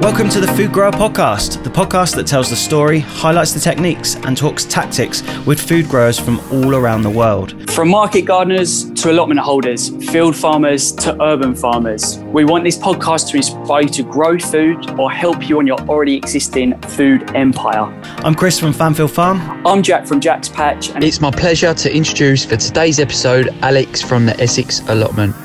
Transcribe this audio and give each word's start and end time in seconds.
Welcome 0.00 0.30
to 0.30 0.40
the 0.40 0.46
Food 0.46 0.72
Grower 0.72 0.92
Podcast, 0.92 1.62
the 1.62 1.68
podcast 1.68 2.14
that 2.16 2.26
tells 2.26 2.48
the 2.48 2.56
story, 2.56 3.00
highlights 3.00 3.52
the 3.52 3.60
techniques, 3.60 4.16
and 4.16 4.34
talks 4.34 4.64
tactics 4.64 5.22
with 5.44 5.60
food 5.60 5.90
growers 5.90 6.18
from 6.18 6.40
all 6.50 6.74
around 6.74 7.02
the 7.02 7.10
world. 7.10 7.70
From 7.70 7.90
market 7.90 8.22
gardeners 8.22 8.90
to 8.92 9.10
allotment 9.10 9.40
holders, 9.40 9.90
field 10.10 10.34
farmers 10.34 10.90
to 10.92 11.22
urban 11.22 11.54
farmers, 11.54 12.16
we 12.32 12.46
want 12.46 12.64
this 12.64 12.78
podcast 12.78 13.28
to 13.32 13.36
inspire 13.36 13.82
you 13.82 13.88
to 13.90 14.02
grow 14.02 14.38
food 14.38 14.88
or 14.98 15.10
help 15.10 15.46
you 15.46 15.58
on 15.58 15.66
your 15.66 15.78
already 15.82 16.16
existing 16.16 16.80
food 16.80 17.30
empire. 17.36 17.84
I'm 18.24 18.34
Chris 18.34 18.58
from 18.58 18.72
Fanfield 18.72 19.10
Farm. 19.10 19.66
I'm 19.66 19.82
Jack 19.82 20.06
from 20.06 20.18
Jack's 20.18 20.48
Patch. 20.48 20.88
And 20.92 21.04
it's 21.04 21.20
my 21.20 21.30
pleasure 21.30 21.74
to 21.74 21.94
introduce 21.94 22.46
for 22.46 22.56
today's 22.56 23.00
episode 23.00 23.50
Alex 23.60 24.00
from 24.00 24.24
the 24.24 24.40
Essex 24.40 24.80
Allotment. 24.88 25.36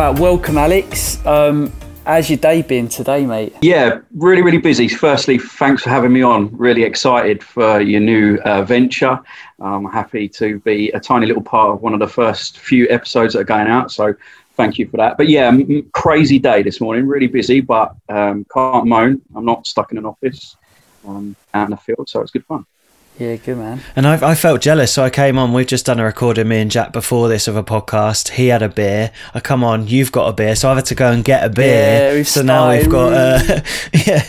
Right, 0.00 0.18
welcome, 0.18 0.56
Alex. 0.56 1.22
Um, 1.26 1.70
how's 2.06 2.30
your 2.30 2.38
day 2.38 2.62
been 2.62 2.88
today, 2.88 3.26
mate? 3.26 3.54
Yeah, 3.60 4.00
really, 4.14 4.40
really 4.40 4.56
busy. 4.56 4.88
Firstly, 4.88 5.36
thanks 5.36 5.82
for 5.82 5.90
having 5.90 6.10
me 6.10 6.22
on. 6.22 6.56
Really 6.56 6.84
excited 6.84 7.44
for 7.44 7.82
your 7.82 8.00
new 8.00 8.38
uh, 8.46 8.62
venture. 8.62 9.20
I'm 9.60 9.84
happy 9.84 10.26
to 10.30 10.58
be 10.60 10.88
a 10.92 11.00
tiny 11.00 11.26
little 11.26 11.42
part 11.42 11.74
of 11.74 11.82
one 11.82 11.92
of 11.92 12.00
the 12.00 12.08
first 12.08 12.60
few 12.60 12.88
episodes 12.88 13.34
that 13.34 13.40
are 13.40 13.44
going 13.44 13.66
out. 13.66 13.92
So, 13.92 14.14
thank 14.54 14.78
you 14.78 14.88
for 14.88 14.96
that. 14.96 15.18
But 15.18 15.28
yeah, 15.28 15.54
crazy 15.92 16.38
day 16.38 16.62
this 16.62 16.80
morning. 16.80 17.06
Really 17.06 17.26
busy, 17.26 17.60
but 17.60 17.94
um, 18.08 18.46
can't 18.54 18.86
moan. 18.86 19.20
I'm 19.36 19.44
not 19.44 19.66
stuck 19.66 19.92
in 19.92 19.98
an 19.98 20.06
office. 20.06 20.56
Um, 21.06 21.36
out 21.52 21.64
in 21.64 21.72
the 21.72 21.76
field, 21.76 22.08
so 22.08 22.22
it's 22.22 22.30
good 22.30 22.46
fun. 22.46 22.64
Yeah, 23.20 23.36
good 23.36 23.58
man. 23.58 23.82
And 23.96 24.06
I, 24.06 24.30
I 24.30 24.34
felt 24.34 24.62
jealous, 24.62 24.94
so 24.94 25.04
I 25.04 25.10
came 25.10 25.36
on. 25.36 25.52
We've 25.52 25.66
just 25.66 25.84
done 25.84 26.00
a 26.00 26.04
recording, 26.04 26.48
me 26.48 26.58
and 26.60 26.70
Jack, 26.70 26.90
before 26.90 27.28
this 27.28 27.46
of 27.48 27.54
a 27.54 27.62
podcast. 27.62 28.30
He 28.30 28.46
had 28.46 28.62
a 28.62 28.68
beer. 28.70 29.12
I 29.34 29.40
come 29.40 29.62
on, 29.62 29.86
you've 29.86 30.10
got 30.10 30.28
a 30.28 30.32
beer, 30.32 30.56
so 30.56 30.70
I've 30.70 30.76
had 30.76 30.86
to 30.86 30.94
go 30.94 31.12
and 31.12 31.22
get 31.22 31.44
a 31.44 31.50
beer. 31.50 32.16
Yeah, 32.16 32.22
so 32.22 32.40
now 32.40 32.70
we've 32.70 32.88
got 32.88 33.12
uh, 33.12 33.60
yeah, 34.06 34.24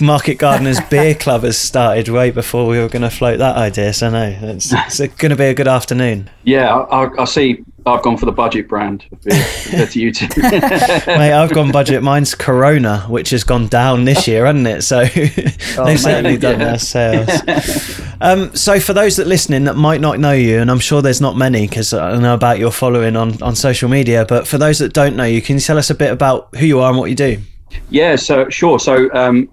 Market 0.00 0.36
Gardeners 0.36 0.80
Beer 0.88 1.14
Club 1.14 1.42
has 1.42 1.58
started 1.58 2.08
way 2.08 2.30
before 2.30 2.66
we 2.66 2.78
were 2.78 2.88
going 2.88 3.02
to 3.02 3.10
float 3.10 3.40
that 3.40 3.56
idea. 3.58 3.92
So 3.92 4.08
no, 4.08 4.34
it's, 4.40 4.72
it's 4.72 5.14
going 5.16 5.30
to 5.30 5.36
be 5.36 5.44
a 5.44 5.54
good 5.54 5.68
afternoon. 5.68 6.30
Yeah, 6.44 6.74
I, 6.74 7.10
I 7.20 7.26
see 7.26 7.62
I've 7.86 8.02
gone 8.02 8.16
for 8.16 8.26
the 8.26 8.32
budget 8.32 8.68
brand 8.68 9.04
compared 9.10 9.90
to 9.90 10.00
you 10.00 10.12
two. 10.12 10.28
Mate, 10.40 11.32
I've 11.32 11.52
gone 11.52 11.72
budget. 11.72 12.02
Mine's 12.02 12.34
Corona, 12.34 13.00
which 13.08 13.30
has 13.30 13.44
gone 13.44 13.68
down 13.68 14.04
this 14.04 14.28
year, 14.28 14.46
hasn't 14.46 14.66
it? 14.66 14.82
So 14.82 15.00
oh, 15.78 15.84
they've 15.84 16.00
certainly 16.00 16.36
done 16.36 16.60
yeah. 16.60 16.64
their 16.66 16.78
sales. 16.78 18.00
Um, 18.20 18.54
so 18.54 18.78
for 18.80 18.92
those 18.92 19.16
that 19.16 19.26
listening 19.26 19.64
that 19.64 19.76
might 19.76 20.00
not 20.00 20.20
know 20.20 20.32
you, 20.32 20.58
and 20.58 20.70
I'm 20.70 20.78
sure 20.78 21.00
there's 21.00 21.20
not 21.20 21.36
many 21.36 21.66
because 21.66 21.92
I 21.92 22.18
know 22.18 22.34
about 22.34 22.58
your 22.58 22.70
following 22.70 23.16
on, 23.16 23.42
on 23.42 23.56
social 23.56 23.88
media, 23.88 24.26
but 24.28 24.46
for 24.46 24.58
those 24.58 24.78
that 24.80 24.92
don't 24.92 25.16
know 25.16 25.24
you, 25.24 25.40
can 25.40 25.56
you 25.56 25.60
tell 25.60 25.78
us 25.78 25.90
a 25.90 25.94
bit 25.94 26.12
about 26.12 26.54
who 26.56 26.66
you 26.66 26.80
are 26.80 26.90
and 26.90 26.98
what 26.98 27.08
you 27.08 27.16
do? 27.16 27.40
Yeah, 27.88 28.16
so 28.16 28.48
sure. 28.50 28.78
So 28.78 29.12
um, 29.14 29.48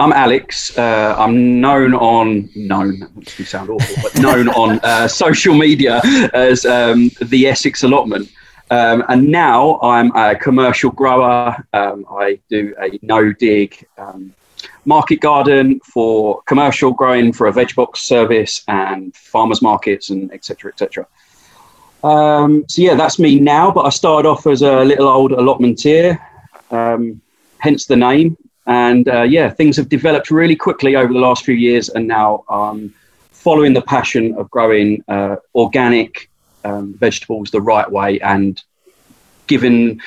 I'm 0.00 0.14
Alex. 0.14 0.78
Uh, 0.78 1.14
I'm 1.18 1.60
known 1.60 1.92
on 1.92 2.48
known, 2.56 3.02
which 3.16 3.36
can 3.36 3.44
sound 3.44 3.68
awful, 3.68 3.96
but 4.02 4.18
known 4.18 4.48
on 4.62 4.80
uh, 4.82 5.06
social 5.06 5.54
media 5.54 6.00
as 6.32 6.64
um, 6.64 7.10
the 7.20 7.46
Essex 7.46 7.82
Allotment. 7.82 8.32
Um, 8.70 9.04
and 9.10 9.28
now 9.28 9.78
I'm 9.82 10.10
a 10.16 10.36
commercial 10.36 10.90
grower. 10.90 11.54
Um, 11.74 12.06
I 12.10 12.40
do 12.48 12.74
a 12.80 12.98
no 13.02 13.34
dig 13.34 13.86
um, 13.98 14.32
market 14.86 15.20
garden 15.20 15.80
for 15.80 16.40
commercial 16.46 16.92
growing 16.92 17.30
for 17.30 17.48
a 17.48 17.52
veg 17.52 17.74
box 17.74 18.00
service 18.00 18.64
and 18.68 19.14
farmers 19.14 19.60
markets 19.60 20.08
and 20.08 20.32
etc. 20.32 20.72
etc. 20.72 21.06
Um, 22.02 22.64
so 22.70 22.80
yeah, 22.80 22.94
that's 22.94 23.18
me 23.18 23.38
now. 23.38 23.70
But 23.70 23.82
I 23.82 23.90
started 23.90 24.26
off 24.26 24.46
as 24.46 24.62
a 24.62 24.82
little 24.82 25.08
old 25.08 25.32
allotmenteer, 25.32 26.18
um, 26.70 27.20
hence 27.58 27.84
the 27.84 27.96
name. 27.96 28.38
And 28.70 29.08
uh, 29.08 29.22
yeah, 29.22 29.50
things 29.50 29.76
have 29.78 29.88
developed 29.88 30.30
really 30.30 30.54
quickly 30.54 30.94
over 30.94 31.12
the 31.12 31.18
last 31.18 31.44
few 31.44 31.56
years, 31.56 31.88
and 31.88 32.06
now 32.06 32.44
um, 32.48 32.94
following 33.32 33.72
the 33.72 33.82
passion 33.82 34.32
of 34.36 34.48
growing 34.48 35.02
uh, 35.08 35.36
organic 35.56 36.30
um, 36.64 36.94
vegetables 36.94 37.50
the 37.50 37.60
right 37.60 37.90
way 37.90 38.20
and 38.20 38.62
giving 39.48 40.00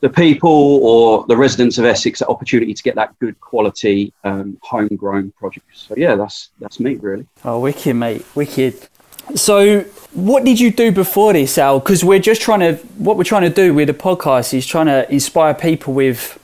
the 0.00 0.10
people 0.10 0.50
or 0.82 1.24
the 1.26 1.36
residents 1.36 1.78
of 1.78 1.86
Essex 1.86 2.18
the 2.18 2.26
opportunity 2.26 2.74
to 2.74 2.82
get 2.82 2.94
that 2.96 3.18
good 3.18 3.40
quality 3.40 4.12
um, 4.24 4.58
homegrown 4.60 5.32
produce. 5.38 5.62
So 5.72 5.94
yeah, 5.96 6.14
that's 6.14 6.50
that's 6.60 6.78
me 6.78 6.96
really. 6.96 7.26
Oh, 7.46 7.60
wicked, 7.60 7.96
mate, 7.96 8.26
wicked. 8.34 8.88
So, 9.34 9.82
what 10.12 10.44
did 10.44 10.60
you 10.60 10.70
do 10.70 10.92
before 10.92 11.32
this, 11.32 11.56
Al? 11.56 11.78
Because 11.78 12.04
we're 12.04 12.18
just 12.18 12.42
trying 12.42 12.60
to, 12.60 12.74
what 12.98 13.16
we're 13.16 13.24
trying 13.24 13.48
to 13.48 13.54
do 13.54 13.72
with 13.72 13.88
the 13.88 13.94
podcast 13.94 14.52
is 14.52 14.66
trying 14.66 14.86
to 14.86 15.10
inspire 15.10 15.54
people 15.54 15.94
with 15.94 16.38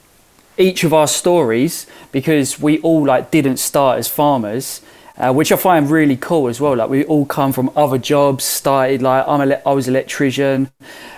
each 0.59 0.83
of 0.83 0.93
our 0.93 1.07
stories 1.07 1.87
because 2.11 2.59
we 2.59 2.79
all 2.79 3.05
like 3.05 3.31
didn't 3.31 3.57
start 3.57 3.99
as 3.99 4.07
farmers. 4.07 4.81
Uh, 5.17 5.33
which 5.33 5.51
I 5.51 5.57
find 5.57 5.91
really 5.91 6.15
cool 6.15 6.47
as 6.47 6.61
well. 6.61 6.77
Like 6.77 6.89
we 6.89 7.03
all 7.03 7.25
come 7.25 7.51
from 7.51 7.69
other 7.75 7.97
jobs. 7.97 8.45
Started 8.45 9.01
like 9.01 9.27
I'm 9.27 9.51
a, 9.51 9.61
I 9.65 9.73
was 9.73 9.89
an 9.89 9.95
electrician. 9.95 10.71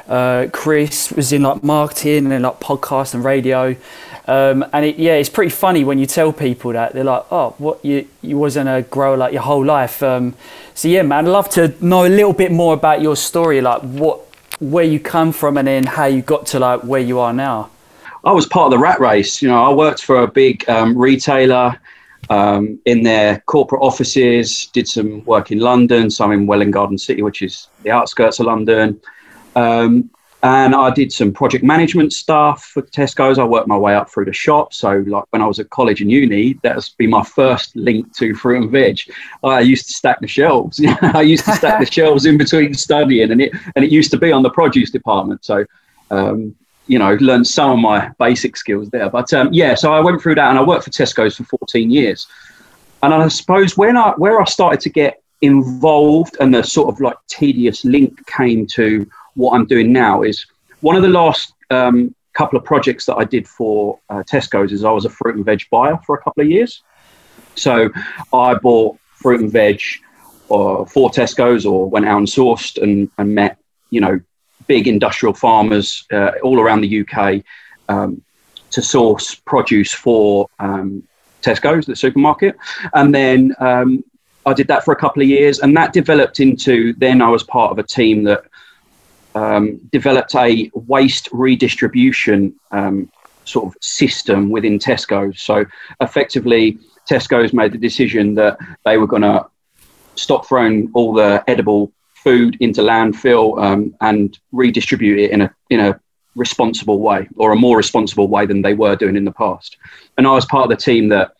Uh, 0.07 0.47
Chris 0.51 1.11
was 1.11 1.31
in 1.31 1.43
like 1.43 1.63
marketing 1.63 2.31
and 2.31 2.41
like 2.41 2.59
podcast 2.59 3.13
and 3.13 3.23
radio. 3.23 3.75
Um, 4.27 4.65
and 4.73 4.85
it, 4.85 4.97
yeah, 4.97 5.13
it's 5.13 5.29
pretty 5.29 5.51
funny 5.51 5.83
when 5.83 5.99
you 5.99 6.07
tell 6.07 6.33
people 6.33 6.73
that 6.73 6.93
they're 6.93 7.03
like, 7.03 7.25
"Oh, 7.31 7.53
what 7.59 7.85
you 7.85 8.07
you 8.23 8.39
wasn't 8.39 8.69
a 8.69 8.81
grower 8.81 9.17
like 9.17 9.33
your 9.33 9.43
whole 9.43 9.63
life." 9.63 10.01
Um, 10.01 10.33
so 10.73 10.87
yeah, 10.87 11.03
man, 11.03 11.27
I'd 11.27 11.31
love 11.31 11.49
to 11.51 11.73
know 11.79 12.05
a 12.05 12.09
little 12.09 12.33
bit 12.33 12.51
more 12.51 12.73
about 12.73 13.03
your 13.03 13.15
story, 13.15 13.61
like 13.61 13.81
what 13.81 14.21
where 14.59 14.83
you 14.83 14.99
come 14.99 15.31
from 15.31 15.57
and 15.57 15.67
then 15.67 15.85
how 15.85 16.05
you 16.05 16.21
got 16.21 16.47
to 16.47 16.59
like 16.59 16.83
where 16.83 17.01
you 17.01 17.19
are 17.19 17.33
now. 17.33 17.69
I 18.23 18.31
was 18.31 18.45
part 18.45 18.65
of 18.65 18.71
the 18.71 18.77
rat 18.77 18.99
race. 18.99 19.41
You 19.41 19.49
know, 19.49 19.63
I 19.63 19.73
worked 19.73 20.03
for 20.03 20.21
a 20.21 20.27
big 20.27 20.67
um, 20.69 20.97
retailer 20.97 21.79
um, 22.29 22.79
in 22.85 23.03
their 23.03 23.39
corporate 23.41 23.81
offices, 23.81 24.67
did 24.67 24.87
some 24.87 25.23
work 25.25 25.51
in 25.51 25.59
London, 25.59 26.09
some 26.09 26.31
in 26.31 26.45
Welwyn 26.47 26.71
Garden 26.71 26.97
City, 26.97 27.23
which 27.23 27.41
is 27.41 27.67
the 27.83 27.91
outskirts 27.91 28.39
of 28.39 28.45
London. 28.45 29.01
Um, 29.55 30.09
and 30.43 30.73
I 30.73 30.89
did 30.89 31.11
some 31.11 31.31
project 31.31 31.63
management 31.63 32.13
stuff 32.13 32.63
for 32.63 32.81
Tesco's. 32.81 33.37
I 33.37 33.43
worked 33.43 33.67
my 33.67 33.77
way 33.77 33.93
up 33.93 34.09
through 34.09 34.25
the 34.25 34.33
shop. 34.33 34.73
So, 34.73 35.03
like 35.05 35.25
when 35.29 35.41
I 35.41 35.45
was 35.45 35.59
at 35.59 35.69
college 35.69 36.01
and 36.01 36.09
uni, 36.09 36.53
that's 36.63 36.89
been 36.89 37.11
my 37.11 37.23
first 37.23 37.75
link 37.75 38.15
to 38.17 38.33
fruit 38.33 38.63
and 38.63 38.71
veg. 38.71 38.99
I 39.43 39.59
used 39.59 39.87
to 39.87 39.93
stack 39.93 40.19
the 40.19 40.27
shelves. 40.27 40.83
I 41.01 41.21
used 41.21 41.45
to 41.45 41.53
stack 41.53 41.79
the 41.79 41.85
shelves 41.91 42.25
in 42.25 42.39
between 42.39 42.73
studying, 42.73 43.31
and 43.31 43.41
it 43.41 43.53
and 43.75 43.85
it 43.85 43.91
used 43.91 44.09
to 44.11 44.17
be 44.17 44.31
on 44.31 44.41
the 44.41 44.49
produce 44.49 44.89
department. 44.89 45.45
So, 45.45 45.63
um, 46.09 46.55
you 46.91 46.99
know, 46.99 47.13
learned 47.21 47.47
some 47.47 47.71
of 47.71 47.79
my 47.79 48.11
basic 48.19 48.57
skills 48.57 48.89
there. 48.89 49.09
But 49.09 49.31
um, 49.33 49.47
yeah, 49.53 49.75
so 49.75 49.93
I 49.93 50.01
went 50.01 50.21
through 50.21 50.35
that 50.35 50.49
and 50.49 50.59
I 50.59 50.61
worked 50.61 50.83
for 50.83 50.89
Tesco's 50.89 51.37
for 51.37 51.45
14 51.45 51.89
years. 51.89 52.27
And 53.01 53.13
I 53.13 53.29
suppose 53.29 53.77
when 53.77 53.95
I 53.95 54.09
where 54.17 54.41
I 54.41 54.43
started 54.43 54.81
to 54.81 54.89
get 54.89 55.23
involved 55.39 56.35
and 56.41 56.53
the 56.53 56.63
sort 56.63 56.93
of 56.93 56.99
like 56.99 57.15
tedious 57.29 57.85
link 57.85 58.27
came 58.27 58.67
to 58.67 59.09
what 59.35 59.53
I'm 59.53 59.65
doing 59.67 59.93
now 59.93 60.21
is 60.21 60.45
one 60.81 60.97
of 60.97 61.01
the 61.01 61.07
last 61.07 61.53
um, 61.69 62.13
couple 62.33 62.59
of 62.59 62.65
projects 62.65 63.05
that 63.05 63.15
I 63.15 63.23
did 63.23 63.47
for 63.47 63.97
uh, 64.09 64.23
Tesco's 64.29 64.73
is 64.73 64.83
I 64.83 64.91
was 64.91 65.05
a 65.05 65.09
fruit 65.09 65.37
and 65.37 65.45
veg 65.45 65.61
buyer 65.71 65.97
for 66.05 66.17
a 66.17 66.21
couple 66.21 66.43
of 66.43 66.49
years. 66.49 66.83
So 67.55 67.89
I 68.33 68.55
bought 68.55 68.99
fruit 69.13 69.39
and 69.39 69.49
veg 69.49 69.79
uh, 70.49 70.83
for 70.83 71.09
Tesco's 71.09 71.65
or 71.65 71.89
went 71.89 72.05
out 72.05 72.17
and 72.17 72.27
sourced 72.27 72.83
and, 72.83 73.09
and 73.17 73.33
met, 73.33 73.59
you 73.91 74.01
know, 74.01 74.19
big 74.67 74.87
industrial 74.87 75.33
farmers 75.33 76.05
uh, 76.11 76.31
all 76.43 76.59
around 76.59 76.81
the 76.81 77.01
UK 77.01 77.43
um, 77.89 78.21
to 78.71 78.81
source 78.81 79.35
produce 79.35 79.93
for 79.93 80.47
um, 80.59 81.03
Tesco's, 81.41 81.85
the 81.85 81.95
supermarket. 81.95 82.55
And 82.93 83.13
then 83.13 83.53
um, 83.59 84.03
I 84.45 84.53
did 84.53 84.67
that 84.67 84.83
for 84.83 84.91
a 84.93 84.95
couple 84.95 85.21
of 85.21 85.27
years, 85.27 85.59
and 85.59 85.75
that 85.77 85.93
developed 85.93 86.39
into 86.39 86.93
then 86.93 87.21
I 87.21 87.29
was 87.29 87.43
part 87.43 87.71
of 87.71 87.79
a 87.79 87.83
team 87.83 88.23
that 88.23 88.43
um, 89.35 89.77
developed 89.91 90.35
a 90.35 90.69
waste 90.73 91.29
redistribution 91.31 92.53
um, 92.71 93.09
sort 93.45 93.65
of 93.65 93.81
system 93.81 94.49
within 94.49 94.79
Tesco. 94.79 95.37
So 95.37 95.65
effectively, 95.99 96.77
Tesco's 97.09 97.53
made 97.53 97.71
the 97.71 97.77
decision 97.77 98.35
that 98.35 98.57
they 98.85 98.97
were 98.97 99.07
going 99.07 99.21
to 99.23 99.45
stop 100.15 100.45
throwing 100.45 100.91
all 100.93 101.13
the 101.13 101.43
edible 101.47 101.91
food 102.23 102.57
into 102.59 102.81
landfill 102.81 103.61
um, 103.61 103.95
and 104.01 104.39
redistribute 104.51 105.19
it 105.19 105.31
in 105.31 105.41
a 105.41 105.55
in 105.69 105.79
a 105.79 105.99
responsible 106.35 106.99
way 106.99 107.27
or 107.35 107.51
a 107.51 107.55
more 107.55 107.75
responsible 107.75 108.27
way 108.27 108.45
than 108.45 108.61
they 108.61 108.73
were 108.73 108.95
doing 108.95 109.17
in 109.17 109.25
the 109.25 109.31
past. 109.31 109.77
And 110.17 110.25
I 110.25 110.31
was 110.31 110.45
part 110.45 110.63
of 110.63 110.69
the 110.69 110.81
team 110.81 111.09
that 111.09 111.33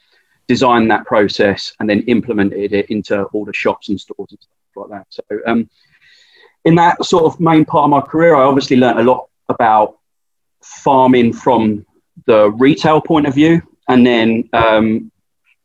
designed 0.47 0.91
that 0.91 1.05
process 1.05 1.73
and 1.79 1.89
then 1.89 2.01
implemented 2.01 2.73
it 2.73 2.89
into 2.89 3.23
all 3.25 3.45
the 3.45 3.53
shops 3.53 3.89
and 3.89 3.99
stores 3.99 4.31
and 4.31 4.39
stuff 4.41 4.57
like 4.75 4.89
that. 4.89 5.05
So 5.09 5.23
um, 5.45 5.69
in 6.65 6.75
that 6.75 7.03
sort 7.05 7.23
of 7.23 7.39
main 7.39 7.63
part 7.63 7.85
of 7.85 7.89
my 7.89 8.01
career, 8.01 8.35
I 8.35 8.43
obviously 8.43 8.77
learned 8.77 8.99
a 8.99 9.03
lot 9.03 9.29
about 9.47 9.97
farming 10.61 11.33
from 11.33 11.85
the 12.25 12.51
retail 12.51 13.01
point 13.01 13.27
of 13.27 13.33
view 13.33 13.61
and 13.87 14.05
then 14.05 14.49
um, 14.53 15.10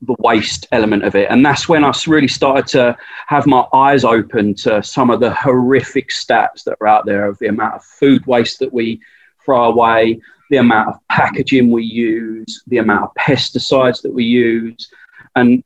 the 0.07 0.17
waste 0.19 0.67
element 0.73 1.05
of 1.05 1.15
it. 1.15 1.29
And 1.31 1.45
that's 1.45 1.69
when 1.69 1.85
I 1.85 1.93
really 2.07 2.29
started 2.29 2.67
to 2.69 2.97
have 3.27 3.47
my 3.47 3.67
eyes 3.73 4.05
open 4.05 4.55
to 4.57 4.83
some 4.83 5.11
of 5.11 5.21
the 5.21 5.35
horrific 5.35 6.11
stats 6.11 6.65
that 6.65 6.77
are 6.81 6.87
out 6.87 7.07
there 7.07 7.27
of 7.27 7.39
the 7.39 7.49
amount 7.49 7.75
of 7.75 7.85
food 7.85 8.25
waste 8.27 8.59
that 8.61 8.73
we 8.73 9.01
throw 9.45 9.65
away, 9.65 10.21
the 10.51 10.59
amount 10.59 10.89
of 10.89 11.09
packaging 11.09 11.71
we 11.71 11.85
use, 11.85 12.63
the 12.67 12.79
amount 12.79 13.05
of 13.05 13.15
pesticides 13.19 14.03
that 14.03 14.13
we 14.13 14.25
use. 14.25 14.91
And 15.35 15.63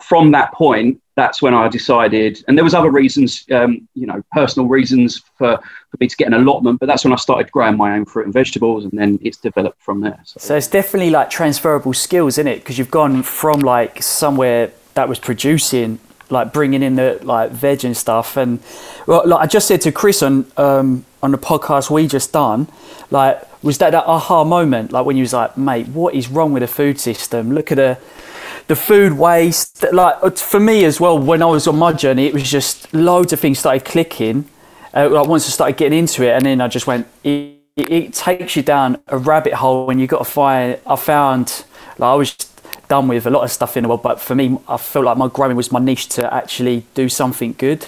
from 0.00 0.32
that 0.32 0.52
point, 0.52 1.00
that's 1.16 1.40
when 1.40 1.54
I 1.54 1.68
decided, 1.68 2.44
and 2.46 2.58
there 2.58 2.64
was 2.64 2.74
other 2.74 2.90
reasons, 2.90 3.46
um, 3.50 3.88
you 3.94 4.06
know, 4.06 4.22
personal 4.32 4.68
reasons 4.68 5.22
for, 5.38 5.56
for 5.56 5.96
me 5.98 6.08
to 6.08 6.16
get 6.16 6.26
an 6.26 6.34
allotment, 6.34 6.78
but 6.78 6.86
that's 6.86 7.04
when 7.04 7.12
I 7.12 7.16
started 7.16 7.50
growing 7.50 7.76
my 7.76 7.96
own 7.96 8.04
fruit 8.04 8.26
and 8.26 8.34
vegetables, 8.34 8.84
and 8.84 8.92
then 8.92 9.18
it's 9.22 9.38
developed 9.38 9.82
from 9.82 10.02
there. 10.02 10.20
So, 10.24 10.38
so 10.38 10.56
it's 10.56 10.68
definitely 10.68 11.10
like 11.10 11.30
transferable 11.30 11.94
skills, 11.94 12.34
isn't 12.34 12.46
it? 12.46 12.58
Because 12.58 12.78
you've 12.78 12.90
gone 12.90 13.22
from 13.22 13.60
like 13.60 14.02
somewhere 14.02 14.72
that 14.92 15.08
was 15.08 15.18
producing, 15.18 16.00
like 16.28 16.52
bringing 16.52 16.82
in 16.82 16.96
the 16.96 17.18
like 17.22 17.50
veg 17.50 17.82
and 17.84 17.96
stuff, 17.96 18.36
and 18.36 18.60
well, 19.06 19.26
like 19.26 19.40
I 19.40 19.46
just 19.46 19.66
said 19.68 19.80
to 19.82 19.92
Chris 19.92 20.22
on 20.22 20.44
um, 20.58 21.06
on 21.22 21.30
the 21.30 21.38
podcast 21.38 21.88
we 21.88 22.06
just 22.06 22.32
done, 22.32 22.68
like 23.10 23.40
was 23.62 23.78
that 23.78 23.90
that 23.90 24.04
aha 24.06 24.44
moment, 24.44 24.92
like 24.92 25.06
when 25.06 25.16
you 25.16 25.22
was 25.22 25.32
like, 25.32 25.56
mate, 25.56 25.88
what 25.88 26.14
is 26.14 26.28
wrong 26.28 26.52
with 26.52 26.60
the 26.60 26.68
food 26.68 27.00
system? 27.00 27.52
Look 27.52 27.72
at 27.72 27.76
the 27.76 27.98
the 28.66 28.76
food 28.76 29.12
waste. 29.14 29.84
Like 29.92 30.16
uh, 30.22 30.30
for 30.30 30.60
me 30.60 30.84
as 30.84 31.00
well, 31.00 31.18
when 31.18 31.42
I 31.42 31.46
was 31.46 31.66
on 31.66 31.76
my 31.76 31.92
journey, 31.92 32.26
it 32.26 32.34
was 32.34 32.48
just 32.48 32.92
loads 32.92 33.32
of 33.32 33.40
things 33.40 33.58
started 33.58 33.84
clicking. 33.84 34.48
Uh, 34.94 35.08
like 35.10 35.26
once 35.26 35.46
I 35.46 35.50
started 35.50 35.76
getting 35.76 35.98
into 35.98 36.24
it, 36.24 36.30
and 36.30 36.46
then 36.46 36.60
I 36.60 36.68
just 36.68 36.86
went. 36.86 37.06
It, 37.24 37.54
it, 37.76 38.14
takes 38.14 38.56
you 38.56 38.62
down 38.62 38.96
a 39.08 39.18
rabbit 39.18 39.52
hole 39.52 39.86
when 39.86 39.98
you 39.98 40.06
got 40.06 40.18
to 40.18 40.24
find. 40.24 40.78
I 40.86 40.96
found 40.96 41.64
like 41.98 42.08
I 42.08 42.14
was 42.14 42.34
done 42.88 43.08
with 43.08 43.26
a 43.26 43.30
lot 43.30 43.44
of 43.44 43.50
stuff 43.50 43.76
in 43.76 43.82
the 43.82 43.88
world, 43.88 44.02
but 44.02 44.20
for 44.20 44.34
me, 44.34 44.58
I 44.66 44.78
felt 44.78 45.04
like 45.04 45.18
my 45.18 45.28
growing 45.28 45.56
was 45.56 45.70
my 45.70 45.80
niche 45.80 46.08
to 46.10 46.32
actually 46.32 46.86
do 46.94 47.08
something 47.08 47.54
good 47.58 47.86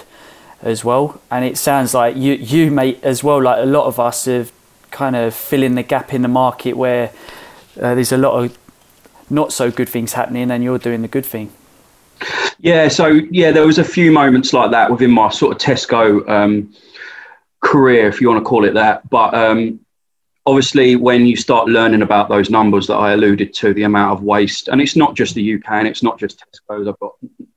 as 0.61 0.85
well. 0.85 1.19
And 1.31 1.43
it 1.43 1.57
sounds 1.57 1.93
like 1.93 2.15
you, 2.15 2.33
you 2.33 2.69
mate, 2.69 2.99
as 3.01 3.23
well. 3.23 3.41
Like 3.41 3.63
a 3.63 3.65
lot 3.65 3.85
of 3.85 3.99
us 3.99 4.25
have 4.25 4.51
kind 4.91 5.15
of 5.15 5.33
filling 5.33 5.75
the 5.75 5.83
gap 5.83 6.13
in 6.13 6.21
the 6.21 6.27
market 6.27 6.73
where 6.73 7.11
uh, 7.81 7.95
there's 7.95 8.11
a 8.11 8.17
lot 8.17 8.43
of 8.43 8.57
not 9.29 9.53
so 9.53 9.71
good 9.71 9.89
things 9.89 10.13
happening 10.13 10.51
and 10.51 10.63
you're 10.63 10.79
doing 10.79 11.01
the 11.01 11.07
good 11.07 11.25
thing. 11.25 11.51
Yeah, 12.59 12.89
so 12.89 13.07
yeah, 13.07 13.51
there 13.51 13.65
was 13.65 13.77
a 13.77 13.83
few 13.83 14.11
moments 14.11 14.51
like 14.51 14.71
that 14.71 14.91
within 14.91 15.11
my 15.11 15.29
sort 15.29 15.53
of 15.53 15.61
Tesco 15.61 16.27
um, 16.29 16.73
career, 17.61 18.07
if 18.07 18.19
you 18.19 18.29
want 18.29 18.43
to 18.43 18.47
call 18.47 18.65
it 18.65 18.73
that. 18.73 19.09
But 19.09 19.33
um, 19.33 19.79
obviously, 20.45 20.97
when 20.97 21.25
you 21.25 21.37
start 21.37 21.69
learning 21.69 22.01
about 22.01 22.27
those 22.27 22.49
numbers 22.49 22.87
that 22.87 22.95
I 22.95 23.13
alluded 23.13 23.53
to, 23.55 23.73
the 23.73 23.83
amount 23.83 24.11
of 24.11 24.23
waste, 24.23 24.67
and 24.67 24.81
it's 24.81 24.97
not 24.97 25.15
just 25.15 25.35
the 25.35 25.55
UK 25.55 25.71
and 25.71 25.87
it's 25.87 26.03
not 26.03 26.19
just 26.19 26.43
Tesco's. 26.43 26.87
I've 26.87 26.99
got 26.99 27.13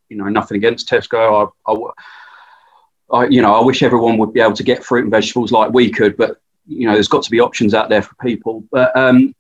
you 0.09 0.17
know 0.17 0.29
nothing 0.29 0.57
against 0.57 0.89
Tesco. 0.89 1.51
I, 1.67 1.73
I, 1.73 3.19
I, 3.19 3.27
you 3.27 3.43
know, 3.43 3.55
I 3.55 3.65
wish 3.65 3.83
everyone 3.83 4.19
would 4.19 4.33
be 4.33 4.41
able 4.41 4.55
to 4.55 4.63
get 4.63 4.85
fruit 4.85 5.03
and 5.03 5.11
vegetables 5.11 5.53
like 5.53 5.73
we 5.73 5.91
could, 5.91 6.17
but 6.17 6.41
you 6.67 6.87
know, 6.87 6.95
there's 6.95 7.09
got 7.09 7.25
to 7.25 7.31
be 7.31 7.41
options 7.41 7.75
out 7.75 7.89
there 7.89 8.03
for 8.03 8.15
people. 8.17 8.65
But 8.71 8.97
um, 8.97 9.35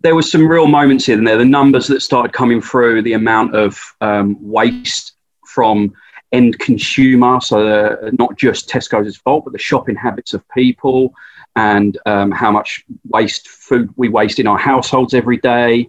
there 0.00 0.14
was 0.14 0.30
some 0.30 0.48
real 0.48 0.66
moments 0.66 1.08
in 1.08 1.24
there. 1.24 1.36
The 1.36 1.44
numbers 1.44 1.86
that 1.88 2.00
started 2.00 2.32
coming 2.32 2.60
through, 2.60 3.02
the 3.02 3.12
amount 3.12 3.54
of 3.54 3.78
um, 4.00 4.36
waste 4.40 5.12
from 5.46 5.92
end 6.32 6.58
consumer, 6.58 7.40
so 7.40 7.66
uh, 7.66 8.10
not 8.18 8.36
just 8.36 8.68
Tesco's 8.68 9.16
fault, 9.16 9.44
but 9.44 9.52
the 9.52 9.58
shopping 9.58 9.96
habits 9.96 10.32
of 10.32 10.48
people 10.50 11.12
and 11.56 11.98
um, 12.06 12.30
how 12.30 12.50
much 12.50 12.84
waste 13.08 13.48
food 13.48 13.90
we 13.96 14.08
waste 14.08 14.38
in 14.38 14.46
our 14.46 14.58
households 14.58 15.14
every 15.14 15.36
day. 15.36 15.88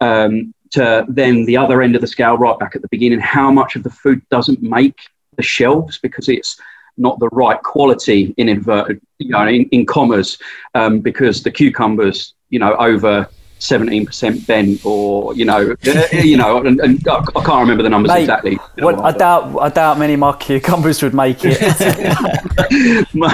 Um, 0.00 0.54
to 0.70 1.04
then 1.08 1.44
the 1.44 1.56
other 1.56 1.82
end 1.82 1.94
of 1.94 2.00
the 2.00 2.06
scale, 2.06 2.38
right 2.38 2.58
back 2.58 2.74
at 2.74 2.82
the 2.82 2.88
beginning, 2.88 3.20
how 3.20 3.50
much 3.50 3.76
of 3.76 3.82
the 3.82 3.90
food 3.90 4.26
doesn't 4.30 4.62
make 4.62 4.98
the 5.36 5.42
shelves 5.42 5.98
because 5.98 6.28
it's 6.30 6.58
not 6.96 7.18
the 7.18 7.28
right 7.28 7.62
quality 7.62 8.34
in 8.38 8.48
inverted, 8.48 9.00
you 9.18 9.28
know, 9.28 9.46
in, 9.46 9.64
in 9.68 9.84
commas, 9.84 10.38
um, 10.74 11.00
because 11.00 11.42
the 11.42 11.50
cucumbers, 11.50 12.34
you 12.48 12.58
know, 12.58 12.74
over 12.76 13.28
17% 13.62 14.46
bent 14.46 14.84
or 14.84 15.34
you 15.34 15.44
know 15.44 15.74
uh, 15.86 16.02
you 16.12 16.36
know 16.36 16.58
and, 16.58 16.80
and, 16.80 17.08
I 17.08 17.22
can't 17.44 17.60
remember 17.60 17.84
the 17.84 17.88
numbers 17.88 18.10
Mate, 18.10 18.22
exactly. 18.22 18.58
well, 18.78 19.00
I 19.02 19.12
doubt 19.12 19.56
I 19.60 19.68
doubt 19.68 19.98
many 19.98 20.16
more 20.16 20.34
cucumbers 20.34 21.02
would 21.02 21.14
make 21.14 21.38
it. 21.44 21.58
No. 23.14 23.28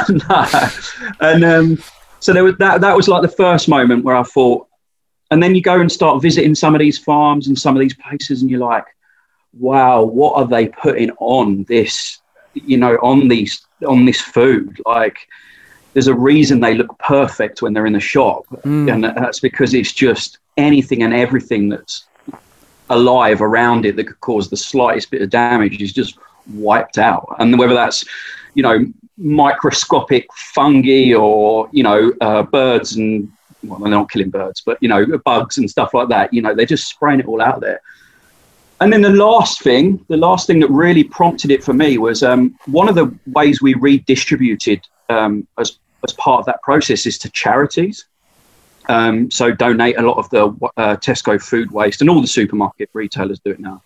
and 1.21 1.45
um, 1.45 1.83
so 2.21 2.33
there 2.33 2.45
was 2.45 2.57
that 2.59 2.81
that 2.83 2.95
was 2.95 3.09
like 3.09 3.23
the 3.23 3.29
first 3.29 3.69
moment 3.69 4.05
where 4.05 4.17
I 4.17 4.23
thought 4.23 4.67
and 5.31 5.43
then 5.43 5.55
you 5.55 5.63
go 5.63 5.81
and 5.81 5.91
start 5.91 6.21
visiting 6.21 6.55
some 6.55 6.75
of 6.75 6.79
these 6.79 6.99
farms 6.99 7.49
and 7.49 7.59
some 7.59 7.75
of 7.75 7.81
these 7.81 7.95
places 7.95 8.43
and 8.43 8.51
you're 8.51 8.61
like 8.61 8.85
wow 9.59 10.03
what 10.03 10.35
are 10.35 10.47
they 10.47 10.69
putting 10.69 11.11
on 11.19 11.65
this 11.65 12.21
you 12.55 12.77
know 12.77 12.97
on 12.97 13.29
these 13.29 13.67
on 13.87 14.05
this 14.05 14.21
food? 14.21 14.81
Like 14.85 15.29
there's 15.99 16.07
a 16.07 16.15
reason 16.15 16.61
they 16.61 16.75
look 16.75 16.97
perfect 17.01 17.61
when 17.61 17.73
they're 17.73 17.85
in 17.85 17.93
the 17.93 17.99
shop, 17.99 18.47
mm. 18.59 18.89
and 18.93 19.03
that's 19.03 19.41
because 19.41 19.75
it's 19.75 19.93
just 19.93 20.39
anything 20.57 21.03
and 21.03 21.13
everything 21.13 21.69
that's 21.69 22.05
alive 22.89 23.43
around 23.43 23.85
it 23.85 23.97
that 23.97 24.05
could 24.05 24.21
cause 24.21 24.49
the 24.49 24.57
slightest 24.57 25.11
bit 25.11 25.23
of 25.23 25.29
damage 25.29 25.83
is 25.83 25.93
just 25.93 26.17
wiped 26.55 26.99
out. 26.99 27.35
And 27.41 27.59
whether 27.59 27.75
that's, 27.75 28.05
you 28.55 28.63
know, 28.63 28.87
microscopic 29.17 30.29
fungi 30.33 31.13
or 31.15 31.69
you 31.73 31.83
know 31.83 32.13
uh, 32.21 32.45
birds 32.45 32.95
and 32.95 33.29
well, 33.65 33.81
they're 33.81 33.91
not 33.91 34.09
killing 34.09 34.31
birds, 34.31 34.63
but 34.65 34.79
you 34.81 34.89
know 34.89 35.05
bugs 35.25 35.59
and 35.59 35.69
stuff 35.69 35.95
like 35.95 36.09
that. 36.11 36.33
You 36.33 36.43
know, 36.43 36.55
they're 36.55 36.65
just 36.65 36.87
spraying 36.89 37.19
it 37.19 37.27
all 37.27 37.43
out 37.43 37.61
there. 37.61 37.81
And 38.81 38.93
then 38.93 39.03
the 39.03 39.11
last 39.11 39.63
thing, 39.63 40.05
the 40.07 40.17
last 40.17 40.47
thing 40.47 40.61
that 40.61 40.71
really 40.71 41.03
prompted 41.03 41.51
it 41.51 41.65
for 41.65 41.75
me 41.75 41.99
was 41.99 42.23
um, 42.23 42.57
one 42.67 42.89
of 42.89 42.95
the 42.95 43.13
ways 43.27 43.61
we 43.61 43.75
redistributed 43.75 44.87
um, 45.09 45.47
as 45.59 45.79
as 46.07 46.13
part 46.15 46.41
of 46.41 46.47
that 46.47 46.63
process 46.63 47.07
is 47.07 47.19
to 47.19 47.31
charities. 47.31 48.07
Um, 48.89 49.31
so 49.31 49.53
donate 49.53 49.99
a 49.99 50.03
lot 50.03 50.17
of 50.17 50.31
the 50.31 50.47
uh, 50.77 50.97
Tesco 50.97 51.41
food 51.41 51.71
waste, 51.71 52.01
and 52.01 52.09
all 52.09 52.21
the 52.21 52.27
supermarket 52.27 52.89
retailers 52.93 53.39
do 53.41 53.51
it 53.51 53.61
now. 53.61 53.83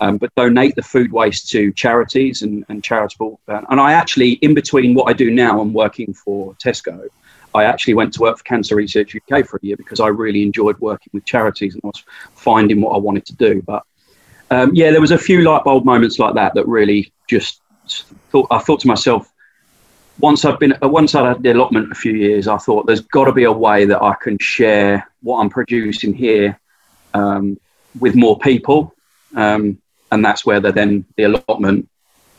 Um, 0.00 0.18
but 0.18 0.34
donate 0.34 0.74
the 0.76 0.82
food 0.82 1.12
waste 1.12 1.48
to 1.50 1.72
charities 1.72 2.42
and, 2.42 2.64
and 2.68 2.84
charitable. 2.84 3.40
Uh, 3.48 3.62
and 3.70 3.80
I 3.80 3.92
actually, 3.92 4.32
in 4.32 4.54
between 4.54 4.94
what 4.94 5.08
I 5.08 5.14
do 5.14 5.30
now 5.30 5.62
and 5.62 5.72
working 5.72 6.12
for 6.12 6.54
Tesco, 6.54 7.08
I 7.54 7.64
actually 7.64 7.94
went 7.94 8.12
to 8.14 8.20
work 8.20 8.36
for 8.36 8.44
Cancer 8.44 8.76
Research 8.76 9.16
UK 9.16 9.46
for 9.46 9.56
a 9.56 9.66
year 9.66 9.76
because 9.76 9.98
I 9.98 10.08
really 10.08 10.42
enjoyed 10.42 10.78
working 10.80 11.10
with 11.14 11.24
charities 11.24 11.74
and 11.74 11.82
I 11.84 11.88
was 11.88 12.04
finding 12.34 12.82
what 12.82 12.94
I 12.94 12.98
wanted 12.98 13.24
to 13.26 13.34
do. 13.34 13.62
But 13.62 13.84
um, 14.50 14.74
yeah, 14.74 14.90
there 14.90 15.00
was 15.00 15.10
a 15.10 15.18
few 15.18 15.42
light 15.42 15.64
bulb 15.64 15.86
moments 15.86 16.18
like 16.18 16.34
that 16.34 16.54
that 16.54 16.68
really 16.68 17.12
just 17.26 17.62
thought 18.30 18.46
I 18.50 18.58
thought 18.58 18.80
to 18.80 18.88
myself, 18.88 19.32
once 20.18 20.44
I've 20.44 20.58
been 20.58 20.74
uh, 20.82 20.88
once 20.88 21.14
I 21.14 21.28
had 21.28 21.42
the 21.42 21.52
allotment 21.52 21.92
a 21.92 21.94
few 21.94 22.12
years, 22.12 22.48
I 22.48 22.56
thought 22.58 22.86
there's 22.86 23.00
got 23.00 23.24
to 23.24 23.32
be 23.32 23.44
a 23.44 23.52
way 23.52 23.84
that 23.84 24.02
I 24.02 24.14
can 24.14 24.38
share 24.38 25.08
what 25.22 25.40
I'm 25.40 25.50
producing 25.50 26.14
here 26.14 26.58
um, 27.14 27.58
with 27.98 28.14
more 28.14 28.38
people, 28.38 28.94
um, 29.34 29.78
and 30.10 30.24
that's 30.24 30.46
where 30.46 30.60
the, 30.60 30.72
then 30.72 31.04
the 31.16 31.24
allotment 31.24 31.88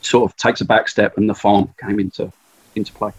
sort 0.02 0.30
of 0.30 0.38
takes 0.38 0.62
a 0.62 0.66
back 0.66 0.88
step, 0.88 1.18
and 1.18 1.30
the 1.30 1.36
farm 1.36 1.74
came 1.80 2.00
into 2.00 2.32
into 2.76 2.92
play. 2.94 3.12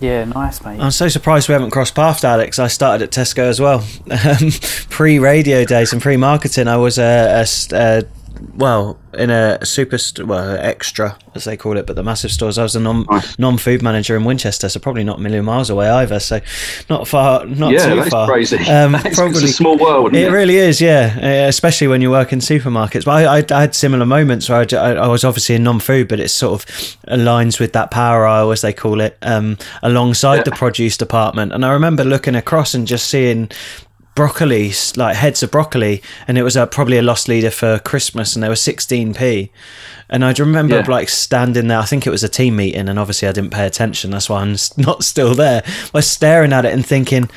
Yeah, 0.00 0.24
nice, 0.24 0.64
mate. 0.64 0.80
I'm 0.80 0.90
so 0.90 1.06
surprised 1.06 1.48
we 1.48 1.52
haven't 1.52 1.70
crossed 1.70 1.94
paths, 1.94 2.24
Alex. 2.24 2.58
I 2.58 2.66
started 2.66 3.04
at 3.04 3.10
Tesco 3.10 3.44
as 3.44 3.60
well. 3.60 3.84
Um, 4.12 4.50
pre 4.90 5.18
radio 5.18 5.64
days 5.64 5.92
and 5.92 6.02
pre 6.02 6.16
marketing, 6.16 6.68
I 6.68 6.76
was 6.76 6.98
a, 6.98 7.44
a, 7.44 7.76
a 7.76 8.04
well 8.54 8.98
in 9.14 9.30
a 9.30 9.64
super 9.64 9.98
st- 9.98 10.26
well 10.26 10.56
extra 10.58 11.16
as 11.34 11.44
they 11.44 11.56
call 11.56 11.76
it 11.76 11.86
but 11.86 11.96
the 11.96 12.02
massive 12.02 12.30
stores. 12.30 12.58
I 12.58 12.62
was 12.62 12.76
a 12.76 12.80
non 12.80 13.06
non 13.38 13.58
food 13.58 13.82
manager 13.82 14.16
in 14.16 14.24
winchester 14.24 14.68
so 14.68 14.80
probably 14.80 15.04
not 15.04 15.18
a 15.18 15.20
million 15.20 15.44
miles 15.44 15.70
away 15.70 15.88
either 15.88 16.18
so 16.20 16.40
not 16.88 17.06
far 17.06 17.44
not 17.46 17.72
yeah, 17.72 17.88
too 17.88 17.96
that's 17.96 18.08
far. 18.08 18.26
crazy. 18.26 18.58
Um, 18.68 18.92
probably 19.14 19.44
a 19.44 19.48
small 19.48 19.78
world 19.78 20.14
it, 20.14 20.28
it, 20.28 20.30
really 20.30 20.56
is 20.56 20.80
yeah 20.80 21.46
especially 21.46 21.86
when 21.86 22.00
you 22.00 22.10
work 22.10 22.32
in 22.32 22.38
supermarkets. 22.38 23.04
But 23.04 23.26
i, 23.26 23.38
I, 23.38 23.44
I 23.58 23.60
had 23.62 23.74
similar 23.74 24.06
moments 24.06 24.48
where 24.48 24.66
I, 24.72 24.92
I, 24.92 25.08
was 25.08 25.24
obviously 25.24 25.54
in 25.54 25.62
non-food 25.62 26.08
but 26.08 26.20
it 26.20 26.28
sort 26.28 26.62
of 26.62 26.66
aligns 27.08 27.60
with 27.60 27.72
that 27.74 27.90
power 27.90 28.26
aisle 28.26 28.50
as 28.52 28.62
they 28.62 28.72
call 28.72 29.00
it 29.00 29.18
um, 29.22 29.58
alongside 29.82 30.36
yeah. 30.36 30.42
the 30.44 30.52
produce 30.52 30.96
department. 30.96 31.52
And 31.52 31.64
i 31.64 31.72
remember 31.72 32.04
looking 32.04 32.34
across 32.34 32.74
and 32.74 32.86
just 32.86 33.08
seeing 33.08 33.50
broccoli, 34.14 34.72
like 34.96 35.16
heads 35.16 35.42
of 35.42 35.50
broccoli, 35.50 36.02
and 36.28 36.36
it 36.36 36.42
was 36.42 36.56
uh, 36.56 36.66
probably 36.66 36.98
a 36.98 37.02
loss 37.02 37.28
leader 37.28 37.50
for 37.50 37.78
Christmas, 37.78 38.34
and 38.34 38.42
they 38.42 38.48
were 38.48 38.54
16p. 38.54 39.50
And 40.08 40.24
I 40.24 40.32
remember 40.32 40.76
yeah. 40.76 40.86
like 40.88 41.08
standing 41.08 41.68
there. 41.68 41.78
I 41.78 41.84
think 41.86 42.06
it 42.06 42.10
was 42.10 42.22
a 42.22 42.28
team 42.28 42.56
meeting, 42.56 42.88
and 42.88 42.98
obviously 42.98 43.28
I 43.28 43.32
didn't 43.32 43.50
pay 43.50 43.66
attention. 43.66 44.10
That's 44.10 44.28
why 44.28 44.42
I'm 44.42 44.56
not 44.76 45.04
still 45.04 45.34
there. 45.34 45.62
I 45.66 45.90
was 45.92 46.06
staring 46.06 46.52
at 46.52 46.64
it 46.64 46.72
and 46.72 46.84
thinking, 46.84 47.30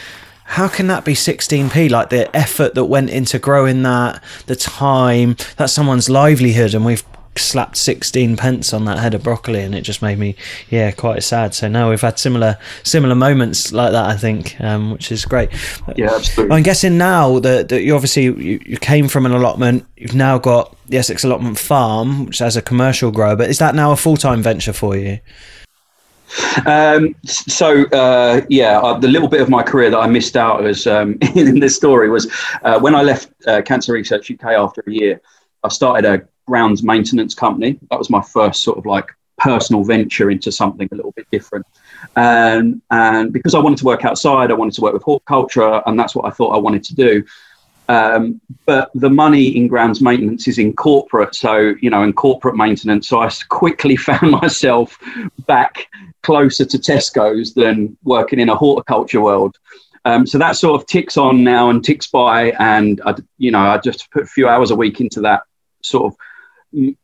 how 0.46 0.68
can 0.68 0.88
that 0.88 1.06
be 1.06 1.14
16p? 1.14 1.90
Like 1.90 2.10
the 2.10 2.36
effort 2.36 2.76
that 2.76 2.86
went 2.86 3.10
into 3.10 3.40
growing 3.40 3.84
that, 3.84 4.24
the 4.46 4.56
time, 4.56 5.38
that's 5.58 5.74
someone's 5.74 6.10
livelihood, 6.10 6.74
and 6.74 6.86
we've 6.86 7.04
slapped 7.38 7.78
16 7.78 8.38
pence 8.38 8.74
on 8.74 8.86
that 8.86 9.00
head 9.00 9.14
of 9.14 9.24
broccoli 9.24 9.62
and 9.62 9.76
it 9.76 9.82
just 9.82 10.02
made 10.02 10.18
me 10.18 10.36
yeah 10.70 10.92
quite 10.92 11.24
sad. 11.24 11.54
So 11.54 11.68
now 11.68 11.90
we've 11.90 12.02
had 12.02 12.20
similar 12.20 12.58
similar 12.84 13.16
moments 13.16 13.72
like 13.72 13.92
that 13.92 14.06
i 14.06 14.18
think 14.18 14.60
um, 14.62 14.92
which 14.92 15.12
is 15.12 15.26
great. 15.26 15.50
Yeah 15.96 16.16
absolutely. 16.16 16.56
I'm 16.56 16.64
guessing 16.64 16.98
now 16.98 17.40
that, 17.40 17.70
that 17.70 17.84
you 17.84 17.96
obviously 17.96 18.24
you, 18.24 18.60
you 18.66 18.78
came 18.78 19.08
from 19.08 19.26
an 19.26 19.32
allotment 19.32 19.86
you've 19.98 20.16
now 20.16 20.38
got 20.38 20.76
the 20.88 20.98
essex 20.98 21.24
allotment 21.24 21.58
farm 21.58 22.26
which 22.26 22.40
has 22.40 22.56
a 22.56 22.62
commercial 22.62 23.12
grower 23.12 23.36
but 23.36 23.50
is 23.50 23.60
that 23.60 23.76
now 23.76 23.92
a 23.92 23.96
full-time 23.96 24.42
venture 24.42 24.74
for 24.74 24.96
you? 24.96 25.20
Um, 26.66 27.16
so 27.24 27.86
uh, 27.88 28.42
yeah, 28.50 28.80
uh, 28.80 28.98
the 28.98 29.08
little 29.08 29.28
bit 29.28 29.42
of 29.42 29.50
my 29.50 29.64
career 29.64 29.90
that 29.92 30.00
I 30.00 30.08
missed 30.08 30.36
out 30.36 30.66
as 30.66 30.88
um, 30.88 31.18
in 31.36 31.60
this 31.60 31.76
story 31.76 32.10
was 32.10 32.32
uh, 32.64 32.80
when 32.80 32.96
I 32.96 33.04
left 33.04 33.32
uh, 33.48 33.62
Cancer 33.62 33.94
Research 33.94 34.32
UK 34.32 34.44
after 34.52 34.84
a 34.88 34.92
year. 34.92 35.22
I 35.64 35.70
started 35.70 36.06
a 36.06 36.28
grounds 36.46 36.84
maintenance 36.84 37.34
company. 37.34 37.80
That 37.90 38.00
was 38.00 38.10
my 38.10 38.22
first 38.22 38.64
sort 38.64 38.78
of 38.78 38.86
like 38.86 39.10
personal 39.38 39.84
venture 39.84 40.32
into 40.32 40.52
something 40.52 40.88
a 40.92 40.96
little 40.96 41.12
bit 41.12 41.28
different. 41.32 41.66
And 42.16 42.82
and 42.92 43.34
because 43.34 43.56
I 43.56 43.60
wanted 43.60 43.80
to 43.80 43.86
work 43.86 44.06
outside, 44.06 44.52
I 44.52 44.56
wanted 44.56 44.74
to 44.76 44.82
work 44.82 44.94
with 44.94 45.04
horticulture, 45.04 45.82
and 45.86 46.00
that's 46.00 46.16
what 46.16 46.26
I 46.26 46.32
thought 46.32 46.56
I 46.56 46.60
wanted 46.60 46.84
to 46.86 46.96
do. 46.96 47.24
Um, 47.88 48.42
but 48.66 48.90
the 48.96 49.12
money 49.12 49.56
in 49.56 49.68
grounds 49.68 50.02
maintenance 50.02 50.48
is 50.48 50.58
in 50.58 50.74
corporate, 50.74 51.36
so 51.36 51.76
you 51.82 51.90
know, 51.90 52.04
in 52.04 52.14
corporate 52.14 52.56
maintenance. 52.56 53.08
So 53.08 53.20
I 53.20 53.30
quickly 53.50 53.96
found 54.10 54.32
myself 54.32 54.98
back 55.46 55.88
closer 56.24 56.66
to 56.66 56.78
Tesco's 56.78 57.54
than 57.54 57.98
working 58.04 58.40
in 58.40 58.50
a 58.50 58.56
horticulture 58.56 59.22
world. 59.22 59.58
Um, 60.06 60.28
so 60.28 60.38
that 60.38 60.56
sort 60.56 60.80
of 60.80 60.88
ticks 60.88 61.18
on 61.18 61.44
now 61.44 61.72
and 61.72 61.84
ticks 61.84 62.08
by, 62.08 62.52
and 62.60 63.02
I, 63.06 63.16
you 63.40 63.50
know, 63.50 63.60
I 63.60 63.80
just 63.80 64.10
put 64.12 64.24
a 64.24 64.28
few 64.28 64.48
hours 64.48 64.70
a 64.70 64.76
week 64.76 65.02
into 65.02 65.20
that 65.22 65.44
sort 65.82 66.14
of 66.14 66.18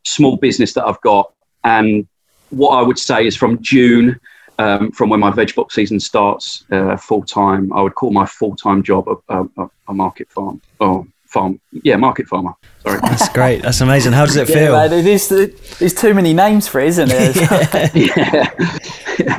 small 0.05 0.37
business 0.37 0.73
that 0.73 0.85
I've 0.85 1.01
got. 1.01 1.33
And 1.63 2.07
what 2.49 2.71
I 2.71 2.81
would 2.81 2.99
say 2.99 3.25
is 3.25 3.35
from 3.35 3.61
June, 3.61 4.19
um, 4.59 4.91
from 4.91 5.09
when 5.09 5.19
my 5.19 5.31
veg 5.31 5.55
box 5.55 5.75
season 5.75 5.99
starts 5.99 6.63
uh, 6.71 6.97
full 6.97 7.23
time, 7.23 7.71
I 7.73 7.81
would 7.81 7.95
call 7.95 8.11
my 8.11 8.25
full 8.25 8.55
time 8.55 8.83
job 8.83 9.07
a, 9.07 9.43
a, 9.57 9.69
a, 9.87 9.93
market 9.93 10.29
farm. 10.29 10.61
Oh, 10.79 11.07
farm, 11.25 11.59
yeah, 11.83 11.95
market 11.95 12.27
farmer. 12.27 12.53
Sorry. 12.83 12.99
That's 13.01 13.29
great. 13.29 13.61
That's 13.63 13.81
amazing. 13.81 14.13
How 14.13 14.25
does 14.25 14.35
it 14.35 14.47
feel? 14.47 14.73
Yeah, 14.73 14.87
there's, 14.87 15.29
there's 15.29 15.93
too 15.93 16.13
many 16.13 16.33
names 16.33 16.67
for 16.67 16.79
it, 16.79 16.89
isn't 16.89 17.09
there? 17.09 17.31
yeah. 17.95 18.49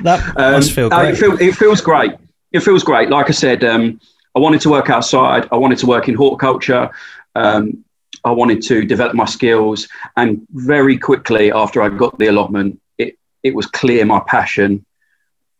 That 0.03 0.33
um, 0.37 0.53
must 0.55 0.73
feel 0.73 0.89
great. 0.89 1.15
it, 1.15 1.17
feel, 1.17 1.41
it, 1.41 1.55
feels 1.55 1.81
great. 1.81 2.13
It 2.53 2.61
feels 2.61 2.83
great. 2.83 3.09
Like 3.09 3.29
I 3.29 3.33
said, 3.33 3.63
um, 3.65 4.01
I 4.35 4.39
wanted 4.39 4.61
to 4.63 4.71
work 4.71 4.91
outside. 4.91 5.47
I 5.53 5.57
wanted 5.57 5.79
to 5.79 5.87
work 5.87 6.09
in 6.09 6.15
horticulture. 6.15 6.91
Um, 7.35 7.85
I 8.25 8.31
wanted 8.31 8.63
to 8.63 8.85
develop 8.85 9.15
my 9.15 9.25
skills. 9.25 9.89
And 10.17 10.47
very 10.51 10.97
quickly 10.99 11.53
after 11.53 11.83
I 11.83 11.89
got 11.89 12.19
the 12.19 12.29
allotment, 12.29 12.81
it, 12.99 13.19
it 13.43 13.55
was 13.55 13.67
clear 13.67 14.05
my 14.05 14.21
passion. 14.21 14.85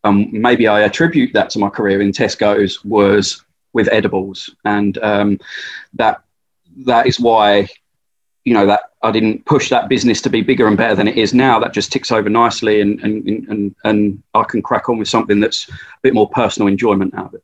Um, 0.03 0.29
maybe 0.31 0.67
I 0.67 0.81
attribute 0.81 1.33
that 1.33 1.49
to 1.51 1.59
my 1.59 1.69
career 1.69 2.01
in 2.01 2.11
Tesco's 2.11 2.83
was 2.83 3.43
with 3.73 3.89
edibles. 3.91 4.49
And 4.65 4.97
um, 4.99 5.39
that 5.93 6.23
that 6.85 7.07
is 7.07 7.19
why, 7.19 7.67
you 8.45 8.53
know, 8.53 8.65
that 8.65 8.81
I 9.01 9.11
didn't 9.11 9.45
push 9.45 9.69
that 9.69 9.89
business 9.89 10.21
to 10.21 10.29
be 10.29 10.41
bigger 10.41 10.67
and 10.67 10.77
better 10.77 10.95
than 10.95 11.07
it 11.07 11.17
is 11.17 11.33
now. 11.33 11.59
That 11.59 11.73
just 11.73 11.91
ticks 11.91 12.11
over 12.11 12.29
nicely 12.29 12.81
and, 12.81 12.99
and, 13.01 13.27
and, 13.27 13.75
and 13.83 14.23
I 14.33 14.43
can 14.43 14.61
crack 14.61 14.89
on 14.89 14.97
with 14.97 15.07
something 15.07 15.39
that's 15.39 15.69
a 15.69 15.73
bit 16.01 16.13
more 16.13 16.29
personal 16.29 16.67
enjoyment 16.67 17.13
out 17.13 17.27
of 17.27 17.33
it. 17.35 17.43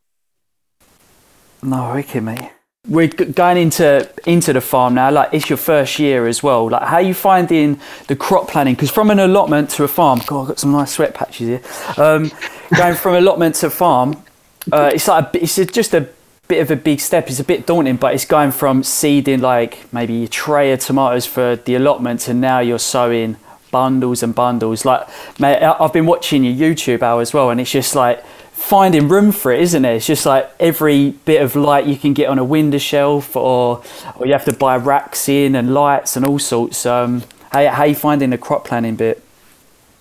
No, 1.62 1.92
okay, 1.92 2.22
mate 2.22 2.52
we're 2.88 3.08
going 3.08 3.58
into 3.58 4.10
into 4.26 4.54
the 4.54 4.62
farm 4.62 4.94
now 4.96 5.12
like 5.12 5.34
it's 5.34 5.50
your 5.50 5.58
first 5.58 6.00
year 6.00 6.28
as 6.28 6.42
well. 6.42 6.70
Like 6.70 6.84
how 6.84 7.00
you 7.00 7.14
finding 7.14 7.80
the 8.08 8.16
crop 8.16 8.48
planning? 8.50 8.74
Because 8.74 8.90
from 8.90 9.12
an 9.12 9.20
allotment 9.20 9.70
to 9.72 9.84
a 9.84 9.88
farm 9.88 10.22
god 10.26 10.42
i've 10.42 10.48
got 10.48 10.60
some 10.60 10.72
nice 10.72 10.92
sweat 10.92 11.14
patches 11.14 11.48
here. 11.48 12.04
Um, 12.04 12.32
going 12.78 12.96
from 12.96 13.16
allotment 13.16 13.56
to 13.56 13.70
farm 13.70 14.24
uh, 14.72 14.92
it's 14.94 15.08
like 15.08 15.34
a, 15.36 15.44
it's 15.44 15.56
just 15.56 15.94
a 15.94 16.08
bit 16.48 16.62
of 16.62 16.72
a 16.72 16.76
big 16.76 17.00
step. 17.00 17.28
It's 17.30 17.40
a 17.40 17.44
bit 17.44 17.68
daunting 17.68 17.98
but 17.98 18.14
it's 18.14 18.26
going 18.26 18.52
from 18.52 18.84
seeding 18.84 19.42
like 19.42 19.92
maybe 19.94 20.24
a 20.24 20.28
tray 20.28 20.72
of 20.72 20.80
tomatoes 20.80 21.26
for 21.26 21.58
the 21.58 21.76
allotment 21.76 22.28
and 22.28 22.40
now 22.40 22.60
you're 22.60 22.80
sowing 22.80 23.36
bundles 23.72 24.24
and 24.24 24.34
bundles. 24.34 24.86
Like 24.86 25.08
mate, 25.38 25.62
i've 25.62 25.94
been 25.94 26.06
watching 26.06 26.46
your 26.46 26.56
youtube 26.56 27.04
hour 27.04 27.20
as 27.20 27.34
well 27.34 27.50
and 27.50 27.60
it's 27.60 27.72
just 27.72 27.94
like 27.94 28.24
finding 28.60 29.08
room 29.08 29.32
for 29.32 29.52
it, 29.52 29.62
isn't 29.62 29.86
it? 29.86 29.96
It's 29.96 30.06
just 30.06 30.26
like 30.26 30.50
every 30.60 31.12
bit 31.26 31.42
of 31.42 31.56
light 31.56 31.88
you 31.88 31.96
can 31.96 32.14
get 32.14 32.30
on 32.30 32.38
a 32.38 32.44
window 32.44 32.78
shelf, 32.78 33.36
or 33.36 33.82
or 34.18 34.26
you 34.26 34.34
have 34.34 34.46
to 34.46 34.54
buy 34.54 34.78
racks 34.78 35.30
in 35.30 35.56
and 35.56 35.74
lights 35.74 36.16
and 36.16 36.26
all 36.26 36.40
sorts. 36.40 36.86
Um, 36.86 37.24
how 37.52 37.68
how 37.70 37.84
you 37.86 37.96
finding 37.96 38.30
the 38.30 38.38
crop 38.38 38.66
planning 38.66 38.96
bit? 38.96 39.24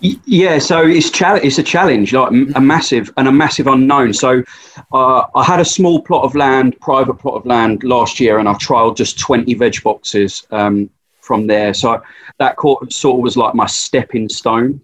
Yeah, 0.01 0.59
so 0.59 0.87
it's 0.87 1.11
cha- 1.11 1.41
it's 1.43 1.59
a 1.59 1.63
challenge, 1.63 2.13
like 2.13 2.31
a 2.55 2.61
massive 2.61 3.11
and 3.17 3.27
a 3.27 3.33
massive 3.33 3.67
unknown. 3.67 4.13
So, 4.13 4.45
uh, 4.93 5.25
I 5.35 5.43
had 5.43 5.59
a 5.59 5.65
small 5.65 6.03
plot 6.03 6.25
of 6.25 6.37
land, 6.37 6.79
private 6.81 7.15
plot 7.15 7.35
of 7.35 7.47
land 7.47 7.83
last 7.83 8.21
year, 8.21 8.39
and 8.39 8.49
I've 8.49 8.59
trialed 8.59 8.97
just 8.97 9.19
twenty 9.19 9.55
veg 9.55 9.83
boxes 9.83 10.47
um, 10.51 10.89
from 11.21 11.47
there. 11.47 11.75
So 11.75 12.01
that 12.39 12.57
sort 12.91 13.17
of 13.17 13.23
was 13.23 13.37
like 13.37 13.55
my 13.55 13.67
stepping 13.67 14.29
stone 14.29 14.81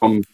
from 0.00 0.24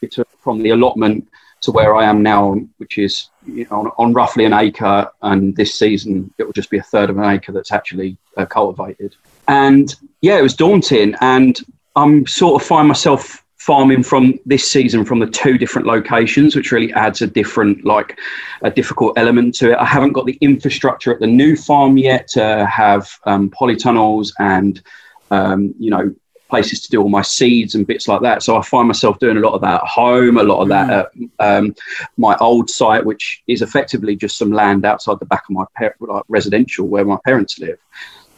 from 0.41 0.63
the 0.63 0.71
allotment 0.71 1.29
to 1.63 1.73
where 1.73 1.95
I 1.95 2.05
am 2.05 2.23
now, 2.23 2.61
which 2.79 2.99
is 2.99 3.29
you 3.47 3.67
know, 3.71 3.81
on, 3.81 3.93
on, 3.99 4.13
roughly 4.13 4.45
an 4.45 4.53
acre. 4.53 5.11
And 5.23 5.57
this 5.57 5.79
season, 5.79 6.33
it 6.39 6.45
will 6.45 6.53
just 6.53 6.71
be 6.71 6.79
a 6.79 6.83
third 6.83 7.11
of 7.11 7.19
an 7.19 7.25
acre 7.25 7.53
that's 7.53 7.73
actually 7.73 8.17
uh, 8.37 8.47
cultivated. 8.47 9.15
And 9.49 9.95
yeah, 10.21 10.39
it 10.39 10.43
was 10.43 10.55
daunting. 10.55 11.15
And 11.21 11.59
I'm 11.97 12.27
sort 12.27 12.61
of 12.61 12.67
find 12.67 12.89
myself 12.89 13.45
farming 13.57 14.03
from 14.03 14.41
this 14.45 14.69
season 14.69 15.05
from 15.05 15.21
the 15.21 15.27
two 15.27 15.57
different 15.57 15.87
locations, 15.87 16.57
which 16.57 16.73
really 16.73 16.93
adds 16.95 17.23
a 17.23 17.29
different, 17.29 17.85
like 17.85 18.19
a 18.63 18.71
difficult 18.71 19.17
element 19.17 19.55
to 19.55 19.71
it. 19.71 19.79
I 19.79 19.85
haven't 19.85 20.15
got 20.15 20.27
the 20.27 20.39
infrastructure 20.41 21.13
at 21.15 21.21
the 21.21 21.29
new 21.29 21.55
farm 21.55 21.97
yet 21.97 22.27
to 22.29 22.67
have 22.67 23.09
um, 23.25 23.51
polytunnels 23.51 24.33
and 24.41 24.83
um, 25.31 25.75
you 25.79 25.91
know 25.91 26.15
places 26.53 26.83
to 26.83 26.91
do 26.91 27.01
all 27.01 27.09
my 27.09 27.23
seeds 27.23 27.75
and 27.75 27.87
bits 27.87 28.07
like 28.07 28.21
that. 28.21 28.43
So 28.43 28.51
I 28.61 28.63
find 28.63 28.87
myself 28.87 29.19
doing 29.19 29.39
a 29.39 29.41
lot 29.47 29.55
of 29.55 29.63
that 29.63 29.81
at 29.83 29.89
home, 29.89 30.37
a 30.37 30.43
lot 30.53 30.61
of 30.61 30.69
that 30.69 30.87
mm. 30.89 31.31
at 31.41 31.47
um, 31.49 31.75
my 32.27 32.37
old 32.49 32.69
site, 32.69 33.05
which 33.11 33.43
is 33.47 33.63
effectively 33.63 34.15
just 34.25 34.37
some 34.37 34.53
land 34.53 34.85
outside 34.85 35.19
the 35.19 35.31
back 35.33 35.45
of 35.49 35.53
my 35.61 35.65
par- 35.77 35.97
like 36.01 36.25
residential 36.29 36.85
where 36.87 37.07
my 37.07 37.19
parents 37.25 37.59
live, 37.59 37.79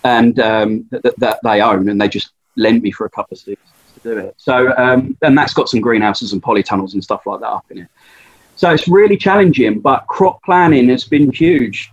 and 0.04 0.38
um, 0.38 0.86
that, 0.90 1.18
that 1.24 1.38
they 1.42 1.60
own, 1.60 1.88
and 1.88 2.00
they 2.00 2.08
just 2.08 2.28
lend 2.54 2.82
me 2.82 2.92
for 2.92 3.04
a 3.04 3.10
couple 3.10 3.34
of 3.34 3.40
seeds 3.40 3.60
to 3.94 4.00
do 4.08 4.18
it. 4.18 4.34
So 4.36 4.56
um, 4.84 5.18
and 5.22 5.36
that's 5.36 5.54
got 5.58 5.68
some 5.68 5.80
greenhouses 5.80 6.32
and 6.32 6.40
polytunnels 6.40 6.94
and 6.94 7.02
stuff 7.02 7.22
like 7.26 7.40
that 7.40 7.54
up 7.58 7.66
in 7.72 7.78
it. 7.78 7.88
So 8.54 8.70
it's 8.70 8.86
really 8.86 9.16
challenging, 9.16 9.80
but 9.80 10.06
crop 10.06 10.36
planning 10.44 10.88
has 10.90 11.04
been 11.14 11.32
huge. 11.32 11.90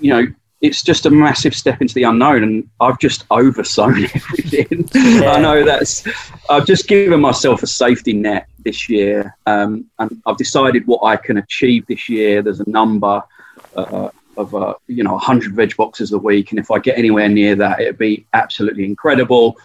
You 0.00 0.10
know, 0.14 0.24
it's 0.60 0.82
just 0.82 1.06
a 1.06 1.10
massive 1.10 1.54
step 1.54 1.80
into 1.80 1.94
the 1.94 2.02
unknown 2.02 2.42
and 2.42 2.68
I've 2.80 2.98
just 2.98 3.24
oversown 3.30 4.04
everything. 4.14 4.88
Yeah. 4.94 5.32
I 5.32 5.40
know 5.40 5.64
that's 5.64 6.06
I've 6.48 6.66
just 6.66 6.86
given 6.86 7.20
myself 7.20 7.62
a 7.62 7.66
safety 7.66 8.12
net 8.12 8.46
this 8.58 8.88
year 8.88 9.36
um, 9.46 9.86
and 9.98 10.22
I've 10.26 10.36
decided 10.36 10.86
what 10.86 11.02
I 11.02 11.16
can 11.16 11.38
achieve 11.38 11.86
this 11.86 12.08
year. 12.08 12.42
There's 12.42 12.60
a 12.60 12.68
number 12.68 13.22
uh, 13.74 14.10
of 14.36 14.54
uh, 14.54 14.74
you 14.86 15.02
know 15.02 15.12
100 15.12 15.54
veg 15.54 15.76
boxes 15.76 16.12
a 16.12 16.18
week 16.18 16.50
and 16.50 16.58
if 16.58 16.70
I 16.70 16.78
get 16.78 16.98
anywhere 16.98 17.28
near 17.28 17.54
that 17.56 17.80
it'd 17.80 17.98
be 17.98 18.26
absolutely 18.34 18.84
incredible. 18.84 19.56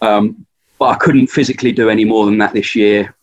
Um, 0.00 0.46
but 0.78 0.86
I 0.86 0.94
couldn't 0.94 1.26
physically 1.26 1.72
do 1.72 1.90
any 1.90 2.04
more 2.04 2.24
than 2.24 2.38
that 2.38 2.52
this 2.52 2.74
year. 2.74 3.14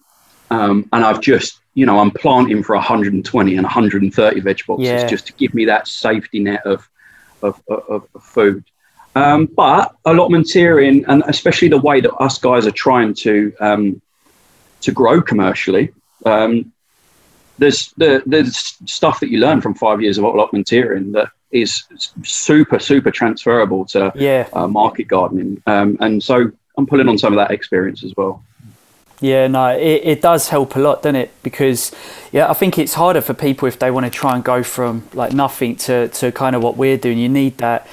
Um, 0.51 0.87
and 0.93 1.03
I've 1.03 1.21
just 1.21 1.59
you 1.73 1.85
know, 1.85 1.99
I'm 1.99 2.11
planting 2.11 2.63
for 2.63 2.75
120 2.75 3.55
and 3.55 3.63
130 3.63 4.39
veg 4.39 4.59
boxes 4.65 4.87
yeah. 4.87 5.07
just 5.07 5.27
to 5.27 5.33
give 5.33 5.53
me 5.53 5.65
that 5.65 5.87
safety 5.87 6.39
net 6.39 6.65
of 6.65 6.89
of, 7.45 7.61
of, 7.67 8.07
of 8.13 8.23
food. 8.23 8.63
Um, 9.15 9.45
but 9.45 9.95
allotmenteering, 10.05 11.05
and 11.07 11.23
especially 11.27 11.69
the 11.69 11.77
way 11.77 12.01
that 12.01 12.13
us 12.15 12.37
guys 12.37 12.67
are 12.67 12.71
trying 12.71 13.13
to 13.15 13.53
um, 13.59 14.01
to 14.81 14.91
grow 14.91 15.21
commercially, 15.21 15.93
um, 16.25 16.73
there's 17.57 17.93
the 17.93 18.21
there's 18.25 18.77
stuff 18.85 19.21
that 19.21 19.29
you 19.29 19.39
learn 19.39 19.61
from 19.61 19.73
five 19.73 20.01
years 20.01 20.17
of 20.17 20.25
allotmenteering 20.25 21.13
that 21.13 21.29
is 21.51 21.83
super 22.23 22.77
super 22.77 23.09
transferable 23.09 23.85
to 23.85 24.11
yeah. 24.15 24.49
uh, 24.51 24.67
market 24.67 25.07
gardening, 25.07 25.63
um, 25.65 25.97
and 26.01 26.21
so 26.21 26.51
I'm 26.77 26.85
pulling 26.85 27.07
on 27.07 27.17
some 27.17 27.31
of 27.31 27.37
that 27.37 27.51
experience 27.51 28.03
as 28.03 28.13
well. 28.17 28.43
Yeah, 29.25 29.47
no, 29.47 29.69
it, 29.69 30.01
it 30.03 30.21
does 30.21 30.49
help 30.49 30.75
a 30.75 30.79
lot, 30.79 31.01
doesn't 31.01 31.15
it? 31.15 31.31
Because 31.41 31.91
yeah, 32.31 32.47
I 32.47 32.53
think 32.53 32.77
it's 32.77 32.93
harder 32.93 33.21
for 33.21 33.33
people 33.33 33.67
if 33.67 33.79
they 33.79 33.89
want 33.89 34.05
to 34.05 34.11
try 34.11 34.35
and 34.35 34.43
go 34.43 34.61
from 34.61 35.09
like 35.15 35.33
nothing 35.33 35.77
to, 35.77 36.09
to 36.09 36.31
kind 36.31 36.55
of 36.55 36.61
what 36.61 36.77
we're 36.77 36.97
doing. 36.97 37.17
You 37.17 37.27
need 37.27 37.57
that 37.57 37.87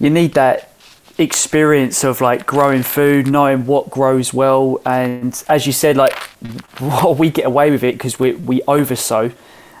you 0.00 0.10
need 0.10 0.34
that 0.34 0.72
experience 1.16 2.02
of 2.02 2.20
like 2.20 2.44
growing 2.44 2.82
food, 2.82 3.28
knowing 3.28 3.66
what 3.66 3.88
grows 3.88 4.34
well, 4.34 4.80
and 4.84 5.44
as 5.48 5.64
you 5.64 5.72
said, 5.72 5.96
like 5.96 6.18
we 7.16 7.30
get 7.30 7.46
away 7.46 7.70
with 7.70 7.84
it 7.84 7.94
because 7.94 8.18
we 8.18 8.32
we 8.32 8.60
oversow, 8.62 9.30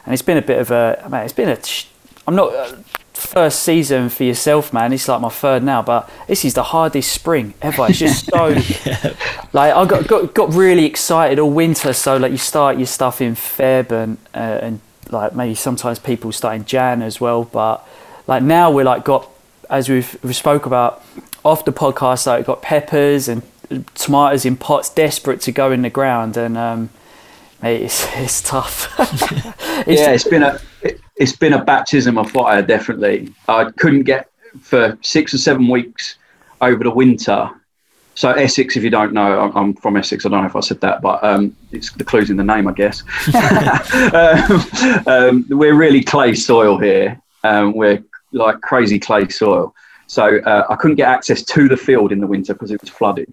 and 0.04 0.12
it's 0.12 0.22
been 0.22 0.38
a 0.38 0.42
bit 0.42 0.60
of 0.60 0.70
a. 0.70 1.02
I 1.04 1.08
mean, 1.08 1.22
it's 1.22 1.32
been 1.32 1.48
a. 1.48 1.58
I'm 2.28 2.36
not. 2.36 2.52
First 3.18 3.64
season 3.64 4.10
for 4.10 4.22
yourself, 4.22 4.72
man. 4.72 4.92
It's 4.92 5.08
like 5.08 5.20
my 5.20 5.28
third 5.28 5.64
now, 5.64 5.82
but 5.82 6.08
this 6.28 6.44
is 6.44 6.54
the 6.54 6.62
hardest 6.62 7.12
spring 7.12 7.52
ever. 7.60 7.86
It's 7.88 7.98
just 7.98 8.26
so 8.26 8.46
yeah. 8.46 9.14
like 9.52 9.74
I 9.74 9.84
got, 9.86 10.06
got 10.06 10.34
got 10.34 10.54
really 10.54 10.84
excited 10.84 11.40
all 11.40 11.50
winter. 11.50 11.92
So 11.92 12.16
like 12.16 12.30
you 12.30 12.38
start 12.38 12.78
your 12.78 12.86
stuff 12.86 13.20
in 13.20 13.34
Feb 13.34 13.90
and 13.90 14.18
uh, 14.34 14.60
and 14.62 14.80
like 15.10 15.34
maybe 15.34 15.56
sometimes 15.56 15.98
people 15.98 16.30
start 16.30 16.54
in 16.54 16.64
Jan 16.64 17.02
as 17.02 17.20
well. 17.20 17.42
But 17.42 17.84
like 18.28 18.44
now 18.44 18.70
we're 18.70 18.84
like 18.84 19.04
got 19.04 19.28
as 19.68 19.88
we've 19.88 20.16
we 20.22 20.32
spoke 20.32 20.64
about 20.64 21.02
off 21.44 21.64
the 21.64 21.72
podcast, 21.72 22.28
like 22.28 22.46
got 22.46 22.62
peppers 22.62 23.28
and 23.28 23.42
tomatoes 23.94 24.44
in 24.44 24.56
pots, 24.56 24.90
desperate 24.90 25.40
to 25.42 25.52
go 25.52 25.72
in 25.72 25.82
the 25.82 25.90
ground, 25.90 26.36
and 26.36 26.56
um, 26.56 26.90
mate, 27.62 27.82
it's 27.82 28.06
it's 28.14 28.40
tough. 28.40 28.94
it's 29.86 30.00
yeah, 30.00 30.12
it's 30.12 30.24
been 30.24 30.42
a 30.42 30.60
it, 30.82 31.00
has 31.20 31.34
been 31.34 31.52
a 31.52 31.64
baptism 31.64 32.18
of 32.18 32.30
fire. 32.30 32.62
Definitely, 32.62 33.32
I 33.48 33.70
couldn't 33.72 34.04
get 34.04 34.30
for 34.60 34.98
six 35.02 35.34
or 35.34 35.38
seven 35.38 35.68
weeks 35.68 36.16
over 36.60 36.82
the 36.82 36.90
winter. 36.90 37.50
So 38.14 38.32
Essex, 38.32 38.76
if 38.76 38.82
you 38.82 38.90
don't 38.90 39.12
know, 39.12 39.52
I'm 39.54 39.74
from 39.74 39.96
Essex. 39.96 40.26
I 40.26 40.28
don't 40.28 40.40
know 40.40 40.48
if 40.48 40.56
I 40.56 40.60
said 40.60 40.80
that, 40.80 41.00
but 41.02 41.22
um, 41.22 41.54
it's 41.70 41.92
the 41.92 42.04
clues 42.04 42.30
in 42.30 42.36
the 42.36 42.42
name, 42.42 42.66
I 42.66 42.72
guess. 42.72 43.04
um, 45.06 45.06
um, 45.06 45.46
we're 45.48 45.76
really 45.76 46.02
clay 46.02 46.34
soil 46.34 46.78
here. 46.78 47.20
Um, 47.44 47.74
we're 47.74 48.02
like 48.32 48.60
crazy 48.60 48.98
clay 48.98 49.28
soil. 49.28 49.72
So 50.08 50.38
uh, 50.38 50.66
I 50.68 50.74
couldn't 50.74 50.96
get 50.96 51.08
access 51.08 51.42
to 51.44 51.68
the 51.68 51.76
field 51.76 52.10
in 52.10 52.18
the 52.18 52.26
winter 52.26 52.54
because 52.54 52.72
it 52.72 52.80
was 52.80 52.90
flooded 52.90 53.32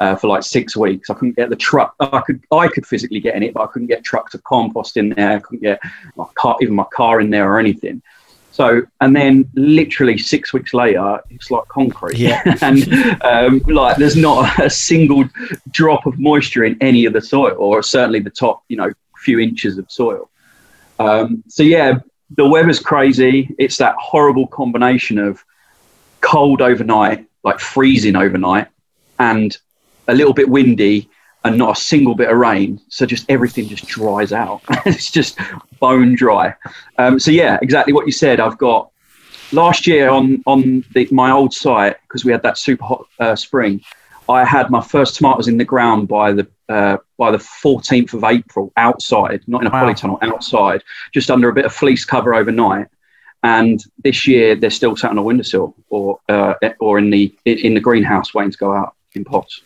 uh, 0.00 0.16
for 0.16 0.28
like 0.28 0.42
six 0.42 0.76
weeks. 0.76 1.10
I 1.10 1.14
couldn't 1.14 1.36
get 1.36 1.50
the 1.50 1.56
truck. 1.56 1.94
I 2.00 2.20
could 2.20 2.42
I 2.50 2.68
could 2.68 2.86
physically 2.86 3.20
get 3.20 3.34
in 3.34 3.42
it, 3.42 3.54
but 3.54 3.62
I 3.62 3.66
couldn't 3.66 3.88
get 3.88 4.04
trucks 4.04 4.34
of 4.34 4.42
compost 4.44 4.96
in 4.96 5.10
there. 5.10 5.36
I 5.36 5.38
couldn't 5.40 5.62
get 5.62 5.80
my 6.16 6.26
car, 6.34 6.56
even 6.60 6.74
my 6.74 6.86
car 6.92 7.20
in 7.20 7.30
there 7.30 7.52
or 7.52 7.58
anything. 7.58 8.02
So, 8.52 8.82
and 9.00 9.16
then 9.16 9.48
literally 9.54 10.18
six 10.18 10.52
weeks 10.52 10.74
later, 10.74 11.20
it's 11.30 11.50
like 11.50 11.66
concrete. 11.68 12.18
Yeah. 12.18 12.42
and 12.60 13.22
um, 13.22 13.62
like 13.66 13.96
there's 13.96 14.16
not 14.16 14.58
a 14.60 14.68
single 14.68 15.24
drop 15.70 16.04
of 16.04 16.18
moisture 16.18 16.64
in 16.64 16.76
any 16.82 17.06
of 17.06 17.14
the 17.14 17.22
soil, 17.22 17.56
or 17.58 17.82
certainly 17.82 18.20
the 18.20 18.30
top, 18.30 18.62
you 18.68 18.76
know, 18.76 18.92
few 19.16 19.40
inches 19.40 19.78
of 19.78 19.90
soil. 19.90 20.28
Um, 20.98 21.42
so 21.48 21.62
yeah, 21.62 22.00
the 22.36 22.46
weather's 22.46 22.78
crazy. 22.78 23.54
It's 23.58 23.78
that 23.78 23.94
horrible 23.98 24.46
combination 24.46 25.18
of 25.18 25.42
cold 26.20 26.60
overnight, 26.60 27.26
like 27.42 27.58
freezing 27.58 28.16
overnight, 28.16 28.68
and 29.18 29.56
a 30.08 30.14
little 30.14 30.32
bit 30.32 30.48
windy 30.48 31.08
and 31.44 31.58
not 31.58 31.76
a 31.76 31.80
single 31.80 32.14
bit 32.14 32.30
of 32.30 32.36
rain. 32.36 32.80
So 32.88 33.06
just 33.06 33.28
everything 33.28 33.68
just 33.68 33.86
dries 33.86 34.32
out. 34.32 34.62
it's 34.86 35.10
just 35.10 35.38
bone 35.80 36.14
dry. 36.14 36.54
Um, 36.98 37.18
so 37.18 37.30
yeah, 37.30 37.58
exactly 37.62 37.92
what 37.92 38.06
you 38.06 38.12
said. 38.12 38.40
I've 38.40 38.58
got 38.58 38.90
last 39.52 39.86
year 39.86 40.08
on 40.10 40.42
on 40.46 40.84
the, 40.94 41.08
my 41.10 41.30
old 41.30 41.52
site 41.52 41.96
because 42.02 42.24
we 42.24 42.32
had 42.32 42.42
that 42.42 42.58
super 42.58 42.84
hot 42.84 43.06
uh, 43.18 43.36
spring. 43.36 43.80
I 44.28 44.44
had 44.44 44.70
my 44.70 44.80
first 44.80 45.16
tomatoes 45.16 45.48
in 45.48 45.58
the 45.58 45.64
ground 45.64 46.08
by 46.08 46.32
the 46.32 46.46
uh, 46.68 46.96
by 47.18 47.30
the 47.30 47.38
14th 47.38 48.14
of 48.14 48.24
April 48.24 48.72
outside, 48.76 49.42
not 49.46 49.60
in 49.62 49.66
a 49.66 49.70
wow. 49.70 49.84
polytunnel, 49.84 50.18
outside, 50.22 50.82
just 51.12 51.30
under 51.30 51.48
a 51.48 51.52
bit 51.52 51.66
of 51.66 51.72
fleece 51.72 52.04
cover 52.04 52.34
overnight. 52.34 52.86
And 53.42 53.82
this 54.04 54.26
year 54.26 54.54
they're 54.54 54.70
still 54.70 54.96
sat 54.96 55.10
on 55.10 55.18
a 55.18 55.22
windowsill 55.22 55.74
or 55.88 56.20
uh, 56.28 56.54
or 56.78 56.98
in 56.98 57.10
the 57.10 57.34
in 57.44 57.74
the 57.74 57.80
greenhouse 57.80 58.32
waiting 58.32 58.52
to 58.52 58.58
go 58.58 58.72
out 58.72 58.94
in 59.14 59.24
pots. 59.24 59.62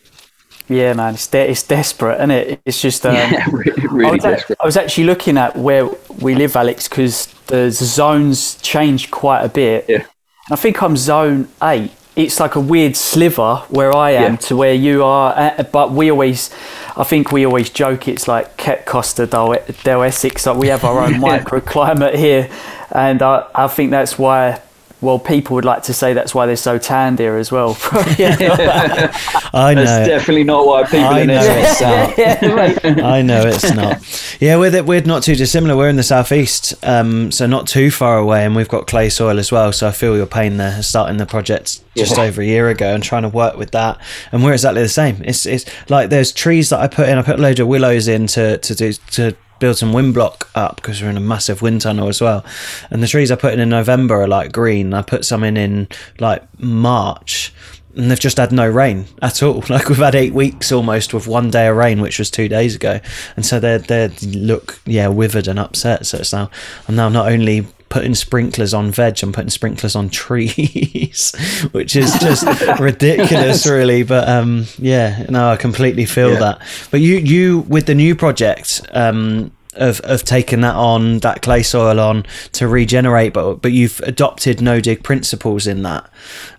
Yeah, 0.69 0.93
man, 0.93 1.13
it's 1.13 1.27
de- 1.27 1.49
it's 1.49 1.63
desperate, 1.63 2.15
isn't 2.15 2.31
it? 2.31 2.61
It's 2.65 2.81
just 2.81 3.05
um, 3.05 3.15
yeah, 3.15 3.45
really, 3.51 4.05
I 4.05 4.11
was, 4.11 4.21
desperate. 4.21 4.59
I 4.61 4.65
was 4.65 4.77
actually 4.77 5.05
looking 5.05 5.37
at 5.37 5.55
where 5.55 5.89
we 6.19 6.35
live, 6.35 6.55
Alex, 6.55 6.87
because 6.87 7.27
the 7.47 7.71
zones 7.71 8.55
change 8.61 9.09
quite 9.09 9.43
a 9.43 9.49
bit. 9.49 9.85
Yeah. 9.87 9.95
and 9.97 10.05
I 10.51 10.55
think 10.55 10.81
I'm 10.81 10.97
zone 10.97 11.47
eight. 11.63 11.91
It's 12.15 12.39
like 12.39 12.55
a 12.55 12.59
weird 12.59 12.95
sliver 12.95 13.57
where 13.69 13.95
I 13.95 14.11
am 14.11 14.33
yeah. 14.33 14.37
to 14.37 14.55
where 14.55 14.73
you 14.73 15.03
are, 15.03 15.33
uh, 15.37 15.63
but 15.71 15.91
we 15.91 16.09
always, 16.09 16.49
I 16.97 17.03
think 17.03 17.31
we 17.31 17.45
always 17.45 17.69
joke 17.69 18.07
it's 18.07 18.27
like 18.27 18.57
Kent 18.57 18.87
Costa 18.87 19.27
del, 19.27 19.55
del 19.83 20.01
Essex. 20.01 20.47
Like 20.47 20.57
we 20.57 20.67
have 20.67 20.83
our 20.83 20.99
own 20.99 21.13
microclimate 21.21 22.15
here, 22.15 22.49
and 22.91 23.21
I, 23.21 23.47
I 23.53 23.67
think 23.67 23.91
that's 23.91 24.17
why 24.17 24.61
well, 24.99 25.19
people 25.19 25.53
would 25.55 25.65
like 25.65 25.83
to 25.83 25.93
say 25.93 26.13
that's 26.13 26.33
why 26.33 26.47
they're 26.47 26.55
so 26.55 26.79
tanned 26.79 27.19
here 27.19 27.37
as 27.37 27.51
well. 27.51 27.77
I 27.91 29.73
know. 29.75 29.83
That's 29.83 30.07
definitely 30.07 30.43
not 30.43 30.65
why 30.65 30.83
people 30.83 31.05
I 31.05 31.19
in 31.19 31.27
know 31.27 31.39
it's 31.39 31.81
not. 32.83 33.03
I 33.03 33.21
know 33.21 33.43
it's 33.45 33.73
not. 33.75 34.37
Yeah, 34.41 34.57
we're, 34.57 34.83
we're 34.83 35.01
not 35.01 35.21
too 35.21 35.35
dissimilar. 35.35 35.77
We're 35.77 35.89
in 35.89 35.97
the 35.97 36.03
southeast, 36.03 36.73
um, 36.83 37.31
so 37.31 37.45
not 37.45 37.67
too 37.67 37.91
far 37.91 38.17
away, 38.17 38.43
and 38.43 38.55
we've 38.55 38.67
got 38.67 38.87
clay 38.87 39.09
soil 39.09 39.37
as 39.37 39.51
well. 39.51 39.71
So 39.71 39.87
I 39.87 39.91
feel 39.91 40.17
your 40.17 40.25
pain 40.25 40.57
there, 40.57 40.81
starting 40.81 41.17
the 41.17 41.27
project 41.27 41.81
just 41.95 42.17
yeah. 42.17 42.23
over 42.23 42.41
a 42.41 42.45
year 42.45 42.69
ago 42.69 42.93
and 42.93 43.03
trying 43.03 43.23
to 43.23 43.29
work 43.29 43.55
with 43.55 43.71
that. 43.71 44.01
And 44.31 44.43
we're 44.43 44.53
exactly 44.53 44.81
the 44.81 44.89
same. 44.89 45.21
It's 45.23 45.45
it's 45.45 45.65
like 45.89 46.09
there's 46.09 46.31
trees 46.31 46.69
that 46.69 46.79
I 46.79 46.87
put 46.87 47.07
in. 47.07 47.19
I 47.19 47.21
put 47.21 47.37
a 47.37 47.41
load 47.41 47.59
of 47.59 47.67
willows 47.67 48.07
in 48.07 48.25
to 48.27 48.57
to 48.57 48.75
do 48.75 48.93
to 49.11 49.35
build 49.59 49.77
some 49.77 49.93
wind 49.93 50.13
block 50.13 50.49
up 50.55 50.77
because 50.77 51.01
we're 51.01 51.09
in 51.09 51.17
a 51.17 51.21
massive 51.21 51.61
wind 51.61 51.81
tunnel 51.81 52.07
as 52.07 52.21
well. 52.21 52.45
And 52.89 53.01
the 53.01 53.07
trees 53.07 53.31
I 53.31 53.35
put 53.35 53.53
in 53.53 53.59
in 53.59 53.69
November 53.69 54.21
are 54.21 54.27
like 54.27 54.51
green. 54.51 54.93
I 54.93 55.01
put 55.01 55.25
some 55.25 55.43
in 55.43 55.57
in 55.57 55.87
like 56.19 56.43
March 56.59 57.53
and 57.97 58.11
they've 58.11 58.19
just 58.19 58.37
had 58.37 58.51
no 58.51 58.69
rain 58.69 59.05
at 59.21 59.41
all. 59.41 59.63
Like 59.69 59.89
we've 59.89 59.97
had 59.97 60.15
eight 60.15 60.33
weeks 60.33 60.71
almost 60.71 61.13
with 61.13 61.27
one 61.27 61.49
day 61.49 61.67
of 61.67 61.75
rain, 61.75 61.99
which 61.99 62.19
was 62.19 62.29
two 62.31 62.47
days 62.47 62.75
ago, 62.75 62.99
and 63.35 63.45
so 63.45 63.59
they 63.59 63.77
they 63.77 64.07
look 64.33 64.79
yeah 64.85 65.07
withered 65.07 65.47
and 65.47 65.59
upset. 65.59 66.05
So 66.05 66.19
it's 66.19 66.31
now 66.31 66.49
I'm 66.87 66.95
now 66.95 67.09
not 67.09 67.31
only 67.31 67.67
putting 67.89 68.15
sprinklers 68.15 68.73
on 68.73 68.91
veg, 68.91 69.21
I'm 69.23 69.33
putting 69.33 69.49
sprinklers 69.49 69.95
on 69.95 70.09
trees, 70.09 71.33
which 71.71 71.95
is 71.95 72.11
just 72.19 72.45
ridiculous, 72.79 73.65
really. 73.65 74.03
But 74.03 74.27
um, 74.27 74.65
yeah, 74.77 75.25
no, 75.29 75.49
I 75.49 75.55
completely 75.55 76.05
feel 76.05 76.33
yeah. 76.33 76.39
that. 76.39 76.61
But 76.91 77.01
you 77.01 77.17
you 77.17 77.59
with 77.59 77.85
the 77.85 77.95
new 77.95 78.15
project. 78.15 78.81
Um, 78.91 79.51
of, 79.73 79.99
of 80.01 80.23
taking 80.23 80.61
that 80.61 80.75
on 80.75 81.19
that 81.19 81.43
clay 81.43 81.61
soil 81.61 81.99
on 81.99 82.25
to 82.53 82.67
regenerate 82.67 83.33
but 83.33 83.61
but 83.61 83.71
you've 83.71 83.99
adopted 83.99 84.59
no 84.59 84.81
dig 84.81 85.03
principles 85.03 85.67
in 85.67 85.83
that 85.83 86.09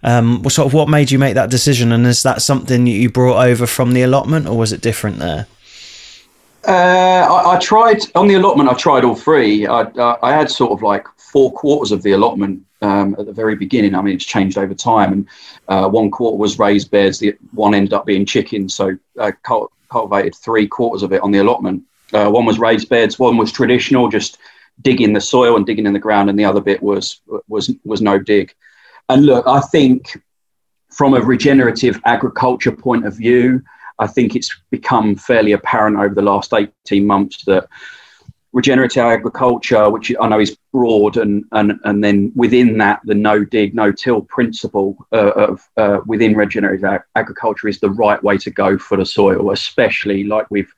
um 0.05 0.49
sort 0.49 0.67
of 0.67 0.73
what 0.73 0.89
made 0.89 1.11
you 1.11 1.19
make 1.19 1.35
that 1.35 1.51
decision 1.51 1.91
and 1.91 2.07
is 2.07 2.23
that 2.23 2.41
something 2.41 2.85
that 2.85 2.91
you 2.93 3.11
brought 3.11 3.45
over 3.45 3.67
from 3.67 3.93
the 3.93 4.03
allotment 4.03 4.47
or 4.47 4.57
was 4.57 4.73
it 4.73 4.81
different 4.81 5.19
there 5.19 5.49
uh, 6.67 6.71
I, 6.71 7.55
I, 7.55 7.59
tried 7.59 8.01
on 8.15 8.27
the 8.27 8.35
allotment. 8.35 8.69
I 8.69 8.75
tried 8.75 9.05
all 9.05 9.15
three. 9.15 9.67
I, 9.67 9.83
I, 10.23 10.33
had 10.33 10.51
sort 10.51 10.73
of 10.73 10.83
like 10.83 11.07
four 11.17 11.53
quarters 11.53 11.93
of 11.93 12.03
the 12.03 12.13
allotment 12.13 12.65
um, 12.83 13.15
at 13.19 13.27
the 13.27 13.33
very 13.33 13.55
beginning. 13.55 13.95
I 13.95 14.03
mean, 14.03 14.15
it's 14.15 14.25
changed 14.25 14.59
over 14.59 14.75
time, 14.75 15.13
and 15.13 15.29
uh, 15.69 15.89
one 15.89 16.11
quarter 16.11 16.37
was 16.37 16.59
raised 16.59 16.91
beds. 16.91 17.21
The 17.21 17.37
one 17.53 17.75
ended 17.75 17.93
up 17.93 18.07
being 18.07 18.27
chickens, 18.27 18.75
so 18.75 18.97
I 19.21 19.29
uh, 19.29 19.67
cultivated 19.91 20.35
three 20.35 20.67
quarters 20.67 21.03
of 21.03 21.13
it 21.13 21.23
on 21.23 21.31
the 21.31 21.39
allotment. 21.39 21.85
Uh, 22.13 22.29
one 22.29 22.45
was 22.45 22.59
raised 22.59 22.89
beds, 22.89 23.19
one 23.19 23.37
was 23.37 23.53
traditional, 23.53 24.09
just 24.09 24.39
digging 24.83 25.13
the 25.13 25.21
soil 25.21 25.57
and 25.57 25.67
digging 25.67 25.87
in 25.87 25.93
the 25.93 25.99
ground, 25.99 26.29
and 26.29 26.39
the 26.39 26.45
other 26.45 26.61
bit 26.61 26.83
was 26.83 27.21
was 27.49 27.71
was 27.85 28.01
no 28.01 28.19
dig. 28.19 28.55
And 29.09 29.27
look, 29.27 29.47
I 29.47 29.61
think 29.61 30.21
from 30.91 31.15
a 31.15 31.21
regenerative 31.21 32.01
agriculture 32.05 32.73
point 32.73 33.07
of 33.07 33.17
view, 33.17 33.63
I 33.99 34.07
think 34.07 34.37
it's 34.37 34.55
become 34.71 35.17
fairly 35.17 35.53
apparent 35.53 35.99
over 35.99 36.15
the 36.15 36.23
last 36.23 36.53
18 36.53 37.07
months 37.07 37.45
that 37.45 37.69
regenerative 38.53 39.05
agriculture, 39.05 39.91
which 39.91 40.13
I 40.21 40.29
know 40.29 40.41
is 40.41 40.57
broad, 40.73 41.17
and 41.17 41.45
and 41.53 41.79
and 41.85 42.03
then 42.03 42.33
within 42.35 42.79
that, 42.79 43.01
the 43.05 43.15
no 43.15 43.45
dig, 43.45 43.75
no 43.75 43.93
till 43.93 44.23
principle 44.23 44.97
uh, 45.13 45.33
of 45.33 45.69
uh, 45.77 46.01
within 46.07 46.35
regenerative 46.35 46.85
ag- 46.85 47.03
agriculture 47.15 47.69
is 47.69 47.81
the 47.81 47.91
right 47.91 48.23
way 48.23 48.39
to 48.39 48.51
go 48.51 48.79
for 48.79 48.97
the 48.97 49.07
soil, 49.07 49.51
especially 49.51 50.25
like 50.25 50.47
we've 50.51 50.73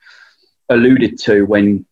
alluded 0.69 1.19
to 1.21 1.45
when 1.47 1.87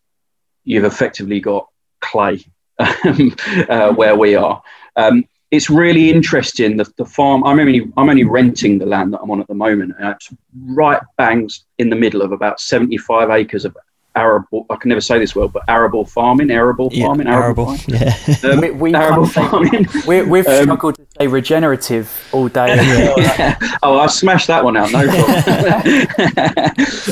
you've 0.63 0.85
effectively 0.85 1.39
got 1.39 1.67
clay 2.01 2.43
uh, 2.79 3.93
where 3.93 4.15
we 4.15 4.35
are. 4.35 4.61
Um, 4.95 5.25
it's 5.51 5.69
really 5.69 6.09
interesting. 6.09 6.77
The, 6.77 6.91
the 6.97 7.05
farm. 7.05 7.43
I'm 7.43 7.59
only 7.59 7.91
I'm 7.97 8.09
only 8.09 8.23
renting 8.23 8.77
the 8.77 8.85
land 8.85 9.13
that 9.13 9.19
I'm 9.21 9.31
on 9.31 9.41
at 9.41 9.47
the 9.47 9.55
moment, 9.55 9.95
and 9.99 10.09
it's 10.09 10.29
right 10.65 11.01
bangs 11.17 11.65
in 11.77 11.89
the 11.89 11.95
middle 11.95 12.21
of 12.21 12.31
about 12.31 12.59
75 12.59 13.29
acres 13.29 13.65
of 13.65 13.75
arable. 14.15 14.65
I 14.69 14.75
can 14.75 14.89
never 14.89 15.01
say 15.01 15.17
this 15.17 15.35
word, 15.35 15.53
but 15.53 15.63
arable 15.67 16.05
farming, 16.05 16.51
arable 16.51 16.89
farming, 16.89 17.27
yeah, 17.27 17.35
arable. 17.35 17.69
arable. 17.69 17.83
Yeah. 17.87 18.51
Um, 18.51 18.61
we, 18.61 18.71
we 18.71 18.93
arable 18.93 19.25
farming. 19.27 19.87
We, 20.07 20.21
we've 20.21 20.47
um, 20.47 20.63
struggled 20.63 20.95
to 20.95 21.07
say 21.19 21.27
regenerative 21.27 22.29
all 22.31 22.47
day. 22.47 22.75
yeah. 23.17 23.57
oh, 23.83 23.99
I 23.99 24.07
smashed 24.07 24.47
that 24.47 24.63
one 24.63 24.77
out. 24.77 24.91
No 24.91 25.07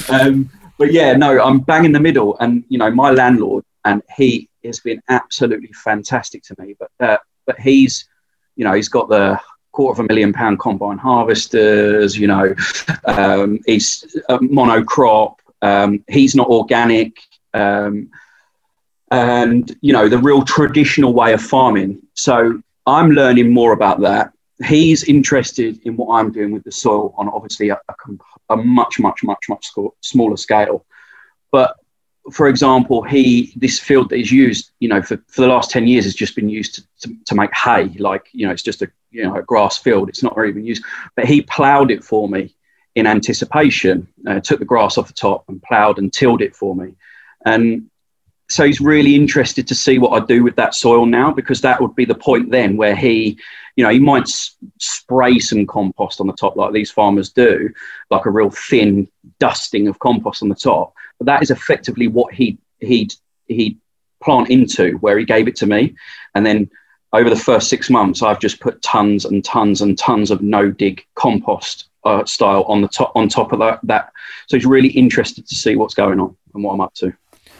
problem. 0.07 0.21
um, 0.21 0.49
but 0.77 0.91
yeah, 0.91 1.13
no, 1.13 1.41
I'm 1.41 1.59
bang 1.59 1.85
in 1.85 1.91
the 1.91 1.99
middle, 1.99 2.37
and 2.39 2.63
you 2.69 2.77
know 2.77 2.91
my 2.91 3.09
landlord, 3.09 3.63
and 3.85 4.01
he 4.15 4.49
has 4.63 4.79
been 4.79 5.01
absolutely 5.09 5.71
fantastic 5.73 6.43
to 6.43 6.55
me. 6.59 6.75
But 6.79 6.91
uh, 6.99 7.17
but 7.45 7.59
he's, 7.59 8.07
you 8.57 8.65
know, 8.65 8.73
he's 8.73 8.89
got 8.89 9.07
the 9.07 9.39
quarter 9.71 10.01
of 10.01 10.05
a 10.05 10.07
million 10.07 10.33
pound 10.33 10.59
combine 10.59 10.97
harvesters. 10.97 12.17
You 12.17 12.27
know, 12.27 12.55
um, 13.05 13.59
he's 13.65 14.17
a 14.27 14.39
monocrop. 14.39 15.35
Um, 15.61 16.03
he's 16.09 16.35
not 16.35 16.47
organic. 16.47 17.17
Um, 17.53 18.09
and 19.09 19.73
you 19.81 19.93
know 19.93 20.09
the 20.09 20.17
real 20.17 20.43
traditional 20.43 21.13
way 21.13 21.33
of 21.33 21.41
farming. 21.41 22.01
So 22.13 22.61
I'm 22.85 23.11
learning 23.11 23.53
more 23.53 23.71
about 23.71 24.01
that. 24.01 24.33
He's 24.65 25.03
interested 25.03 25.79
in 25.85 25.95
what 25.97 26.15
I'm 26.15 26.31
doing 26.31 26.51
with 26.51 26.63
the 26.63 26.71
soil 26.71 27.13
on 27.17 27.29
obviously 27.29 27.69
a, 27.69 27.75
a, 27.75 28.53
a 28.53 28.57
much, 28.57 28.99
much, 28.99 29.23
much, 29.23 29.45
much 29.49 29.67
smaller 30.01 30.37
scale. 30.37 30.83
But 31.51 31.75
for 32.31 32.47
example, 32.47 33.03
he 33.03 33.53
this 33.55 33.79
field 33.79 34.09
that 34.09 34.17
is 34.17 34.31
used, 34.31 34.71
you 34.79 34.89
know, 34.89 35.01
for, 35.01 35.17
for 35.27 35.41
the 35.41 35.47
last 35.47 35.71
ten 35.71 35.87
years 35.87 36.05
has 36.05 36.15
just 36.15 36.35
been 36.35 36.49
used 36.49 36.75
to, 36.75 36.83
to, 37.01 37.15
to, 37.25 37.35
make 37.35 37.53
hay. 37.55 37.89
Like, 37.99 38.27
you 38.31 38.45
know, 38.45 38.51
it's 38.51 38.63
just 38.63 38.81
a 38.81 38.91
you 39.11 39.23
know 39.23 39.35
a 39.35 39.41
grass 39.41 39.77
field. 39.77 40.09
It's 40.09 40.23
not 40.23 40.35
really 40.35 40.53
been 40.53 40.65
used. 40.65 40.83
But 41.15 41.25
he 41.25 41.41
ploughed 41.41 41.91
it 41.91 42.03
for 42.03 42.27
me 42.27 42.55
in 42.95 43.07
anticipation. 43.07 44.07
Uh, 44.27 44.39
took 44.39 44.59
the 44.59 44.65
grass 44.65 44.97
off 44.97 45.07
the 45.07 45.13
top 45.13 45.45
and 45.47 45.61
ploughed 45.63 45.99
and 45.99 46.11
tilled 46.11 46.41
it 46.41 46.55
for 46.55 46.75
me. 46.75 46.95
And 47.45 47.89
so 48.49 48.65
he's 48.65 48.79
really 48.79 49.15
interested 49.15 49.67
to 49.67 49.75
see 49.75 49.99
what 49.99 50.21
I 50.21 50.25
do 50.25 50.43
with 50.43 50.55
that 50.55 50.73
soil 50.73 51.05
now 51.05 51.31
because 51.31 51.61
that 51.61 51.81
would 51.81 51.95
be 51.95 52.05
the 52.05 52.15
point 52.15 52.49
then 52.49 52.77
where 52.77 52.95
he, 52.95 53.37
you 53.75 53.83
know, 53.83 53.89
he 53.89 53.99
might 53.99 54.23
s- 54.23 54.55
spray 54.79 55.37
some 55.39 55.65
compost 55.65 56.21
on 56.21 56.27
the 56.27 56.33
top 56.33 56.55
like 56.55 56.71
these 56.71 56.91
farmers 56.91 57.29
do, 57.29 57.69
like 58.09 58.25
a 58.25 58.31
real 58.31 58.49
thin 58.49 59.09
dusting 59.39 59.87
of 59.87 59.99
compost 59.99 60.41
on 60.41 60.49
the 60.49 60.55
top. 60.55 60.93
But 61.17 61.25
that 61.25 61.43
is 61.43 61.51
effectively 61.51 62.07
what 62.07 62.33
he 62.33 62.57
he'd 62.79 63.13
he'd 63.47 63.77
plant 64.23 64.49
into 64.49 64.93
where 64.97 65.17
he 65.17 65.25
gave 65.25 65.47
it 65.47 65.55
to 65.57 65.65
me, 65.65 65.95
and 66.33 66.45
then 66.45 66.69
over 67.13 67.29
the 67.29 67.35
first 67.35 67.69
six 67.69 67.89
months, 67.89 68.21
I've 68.21 68.39
just 68.39 68.59
put 68.59 68.81
tons 68.81 69.25
and 69.25 69.43
tons 69.43 69.81
and 69.81 69.97
tons 69.97 70.31
of 70.31 70.41
no 70.41 70.71
dig 70.71 71.05
compost 71.15 71.89
uh, 72.03 72.23
style 72.25 72.63
on 72.63 72.81
the 72.81 72.87
top 72.87 73.11
on 73.15 73.27
top 73.27 73.51
of 73.51 73.59
that. 73.59 73.79
That 73.83 74.11
so 74.47 74.55
he's 74.55 74.65
really 74.65 74.89
interested 74.89 75.47
to 75.47 75.55
see 75.55 75.75
what's 75.75 75.95
going 75.95 76.19
on 76.19 76.37
and 76.53 76.63
what 76.63 76.73
I'm 76.73 76.81
up 76.81 76.93
to 76.95 77.13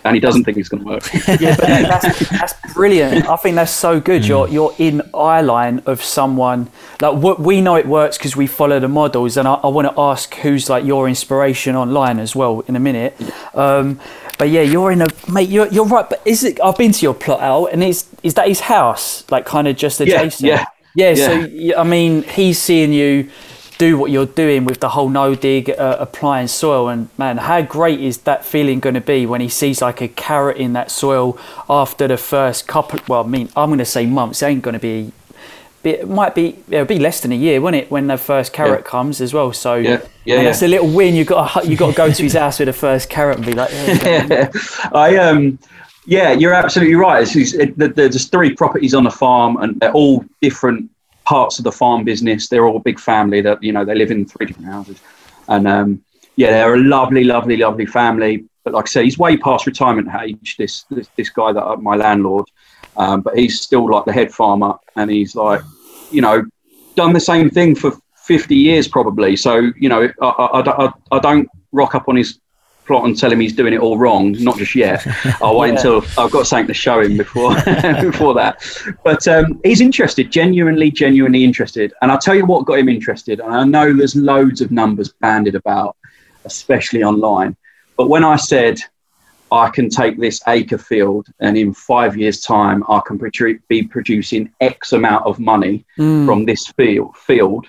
and 0.07 0.15
he 0.15 0.19
doesn't 0.19 0.43
think 0.43 0.57
it's 0.57 0.69
going 0.69 0.83
to 0.83 0.89
work. 0.89 1.13
yeah, 1.39 1.55
but 1.55 1.67
that's, 1.67 2.29
that's 2.29 2.73
brilliant. 2.73 3.27
I 3.27 3.35
think 3.35 3.55
that's 3.55 3.71
so 3.71 3.99
good. 3.99 4.23
Mm. 4.23 4.27
You're 4.27 4.47
you're 4.49 4.75
in 4.77 5.01
eye 5.13 5.41
line 5.41 5.81
of 5.85 6.03
someone 6.03 6.69
like 7.01 7.15
what 7.15 7.39
we 7.39 7.61
know 7.61 7.75
it 7.75 7.87
works 7.87 8.17
because 8.17 8.35
we 8.35 8.47
follow 8.47 8.79
the 8.79 8.87
models, 8.87 9.37
and 9.37 9.47
I, 9.47 9.55
I 9.55 9.67
want 9.67 9.93
to 9.93 9.99
ask 9.99 10.33
who's 10.35 10.69
like 10.69 10.85
your 10.85 11.07
inspiration 11.07 11.75
online 11.75 12.19
as 12.19 12.35
well 12.35 12.61
in 12.61 12.75
a 12.75 12.79
minute. 12.79 13.15
Um, 13.53 13.99
but 14.37 14.49
yeah, 14.49 14.61
you're 14.61 14.91
in 14.91 15.01
a 15.01 15.07
mate. 15.31 15.49
You're 15.49 15.67
you're 15.67 15.85
right. 15.85 16.07
But 16.09 16.21
is 16.25 16.43
it? 16.43 16.59
I've 16.63 16.77
been 16.77 16.91
to 16.91 17.01
your 17.01 17.13
plot 17.13 17.41
out, 17.41 17.67
and 17.67 17.83
is 17.83 18.05
is 18.23 18.35
that 18.35 18.47
his 18.47 18.59
house? 18.59 19.29
Like 19.31 19.45
kind 19.45 19.67
of 19.67 19.75
just 19.75 19.99
adjacent. 19.99 20.47
Yeah, 20.47 20.65
yeah. 20.95 21.13
yeah, 21.13 21.47
yeah. 21.49 21.73
So 21.73 21.81
I 21.81 21.83
mean, 21.83 22.23
he's 22.23 22.61
seeing 22.61 22.93
you 22.93 23.29
do 23.77 23.97
what 23.97 24.11
you're 24.11 24.25
doing 24.25 24.65
with 24.65 24.79
the 24.79 24.89
whole 24.89 25.09
no 25.09 25.35
dig 25.35 25.69
uh, 25.69 25.97
applying 25.99 26.47
soil. 26.47 26.89
And 26.89 27.09
man 27.17 27.37
how 27.37 27.61
great 27.61 27.99
is 27.99 28.19
that 28.19 28.45
feeling 28.45 28.79
going 28.79 28.95
to 28.95 29.01
be 29.01 29.25
when 29.25 29.41
he 29.41 29.49
sees 29.49 29.81
like 29.81 30.01
a 30.01 30.07
carrot 30.07 30.57
in 30.57 30.73
that 30.73 30.91
soil 30.91 31.37
after 31.69 32.07
the 32.07 32.17
first 32.17 32.67
couple 32.67 32.99
well 33.07 33.23
i 33.23 33.27
mean 33.27 33.49
i'm 33.55 33.69
going 33.69 33.79
to 33.79 33.85
say 33.85 34.05
months. 34.05 34.41
It 34.41 34.47
ain't 34.47 34.61
going 34.61 34.73
to 34.73 34.79
be 34.79 35.11
it 35.83 36.09
might 36.09 36.35
be 36.35 36.57
it'll 36.69 36.85
be 36.85 36.99
less 36.99 37.21
than 37.21 37.31
a 37.31 37.35
year 37.35 37.61
won't 37.61 37.75
it 37.75 37.89
when 37.89 38.07
the 38.07 38.17
first 38.17 38.51
carrot 38.51 38.81
yeah. 38.83 38.89
comes 38.89 39.21
as 39.21 39.33
well. 39.33 39.53
So 39.53 39.75
yeah. 39.75 40.01
Yeah, 40.25 40.41
yeah. 40.41 40.49
it's 40.49 40.61
a 40.61 40.67
little 40.67 40.89
win. 40.89 41.15
You 41.15 41.23
got 41.23 41.65
you 41.67 41.77
got 41.77 41.91
to 41.91 41.97
go 41.97 42.11
to 42.11 42.23
his 42.23 42.33
house 42.33 42.59
with 42.59 42.67
the 42.67 42.73
first 42.73 43.09
carrot 43.09 43.37
and 43.37 43.45
be 43.45 43.53
like 43.53 43.71
yeah, 43.71 44.51
i 44.93 45.15
um 45.17 45.57
yeah 46.05 46.31
you're 46.31 46.53
absolutely 46.53 46.95
right. 46.95 47.23
It's, 47.23 47.35
it's, 47.35 47.53
it, 47.53 47.95
there's 47.95 48.25
three 48.27 48.53
properties 48.53 48.93
on 48.93 49.03
the 49.03 49.11
farm 49.11 49.57
and 49.57 49.79
they're 49.79 49.91
all 49.91 50.25
different 50.41 50.89
parts 51.27 51.57
of 51.57 51.65
the 51.65 51.71
farm 51.71 52.05
business. 52.05 52.47
They're 52.47 52.65
all 52.65 52.77
a 52.77 52.87
big 52.89 53.01
family 53.01 53.41
that, 53.41 53.61
you 53.61 53.73
know, 53.73 53.83
they 53.83 53.95
live 53.95 54.11
in 54.11 54.25
three 54.25 54.45
different 54.45 54.69
houses. 54.69 54.97
And 55.49 55.67
um, 55.67 56.01
yeah, 56.37 56.51
they're 56.51 56.75
a 56.75 56.79
lovely, 56.79 57.25
lovely, 57.25 57.57
lovely 57.57 57.85
family. 57.85 58.45
But 58.63 58.73
like 58.73 58.85
I 58.85 58.87
say, 58.87 59.03
he's 59.03 59.19
way 59.19 59.35
past 59.35 59.65
retirement 59.65 60.07
age, 60.21 60.55
this, 60.57 60.83
this, 60.89 61.09
this 61.17 61.29
guy 61.29 61.51
that 61.51 61.61
uh, 61.61 61.75
my 61.75 61.97
landlord. 61.97 62.45
Um, 62.95 63.19
but 63.19 63.37
he's 63.37 63.61
still 63.61 63.91
like 63.91 64.05
the 64.05 64.13
head 64.13 64.31
farmer 64.31 64.75
and 64.95 65.11
he's 65.11 65.35
like, 65.35 65.61
you 66.11 66.21
know, 66.21 66.45
done 66.95 67.11
the 67.11 67.19
same 67.19 67.49
thing 67.49 67.75
for 67.75 67.91
50 68.23 68.55
years 68.55 68.87
probably. 68.87 69.35
So, 69.35 69.71
you 69.77 69.89
know, 69.89 70.09
I, 70.21 70.25
I, 70.27 70.85
I, 70.85 70.93
I 71.11 71.19
don't 71.19 71.49
rock 71.73 71.93
up 71.93 72.07
on 72.07 72.15
his 72.15 72.39
plot 72.87 73.05
and 73.05 73.17
tell 73.17 73.31
him 73.31 73.39
he's 73.39 73.53
doing 73.53 73.73
it 73.73 73.79
all 73.79 73.97
wrong. 73.97 74.31
Not 74.39 74.57
just 74.57 74.73
yet. 74.73 75.05
I'll 75.41 75.57
wait 75.57 75.69
yeah. 75.69 75.75
until 75.75 76.05
I've 76.17 76.31
got 76.31 76.47
something 76.47 76.67
to 76.67 76.73
show 76.73 77.01
him 77.01 77.17
before 77.17 77.53
before 78.01 78.33
that. 78.35 78.65
But 79.03 79.27
um, 79.27 79.59
he's 79.63 79.81
interested, 79.81 80.31
genuinely, 80.31 80.89
genuinely 80.89 81.43
interested. 81.43 81.93
And 82.01 82.11
I'll 82.11 82.19
tell 82.19 82.35
you 82.35 82.45
what 82.45 82.65
got 82.65 82.79
him 82.79 82.89
interested. 82.89 83.39
And 83.39 83.53
I 83.53 83.63
know 83.63 83.93
there's 83.93 84.15
loads 84.15 84.61
of 84.61 84.71
numbers 84.71 85.13
banded 85.21 85.55
about, 85.55 85.97
especially 86.45 87.03
online. 87.03 87.55
But 87.97 88.09
when 88.09 88.23
I 88.23 88.37
said 88.37 88.79
I 89.51 89.69
can 89.69 89.89
take 89.89 90.19
this 90.19 90.41
acre 90.47 90.77
field 90.77 91.27
and 91.39 91.57
in 91.57 91.73
five 91.73 92.17
years' 92.17 92.41
time 92.41 92.83
I 92.89 93.01
can 93.05 93.19
be 93.67 93.83
producing 93.83 94.51
X 94.59 94.93
amount 94.93 95.25
of 95.25 95.39
money 95.39 95.85
mm. 95.97 96.25
from 96.25 96.45
this 96.45 96.67
field 96.67 97.15
field. 97.15 97.67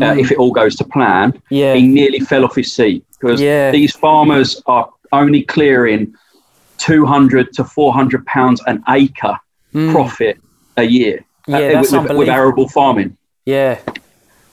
Uh, 0.00 0.12
mm. 0.12 0.20
if 0.20 0.30
it 0.30 0.38
all 0.38 0.52
goes 0.52 0.76
to 0.76 0.84
plan, 0.84 1.40
yeah. 1.50 1.74
he 1.74 1.86
nearly 1.86 2.20
fell 2.20 2.44
off 2.44 2.54
his 2.54 2.72
seat 2.72 3.04
because 3.20 3.40
yeah. 3.40 3.70
these 3.72 3.94
farmers 3.96 4.62
are 4.66 4.88
only 5.12 5.42
clearing 5.42 6.14
200 6.78 7.52
to 7.52 7.64
400 7.64 8.24
pounds 8.26 8.62
an 8.66 8.82
acre 8.88 9.36
mm. 9.74 9.90
profit 9.90 10.38
a 10.76 10.84
year 10.84 11.24
uh, 11.48 11.58
yeah, 11.58 11.80
uh, 11.80 12.02
with, 12.06 12.16
with, 12.16 12.28
arable 12.28 12.68
farming. 12.68 13.16
Yeah. 13.44 13.80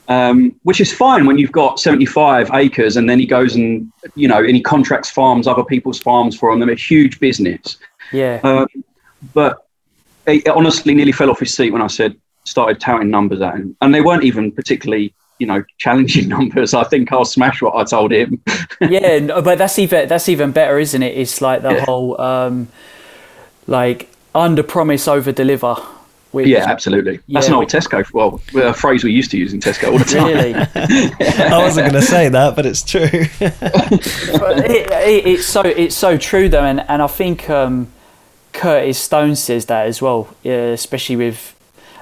Um, 0.07 0.59
which 0.63 0.81
is 0.81 0.93
fine 0.93 1.25
when 1.25 1.37
you've 1.37 1.51
got 1.51 1.79
75 1.79 2.51
acres 2.53 2.97
and 2.97 3.09
then 3.09 3.19
he 3.19 3.25
goes 3.25 3.55
and, 3.55 3.91
you 4.15 4.27
know, 4.27 4.37
and 4.37 4.55
he 4.55 4.61
contracts 4.61 5.09
farms, 5.09 5.47
other 5.47 5.63
people's 5.63 5.99
farms 5.99 6.37
for 6.37 6.51
them. 6.51 6.59
They're 6.59 6.71
a 6.71 6.79
huge 6.79 7.19
business. 7.19 7.77
Yeah. 8.11 8.39
Um, 8.43 8.67
but 9.33 9.67
it 10.27 10.47
honestly 10.47 10.93
nearly 10.93 11.11
fell 11.11 11.29
off 11.29 11.39
his 11.39 11.53
seat 11.53 11.71
when 11.71 11.81
I 11.81 11.87
said, 11.87 12.15
started 12.45 12.79
touting 12.79 13.09
numbers 13.09 13.41
at 13.41 13.55
him. 13.55 13.75
And 13.81 13.93
they 13.93 14.01
weren't 14.01 14.23
even 14.23 14.51
particularly 14.51 15.13
you 15.39 15.47
know 15.47 15.63
challenging 15.77 16.27
numbers 16.35 16.73
i 16.73 16.83
think 16.83 17.11
i'll 17.11 17.25
smash 17.25 17.61
what 17.61 17.75
i 17.75 17.83
told 17.83 18.11
him. 18.11 18.41
Yeah 18.81 19.41
but 19.41 19.57
that's 19.57 19.79
even 19.79 20.09
that's 20.09 20.27
even 20.27 20.51
better 20.51 20.77
isn't 20.79 21.01
it? 21.01 21.17
It's 21.17 21.39
like 21.41 21.61
the 21.61 21.75
yeah. 21.75 21.85
whole 21.85 22.19
um 22.19 22.67
like 23.67 24.09
under 24.33 24.63
promise 24.63 25.07
over 25.07 25.31
deliver 25.31 25.75
which, 26.31 26.47
yeah 26.47 26.65
absolutely. 26.67 27.21
That's 27.29 27.47
yeah, 27.47 27.53
an 27.53 27.59
old 27.59 27.69
tesco 27.69 28.05
well 28.11 28.41
a 28.61 28.73
phrase 28.73 29.05
we 29.05 29.13
used 29.13 29.31
to 29.31 29.37
use 29.37 29.53
in 29.53 29.61
tesco 29.61 29.93
all 29.93 29.97
the 29.97 30.03
time. 30.03 30.27
Really? 30.27 30.53
I 31.49 31.57
wasn't 31.59 31.89
going 31.89 32.01
to 32.01 32.07
say 32.07 32.27
that 32.27 32.55
but 32.57 32.65
it's 32.65 32.83
true. 32.83 33.07
It, 33.11 34.91
it, 34.91 35.25
it's 35.25 35.45
so 35.45 35.61
it's 35.61 35.95
so 35.95 36.17
true 36.17 36.49
though 36.49 36.65
and, 36.65 36.81
and 36.89 37.01
i 37.01 37.07
think 37.07 37.49
um 37.49 37.87
curtis 38.51 38.97
stone 38.97 39.35
says 39.35 39.67
that 39.67 39.85
as 39.87 40.01
well 40.01 40.27
especially 40.43 41.15
with 41.15 41.54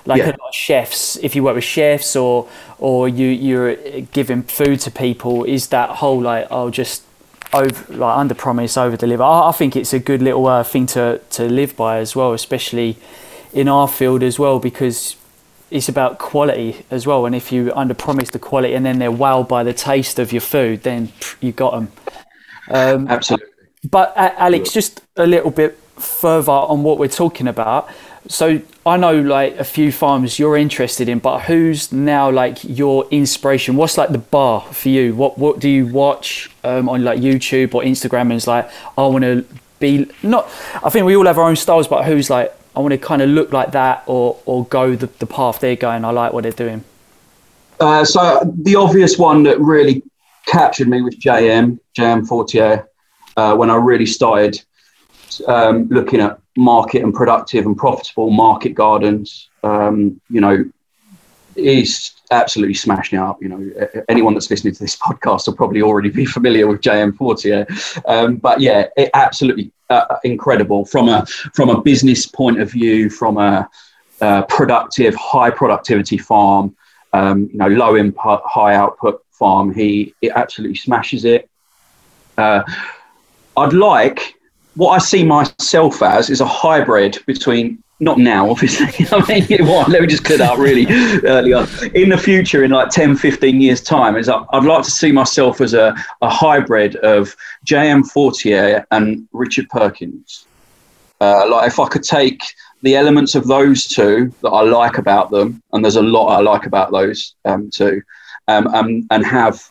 like 0.06 0.20
yeah. 0.20 0.28
a 0.28 0.32
lot 0.32 0.50
of 0.50 0.54
chefs 0.54 1.16
if 1.18 1.36
you 1.36 1.44
work 1.44 1.56
with 1.56 1.63
chefs 1.63 2.16
or 2.16 2.48
or 2.78 3.08
you 3.08 3.28
you're 3.28 3.76
giving 4.12 4.44
food 4.44 4.80
to 4.82 4.92
people 4.92 5.44
is 5.46 5.68
that 5.68 5.89
whole 5.89 6.22
like 6.22 6.48
oh 6.52 6.70
just 6.70 7.04
over 7.54 7.94
like 7.94 8.18
under 8.18 8.34
promise 8.34 8.78
over 8.78 8.98
deliver. 8.98 9.24
I, 9.24 9.50
I, 9.50 9.52
think 9.52 9.76
it's 9.76 9.94
a 9.94 10.00
good 10.00 10.22
little 10.22 10.46
uh, 10.48 10.63
thing 10.63 10.86
to 10.88 11.22
to 11.32 11.48
live 11.48 11.76
by 11.76 12.00
as 12.00 12.16
well 12.16 12.34
especially 12.34 12.98
in 13.54 13.68
our 13.68 13.88
field 13.88 14.24
as 14.24 14.39
well 14.39 14.60
because 14.60 15.16
it's 15.70 15.89
about 15.89 16.20
quality 16.20 16.86
as 16.92 17.08
well. 17.08 17.26
And 17.26 17.36
if 17.36 17.52
you 17.52 17.72
under 17.76 17.94
promise 17.94 18.30
the 18.30 18.39
quality 18.39 18.74
and 18.74 18.86
then 18.86 19.00
they're 19.00 19.12
wowed 19.12 19.48
by 19.48 19.63
the 19.63 19.74
taste 19.74 20.20
of 20.20 20.32
your 20.32 20.42
food 20.42 20.84
then 20.84 21.12
you 21.42 21.52
got 21.52 21.72
them 21.72 21.92
um, 22.70 23.08
absolutely. 23.10 23.48
but 23.89 24.13
uh, 24.16 24.34
alex 24.38 24.72
just 24.72 25.02
a 25.18 25.28
little 25.28 25.52
bit 25.52 25.78
further 25.98 26.52
on 26.52 26.82
what 26.82 26.98
we're 26.98 27.08
talking 27.10 27.48
about 27.48 27.89
so 28.27 28.62
I 28.86 28.97
know 28.97 29.19
like 29.19 29.57
a 29.57 29.63
few 29.63 29.91
farms 29.91 30.39
you're 30.39 30.57
interested 30.57 31.09
in, 31.09 31.19
but 31.19 31.41
who's 31.41 31.91
now 31.91 32.29
like 32.29 32.63
your 32.63 33.07
inspiration? 33.09 33.75
What's 33.75 33.97
like 33.97 34.09
the 34.09 34.17
bar 34.17 34.62
for 34.62 34.89
you? 34.89 35.15
What 35.15 35.38
what 35.38 35.59
do 35.59 35.69
you 35.69 35.86
watch 35.88 36.49
um, 36.63 36.89
on 36.89 37.03
like 37.03 37.19
YouTube 37.19 37.73
or 37.75 37.83
Instagram? 37.83 38.21
And 38.21 38.33
it's 38.33 38.47
like 38.47 38.69
I 38.97 39.01
want 39.07 39.23
to 39.23 39.45
be 39.79 40.09
not. 40.21 40.45
I 40.83 40.89
think 40.89 41.05
we 41.05 41.15
all 41.15 41.25
have 41.25 41.38
our 41.38 41.49
own 41.49 41.55
styles, 41.55 41.88
but 41.88 42.05
who's 42.05 42.29
like 42.29 42.53
I 42.75 42.79
want 42.79 42.91
to 42.93 42.97
kind 42.97 43.21
of 43.21 43.29
look 43.29 43.51
like 43.51 43.71
that 43.73 44.03
or 44.07 44.39
or 44.45 44.65
go 44.65 44.95
the, 44.95 45.07
the 45.07 45.27
path 45.27 45.59
they're 45.59 45.75
going. 45.75 46.05
I 46.05 46.12
like 46.12 46.33
what 46.33 46.43
they're 46.43 46.51
doing. 46.51 46.83
Uh, 47.79 48.05
so 48.05 48.39
the 48.62 48.75
obvious 48.75 49.17
one 49.17 49.43
that 49.43 49.59
really 49.59 50.03
captured 50.45 50.88
me 50.88 51.01
was 51.01 51.15
JM 51.15 51.79
JM 51.97 52.27
Fortier 52.27 52.88
uh, 53.38 53.55
when 53.55 53.69
I 53.69 53.75
really 53.75 54.05
started 54.05 54.62
um, 55.47 55.88
looking 55.89 56.19
at 56.19 56.39
market 56.56 57.04
and 57.04 57.13
productive 57.13 57.66
and 57.66 57.78
profitable 57.78 58.30
market 58.30 58.70
gardens. 58.70 59.50
Um, 59.63 60.20
you 60.30 60.42
know, 60.42 60.63
he's 61.56 62.13
absolutely 62.32 62.74
smashing 62.74 63.20
it 63.20 63.22
up. 63.22 63.42
You 63.42 63.50
know, 63.50 63.88
anyone 64.10 64.34
that's 64.34 64.50
listening 64.50 64.74
to 64.74 64.80
this 64.80 64.96
podcast 65.06 65.48
will 65.48 65.56
probably 65.56 65.82
already 65.82 66.10
be 66.10 66.26
familiar 66.26 66.68
with 66.68 66.82
JM 66.82 67.16
Fortier. 67.16 67.66
Um, 68.08 68.38
but 68.38 68.60
yeah, 68.60 68.88
it 68.98 69.10
absolutely 69.13 69.72
uh, 69.89 70.18
incredible 70.24 70.86
from 70.86 71.10
a 71.10 71.26
from 71.54 71.70
a 71.70 71.82
business 71.82 72.26
point 72.26 72.60
of 72.60 72.72
view, 72.72 73.10
from 73.10 73.38
a 73.38 73.68
productive, 74.48 75.16
high 75.16 75.50
productivity 75.50 76.18
farm. 76.18 76.76
Um, 77.13 77.50
you 77.52 77.60
know, 77.60 77.68
low 77.68 77.96
input, 77.96 78.42
high 78.44 78.74
output 78.74 79.24
farm. 79.32 79.72
He 79.74 80.16
it 80.22 80.32
absolutely 80.36 80.78
smashes 80.78 81.26
it. 81.26 81.48
Uh, 82.38 82.63
I'd 83.56 83.74
like 83.74 84.36
what 84.75 84.91
I 84.91 84.97
see 84.99 85.23
myself 85.23 86.01
as 86.01 86.29
is 86.29 86.41
a 86.41 86.45
hybrid 86.45 87.19
between 87.25 87.83
not 87.99 88.17
now, 88.17 88.49
obviously. 88.51 89.07
I 89.12 89.25
mean, 89.27 89.67
let 89.67 90.01
me 90.01 90.07
just 90.07 90.25
clear 90.25 90.38
that 90.39 90.53
up 90.53 90.59
really 90.59 90.86
early 91.23 91.53
on. 91.53 91.67
In 91.95 92.09
the 92.09 92.17
future, 92.17 92.63
in 92.63 92.71
like 92.71 92.89
10, 92.89 93.15
15 93.15 93.62
years' 93.62 93.81
time, 93.81 94.15
is 94.15 94.29
I'd 94.29 94.63
like 94.63 94.83
to 94.83 94.91
see 94.91 95.12
myself 95.12 95.62
as 95.62 95.73
a, 95.73 95.95
a 96.21 96.29
hybrid 96.29 96.97
of 96.97 97.36
J.M. 97.63 98.03
Fortier 98.03 98.86
and 98.91 99.27
Richard 99.31 99.69
Perkins. 99.69 100.45
Uh, 101.21 101.49
like 101.49 101.67
if 101.67 101.79
I 101.79 101.88
could 101.88 102.03
take 102.03 102.41
the 102.81 102.95
elements 102.95 103.33
of 103.33 103.47
those 103.47 103.88
two 103.88 104.33
that 104.41 104.49
I 104.49 104.62
like 104.62 104.97
about 104.97 105.31
them, 105.31 105.63
and 105.71 105.83
there's 105.83 105.95
a 105.95 106.01
lot 106.01 106.38
I 106.38 106.41
like 106.41 106.65
about 106.65 106.91
those 106.91 107.36
um, 107.45 107.69
two, 107.69 108.01
um, 108.49 108.67
um, 108.67 109.07
and 109.09 109.25
have 109.25 109.63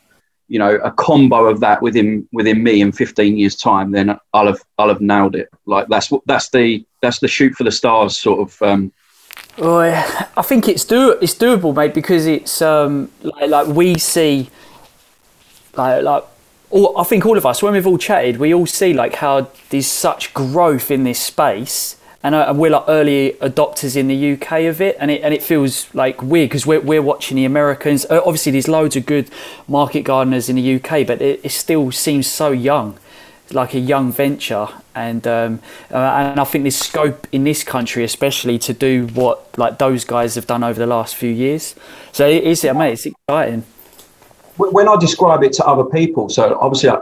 you 0.52 0.58
know 0.58 0.74
a 0.84 0.90
combo 0.90 1.46
of 1.46 1.60
that 1.60 1.80
within 1.80 2.28
within 2.30 2.62
me 2.62 2.82
in 2.82 2.92
15 2.92 3.38
years 3.38 3.56
time 3.56 3.90
then 3.90 4.18
i'll 4.34 4.46
have 4.46 4.60
i'll 4.78 4.88
have 4.88 5.00
nailed 5.00 5.34
it. 5.34 5.48
Like 5.64 5.88
that's 5.88 6.10
what 6.10 6.22
that's 6.26 6.50
the 6.50 6.84
that's 7.00 7.20
the 7.20 7.28
shoot 7.28 7.54
for 7.54 7.64
the 7.64 7.72
stars 7.72 8.18
sort 8.18 8.40
of 8.40 8.62
um 8.62 8.92
well, 9.58 9.80
I 10.36 10.42
think 10.42 10.68
it's 10.68 10.84
do 10.84 11.12
it's 11.20 11.34
doable, 11.34 11.74
mate, 11.74 11.94
because 11.94 12.26
it's 12.26 12.62
um, 12.62 13.10
like, 13.22 13.50
like 13.50 13.66
we 13.66 13.98
see, 13.98 14.50
like 15.74 16.02
like 16.02 16.24
all, 16.70 16.98
I 16.98 17.04
think 17.04 17.26
all 17.26 17.36
of 17.36 17.44
us 17.44 17.62
when 17.62 17.74
we've 17.74 17.86
all 17.86 17.98
chatted, 17.98 18.38
we 18.38 18.54
all 18.54 18.66
see 18.66 18.94
like 18.94 19.16
how 19.16 19.48
there's 19.70 19.86
such 19.86 20.32
growth 20.32 20.90
in 20.90 21.04
this 21.04 21.20
space, 21.20 21.96
and, 22.22 22.58
we're 22.58 22.70
like 22.70 22.84
early 22.88 23.36
adopters 23.40 23.96
in 23.96 24.08
the 24.08 24.32
UK 24.34 24.64
of 24.64 24.80
it, 24.80 24.96
and 25.00 25.10
it 25.10 25.22
and 25.22 25.34
it 25.34 25.42
feels 25.42 25.92
like 25.94 26.22
weird 26.22 26.50
because 26.50 26.66
we're 26.66 26.80
we're 26.80 27.02
watching 27.02 27.36
the 27.36 27.44
Americans. 27.44 28.06
Obviously, 28.10 28.52
there's 28.52 28.68
loads 28.68 28.96
of 28.96 29.06
good 29.06 29.30
market 29.66 30.02
gardeners 30.02 30.48
in 30.48 30.56
the 30.56 30.74
UK, 30.76 31.06
but 31.06 31.20
it, 31.20 31.40
it 31.42 31.50
still 31.50 31.90
seems 31.90 32.26
so 32.26 32.50
young, 32.52 32.98
like 33.50 33.74
a 33.74 33.80
young 33.80 34.12
venture, 34.12 34.68
and 34.94 35.26
um, 35.26 35.60
uh, 35.90 35.96
and 35.96 36.38
I 36.38 36.44
think 36.44 36.64
there's 36.64 36.76
scope 36.76 37.26
in 37.32 37.44
this 37.44 37.64
country, 37.64 38.04
especially 38.04 38.58
to 38.60 38.72
do 38.72 39.08
what 39.08 39.58
like 39.58 39.78
those 39.78 40.04
guys 40.04 40.36
have 40.36 40.46
done 40.46 40.62
over 40.62 40.78
the 40.78 40.86
last 40.86 41.16
few 41.16 41.30
years. 41.30 41.74
So 42.12 42.28
it 42.28 42.44
is, 42.44 42.64
I 42.64 42.72
mean, 42.72 42.92
it's 42.92 43.06
exciting. 43.06 43.64
When 44.58 44.86
I 44.86 44.96
describe 44.96 45.42
it 45.42 45.54
to 45.54 45.64
other 45.66 45.84
people, 45.84 46.28
so 46.28 46.56
obviously 46.60 46.90
I, 46.90 46.98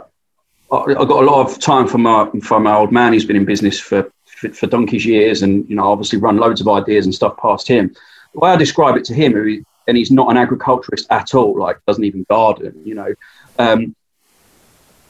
I 0.71 1.05
got 1.05 1.23
a 1.23 1.25
lot 1.25 1.45
of 1.45 1.59
time 1.59 1.85
from 1.85 2.03
my 2.03 2.29
from 2.41 2.63
my 2.63 2.75
old 2.75 2.91
man 2.91 3.13
who's 3.13 3.25
been 3.25 3.35
in 3.35 3.45
business 3.45 3.79
for 3.79 4.09
for, 4.41 4.51
for 4.53 4.67
donkey's 4.67 5.05
years, 5.05 5.43
and 5.43 5.69
you 5.69 5.75
know, 5.75 5.91
obviously 5.91 6.19
run 6.19 6.37
loads 6.37 6.61
of 6.61 6.67
ideas 6.67 7.05
and 7.05 7.13
stuff 7.13 7.37
past 7.37 7.67
him. 7.67 7.95
The 8.33 8.39
way 8.39 8.49
I 8.49 8.55
describe 8.55 8.97
it 8.97 9.05
to 9.05 9.13
him, 9.13 9.65
and 9.87 9.97
he's 9.97 10.11
not 10.11 10.31
an 10.31 10.37
agriculturist 10.37 11.07
at 11.11 11.35
all, 11.35 11.57
like 11.57 11.77
doesn't 11.85 12.03
even 12.03 12.25
garden, 12.29 12.81
you 12.83 12.95
know. 12.95 13.13
Um, 13.59 13.95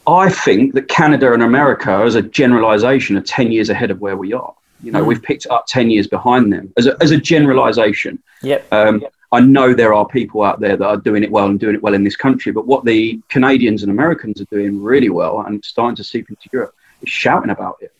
I 0.07 0.29
think 0.29 0.73
that 0.73 0.87
Canada 0.87 1.33
and 1.33 1.43
America, 1.43 1.91
as 1.91 2.15
a 2.15 2.21
generalization, 2.21 3.17
are 3.17 3.21
10 3.21 3.51
years 3.51 3.69
ahead 3.69 3.91
of 3.91 4.01
where 4.01 4.17
we 4.17 4.33
are. 4.33 4.53
You 4.83 4.91
know, 4.91 5.03
mm. 5.03 5.07
we've 5.07 5.21
picked 5.21 5.45
up 5.47 5.65
10 5.67 5.91
years 5.91 6.07
behind 6.07 6.51
them 6.51 6.73
as 6.75 6.87
a, 6.87 6.97
as 7.01 7.11
a 7.11 7.17
generalization. 7.17 8.21
Yep. 8.41 8.73
Um, 8.73 9.01
yep. 9.01 9.13
I 9.31 9.39
know 9.39 9.73
there 9.73 9.93
are 9.93 10.05
people 10.07 10.41
out 10.41 10.59
there 10.59 10.75
that 10.75 10.85
are 10.85 10.97
doing 10.97 11.23
it 11.23 11.31
well 11.31 11.45
and 11.45 11.59
doing 11.59 11.75
it 11.75 11.83
well 11.83 11.93
in 11.93 12.03
this 12.03 12.15
country, 12.17 12.51
but 12.51 12.65
what 12.65 12.83
the 12.83 13.21
Canadians 13.29 13.83
and 13.83 13.91
Americans 13.91 14.41
are 14.41 14.45
doing 14.45 14.81
really 14.81 15.09
well 15.09 15.41
and 15.41 15.63
starting 15.63 15.95
to 15.95 16.03
seep 16.03 16.29
into 16.29 16.49
Europe 16.51 16.75
is 17.03 17.09
shouting 17.09 17.51
about 17.51 17.77
it 17.79 17.93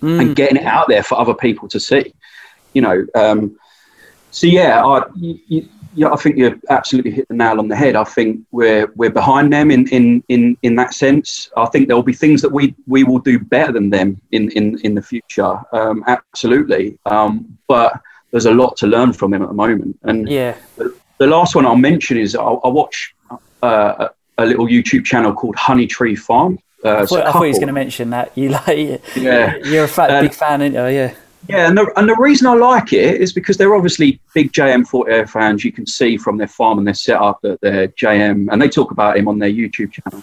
mm. 0.00 0.20
and 0.20 0.36
getting 0.36 0.56
it 0.56 0.64
out 0.64 0.88
there 0.88 1.02
for 1.02 1.18
other 1.18 1.34
people 1.34 1.68
to 1.68 1.80
see. 1.80 2.12
You 2.72 2.82
know, 2.82 3.06
um, 3.14 3.58
so 4.30 4.46
yeah, 4.46 4.84
I, 4.84 5.02
you, 5.16 5.68
yeah, 5.94 6.10
I 6.10 6.16
think 6.16 6.36
you've 6.36 6.60
absolutely 6.68 7.10
hit 7.10 7.28
the 7.28 7.34
nail 7.34 7.58
on 7.58 7.68
the 7.68 7.76
head. 7.76 7.96
I 7.96 8.04
think 8.04 8.44
we're 8.52 8.86
we're 8.94 9.10
behind 9.10 9.52
them 9.52 9.70
in 9.70 9.88
in 9.88 10.22
in, 10.28 10.56
in 10.62 10.76
that 10.76 10.94
sense. 10.94 11.50
I 11.56 11.66
think 11.66 11.88
there 11.88 11.96
will 11.96 12.02
be 12.02 12.12
things 12.12 12.42
that 12.42 12.50
we 12.50 12.74
we 12.86 13.02
will 13.02 13.18
do 13.18 13.38
better 13.38 13.72
than 13.72 13.90
them 13.90 14.20
in 14.30 14.50
in 14.52 14.78
in 14.80 14.94
the 14.94 15.02
future. 15.02 15.58
Um, 15.72 16.04
absolutely, 16.06 16.98
um, 17.06 17.58
but 17.66 18.00
there's 18.30 18.46
a 18.46 18.54
lot 18.54 18.76
to 18.78 18.86
learn 18.86 19.12
from 19.12 19.32
them 19.32 19.42
at 19.42 19.48
the 19.48 19.54
moment. 19.54 19.98
And 20.04 20.28
yeah, 20.28 20.56
the, 20.76 20.94
the 21.18 21.26
last 21.26 21.54
one 21.56 21.66
I'll 21.66 21.76
mention 21.76 22.16
is 22.16 22.36
I, 22.36 22.42
I 22.42 22.68
watch 22.68 23.14
uh, 23.62 24.08
a, 24.08 24.10
a 24.38 24.46
little 24.46 24.66
YouTube 24.66 25.04
channel 25.04 25.32
called 25.32 25.56
Honey 25.56 25.88
Tree 25.88 26.14
Farm. 26.14 26.58
Uh, 26.84 26.96
I, 26.96 27.06
thought, 27.06 27.26
I 27.26 27.32
thought 27.32 27.42
he 27.42 27.48
was 27.48 27.58
going 27.58 27.68
to 27.68 27.72
mention 27.72 28.10
that. 28.10 28.32
You 28.36 28.50
like, 28.50 29.02
yeah, 29.16 29.56
you're 29.64 29.84
a 29.84 29.88
fat, 29.88 30.10
um, 30.10 30.24
big 30.24 30.34
fan, 30.34 30.62
aren't 30.62 30.74
you? 30.74 30.80
Yeah. 30.80 31.14
Yeah, 31.48 31.68
and 31.68 31.76
the, 31.76 31.90
and 31.96 32.08
the 32.08 32.16
reason 32.16 32.46
I 32.46 32.54
like 32.54 32.92
it 32.92 33.20
is 33.20 33.32
because 33.32 33.56
they're 33.56 33.74
obviously 33.74 34.20
big 34.34 34.52
JM 34.52 34.86
Fortier 34.86 35.26
fans. 35.26 35.64
You 35.64 35.72
can 35.72 35.86
see 35.86 36.16
from 36.16 36.36
their 36.36 36.46
farm 36.46 36.78
and 36.78 36.86
their 36.86 36.94
setup 36.94 37.40
that 37.42 37.60
they're 37.60 37.88
JM, 37.88 38.48
and 38.52 38.62
they 38.62 38.68
talk 38.68 38.90
about 38.90 39.16
him 39.16 39.26
on 39.26 39.38
their 39.38 39.50
YouTube 39.50 39.92
channel. 39.92 40.22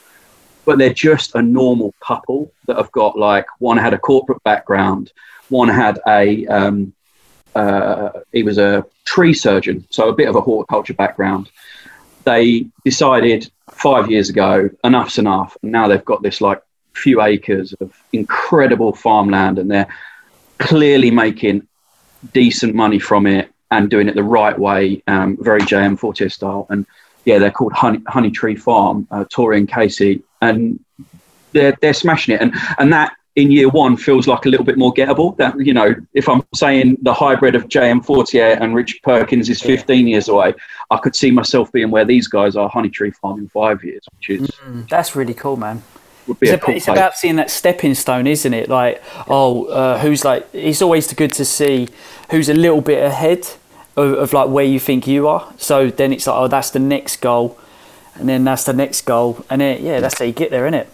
But 0.63 0.78
they're 0.78 0.93
just 0.93 1.36
a 1.36 1.41
normal 1.41 1.93
couple 2.00 2.52
that 2.67 2.78
have 2.78 2.91
got 2.91 3.17
like 3.17 3.46
one 3.60 3.78
had 3.78 3.93
a 3.93 3.98
corporate 3.98 4.43
background, 4.43 5.12
one 5.50 5.70
had 5.70 6.00
a 6.08 6.46
um, 6.48 6.93
uh, 7.56 8.10
he 8.32 8.43
was 8.43 8.60
a 8.60 8.86
tree 9.04 9.34
surgeon, 9.34 9.86
so 9.89 10.10
a 10.10 10.13
bit 10.13 10.30
of 10.30 10.36
a 10.36 10.41
horticulture 10.41 10.93
background. 10.93 11.50
They 12.28 12.66
decided 12.84 13.50
five 13.72 14.12
years 14.12 14.30
ago, 14.30 14.70
enough's 14.84 15.18
enough. 15.18 15.56
And 15.63 15.72
now 15.72 15.88
they've 15.88 16.04
got 16.04 16.22
this 16.24 16.42
like 16.42 16.62
few 16.94 17.22
acres 17.22 17.74
of 17.80 17.94
incredible 18.12 18.92
farmland 18.92 19.58
and 19.60 19.72
they're 19.72 19.88
clearly 20.58 21.10
making 21.10 21.66
decent 22.34 22.76
money 22.76 23.00
from 23.00 23.28
it 23.28 23.50
and 23.72 23.90
doing 23.90 24.10
it 24.10 24.16
the 24.16 24.24
right 24.24 24.60
way, 24.60 25.02
um, 25.08 25.38
very 25.40 25.62
JM 25.62 25.98
Fortier 25.98 26.28
style. 26.28 26.68
And 26.70 26.86
yeah, 27.24 27.38
they're 27.40 27.52
called 27.52 27.74
Honey, 27.74 28.02
Honey 28.08 28.32
Tree 28.32 28.58
Farm, 28.58 29.08
uh, 29.10 29.24
Tori 29.30 29.58
and 29.58 29.70
Casey, 29.70 30.22
and 30.42 30.84
they're 31.54 31.78
they're 31.82 31.94
smashing 31.94 32.36
it. 32.36 32.42
And 32.42 32.54
and 32.78 32.92
that 32.92 33.13
in 33.38 33.52
year 33.52 33.69
one 33.69 33.95
feels 33.95 34.28
like 34.28 34.45
a 34.45 34.50
little 34.50 34.65
bit 34.65 34.78
more 34.78 34.93
gettable. 34.93 35.38
That 35.38 35.58
you 35.60 35.73
know, 35.73 35.95
if 36.13 36.28
I'm 36.28 36.41
saying 36.56 36.97
the 37.04 37.13
hybrid 37.13 37.56
of 37.56 37.69
JM 37.69 38.04
Fortier 38.04 38.58
and 38.60 38.76
Richard 38.76 39.02
Perkins 39.04 39.47
is 39.47 39.62
15 39.62 40.08
years 40.08 40.28
away, 40.28 40.56
I 40.89 40.97
could 40.97 41.15
see 41.15 41.30
myself 41.30 41.71
being 41.71 41.91
where 41.91 42.04
these 42.04 42.28
guys 42.28 42.56
are, 42.56 42.67
Honey 42.67 42.89
Tree 42.89 43.12
Farm 43.12 43.39
in 43.39 43.47
five 43.47 43.84
years, 43.84 44.04
which 44.15 44.32
is 44.32 44.47
mm, 44.65 44.89
that's 44.89 45.15
really 45.15 45.36
cool, 45.36 45.56
man. 45.56 45.84
Would 46.26 46.38
It's, 46.41 46.52
about, 46.52 46.62
cool 46.62 46.76
it's 46.76 46.88
about, 46.88 47.15
seeing 47.15 47.38
that 47.38 47.50
stepping 47.50 47.93
stone, 47.93 48.28
isn't 48.28 48.54
it? 48.54 48.67
Like, 48.67 49.02
oh, 49.30 49.65
uh, 49.65 50.00
who's 50.00 50.26
like? 50.26 50.45
It's 50.52 50.82
always 50.82 51.13
good 51.13 51.32
to 51.34 51.45
see 51.45 51.88
who's 52.32 52.50
a 52.50 52.54
little 52.54 52.82
bit 52.82 53.02
ahead 53.02 53.47
of, 53.95 54.13
of 54.13 54.34
like 54.34 54.50
where 54.50 54.65
you 54.65 54.80
think 54.80 55.08
you 55.08 55.28
are. 55.28 55.54
So 55.58 55.91
then 55.91 56.12
it's 56.12 56.26
like, 56.26 56.36
oh, 56.36 56.47
that's 56.47 56.71
the 56.71 56.80
next 56.80 57.17
goal, 57.17 57.58
and 58.15 58.28
then 58.28 58.43
that's 58.43 58.63
the 58.63 58.73
next 58.73 59.02
goal, 59.02 59.45
and 59.47 59.62
then 59.62 59.86
yeah, 59.86 60.00
that's 60.00 60.17
how 60.17 60.26
you 60.26 60.34
get 60.34 60.50
there, 60.50 60.65
isn't 60.65 60.73
it? 60.73 60.89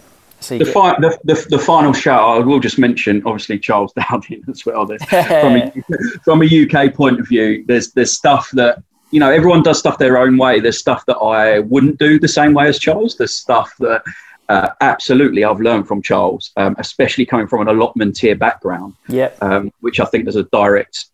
The, 0.58 0.66
fi- 0.66 0.96
the, 1.00 1.18
the, 1.24 1.46
the, 1.50 1.58
final 1.58 1.92
shout, 1.92 2.22
I 2.22 2.38
will 2.40 2.60
just 2.60 2.78
mention, 2.78 3.22
obviously, 3.24 3.58
Charles 3.58 3.92
Dowding 3.98 4.48
as 4.48 4.64
well. 4.66 4.86
from, 5.08 5.56
a, 5.56 5.72
from 6.24 6.42
a 6.42 6.46
UK 6.46 6.94
point 6.94 7.20
of 7.20 7.28
view, 7.28 7.64
there's 7.66 7.92
there's 7.92 8.12
stuff 8.12 8.50
that, 8.52 8.82
you 9.10 9.20
know, 9.20 9.30
everyone 9.30 9.62
does 9.62 9.78
stuff 9.78 9.98
their 9.98 10.18
own 10.18 10.36
way. 10.36 10.60
There's 10.60 10.78
stuff 10.78 11.06
that 11.06 11.16
I 11.16 11.60
wouldn't 11.60 11.98
do 11.98 12.18
the 12.18 12.28
same 12.28 12.52
way 12.52 12.68
as 12.68 12.78
Charles. 12.78 13.16
There's 13.16 13.32
stuff 13.32 13.74
that 13.78 14.02
uh, 14.48 14.70
absolutely 14.80 15.44
I've 15.44 15.60
learned 15.60 15.88
from 15.88 16.02
Charles, 16.02 16.50
um, 16.56 16.76
especially 16.78 17.26
coming 17.26 17.46
from 17.46 17.66
an 17.66 17.68
allotmenteer 17.68 18.38
background, 18.38 18.94
yeah. 19.08 19.30
Um, 19.40 19.72
which 19.80 20.00
I 20.00 20.04
think 20.04 20.24
there's 20.24 20.36
a 20.36 20.44
direct 20.44 21.06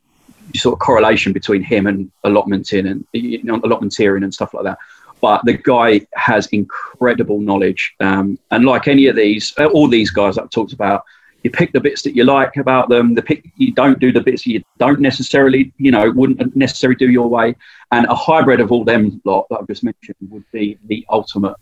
sort 0.57 0.73
of 0.73 0.81
correlation 0.81 1.33
between 1.33 1.63
him 1.63 1.87
and 1.87 2.11
allotmenting 2.25 2.91
and 2.91 3.07
you 3.13 3.43
know, 3.45 3.61
allotmenteering 3.61 4.25
and 4.25 4.35
stuff 4.35 4.53
like 4.53 4.65
that 4.65 4.79
but 5.21 5.45
the 5.45 5.55
guy 5.55 6.07
has 6.15 6.47
incredible 6.49 7.41
knowledge. 7.41 7.95
Um, 8.01 8.39
and 8.51 8.65
like 8.65 8.89
any 8.89 9.07
of 9.07 9.17
these, 9.17 9.53
uh, 9.59 9.67
all 9.67 9.89
these 9.89 10.11
guys 10.11 10.39
I've 10.39 10.51
talked 10.51 10.73
about, 10.73 11.05
you 11.43 11.51
pick 11.51 11.73
the 11.73 11.81
bits 11.81 12.03
that 12.03 12.15
you 12.15 12.25
like 12.25 12.57
about 12.57 12.89
them. 12.89 13.15
The 13.15 13.23
pick 13.23 13.51
you 13.57 13.73
don't 13.73 13.99
do 13.99 14.13
the 14.13 14.21
bits 14.21 14.47
you 14.47 14.63
don't 14.79 15.01
necessarily, 15.01 15.73
you 15.79 15.91
know, 15.91 16.11
wouldn't 16.11 16.55
necessarily 16.55 16.97
do 16.97 17.11
your 17.11 17.29
way. 17.29 17.55
And 17.93 18.07
a 18.07 18.15
hybrid 18.15 18.61
of 18.61 18.71
all 18.71 18.85
them 18.85 19.21
lot 19.25 19.47
that 19.51 19.61
I've 19.61 19.67
just 19.67 19.83
mentioned 19.83 20.17
would 20.29 20.45
be 20.53 20.79
the 20.87 21.05
ultimate 21.09 21.57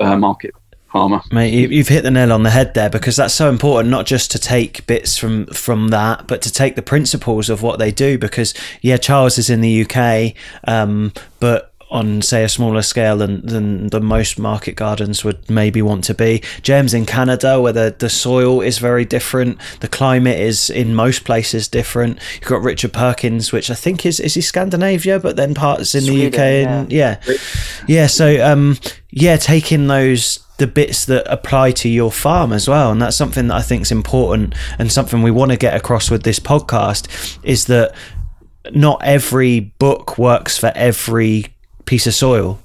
uh, 0.00 0.16
market 0.16 0.54
farmer. 0.92 1.22
Mate, 1.32 1.70
you've 1.70 1.88
hit 1.88 2.02
the 2.02 2.10
nail 2.10 2.32
on 2.32 2.42
the 2.42 2.50
head 2.50 2.74
there 2.74 2.90
because 2.90 3.16
that's 3.16 3.34
so 3.34 3.48
important. 3.48 3.90
Not 3.90 4.06
just 4.06 4.30
to 4.32 4.38
take 4.38 4.86
bits 4.86 5.16
from 5.16 5.46
from 5.46 5.88
that, 5.88 6.28
but 6.28 6.42
to 6.42 6.52
take 6.52 6.76
the 6.76 6.82
principles 6.82 7.48
of 7.48 7.62
what 7.62 7.78
they 7.78 7.90
do. 7.90 8.18
Because 8.18 8.54
yeah, 8.82 8.98
Charles 8.98 9.38
is 9.38 9.48
in 9.48 9.62
the 9.62 9.86
UK, 9.86 10.34
um, 10.68 11.12
but 11.40 11.71
on 11.92 12.22
say 12.22 12.42
a 12.42 12.48
smaller 12.48 12.82
scale 12.82 13.18
than, 13.18 13.44
than 13.46 13.88
the 13.88 14.00
most 14.00 14.38
market 14.38 14.74
gardens 14.74 15.22
would 15.22 15.48
maybe 15.50 15.82
want 15.82 16.04
to 16.04 16.14
be. 16.14 16.40
JM 16.62 16.92
in 16.94 17.06
Canada, 17.06 17.60
where 17.60 17.72
the, 17.72 17.94
the 17.96 18.08
soil 18.08 18.60
is 18.60 18.78
very 18.78 19.04
different, 19.04 19.58
the 19.80 19.88
climate 19.88 20.40
is 20.40 20.70
in 20.70 20.94
most 20.94 21.24
places 21.24 21.68
different. 21.68 22.18
You've 22.34 22.48
got 22.48 22.62
Richard 22.62 22.92
Perkins, 22.92 23.52
which 23.52 23.70
I 23.70 23.74
think 23.74 24.04
is 24.06 24.18
is 24.18 24.34
he 24.34 24.40
Scandinavia, 24.40 25.20
but 25.20 25.36
then 25.36 25.54
parts 25.54 25.94
in 25.94 26.02
Sweden, 26.02 26.30
the 26.32 26.36
UK 26.36 26.40
and 26.66 26.92
yeah, 26.92 27.20
yeah. 27.26 27.36
yeah 27.86 28.06
so 28.06 28.44
um, 28.44 28.78
yeah, 29.10 29.36
taking 29.36 29.86
those 29.86 30.40
the 30.58 30.66
bits 30.66 31.06
that 31.06 31.30
apply 31.30 31.72
to 31.72 31.88
your 31.88 32.12
farm 32.12 32.52
as 32.52 32.68
well 32.68 32.92
and 32.92 33.02
that's 33.02 33.16
something 33.16 33.48
that 33.48 33.56
I 33.56 33.62
think 33.62 33.82
is 33.82 33.90
important 33.90 34.54
and 34.78 34.92
something 34.92 35.20
we 35.22 35.30
want 35.30 35.50
to 35.50 35.56
get 35.56 35.74
across 35.74 36.08
with 36.08 36.22
this 36.22 36.38
podcast 36.38 37.38
is 37.42 37.64
that 37.66 37.94
not 38.72 39.02
every 39.02 39.58
book 39.58 40.18
works 40.18 40.56
for 40.56 40.70
every 40.76 41.46
piece 41.84 42.06
of 42.06 42.14
soil 42.14 42.58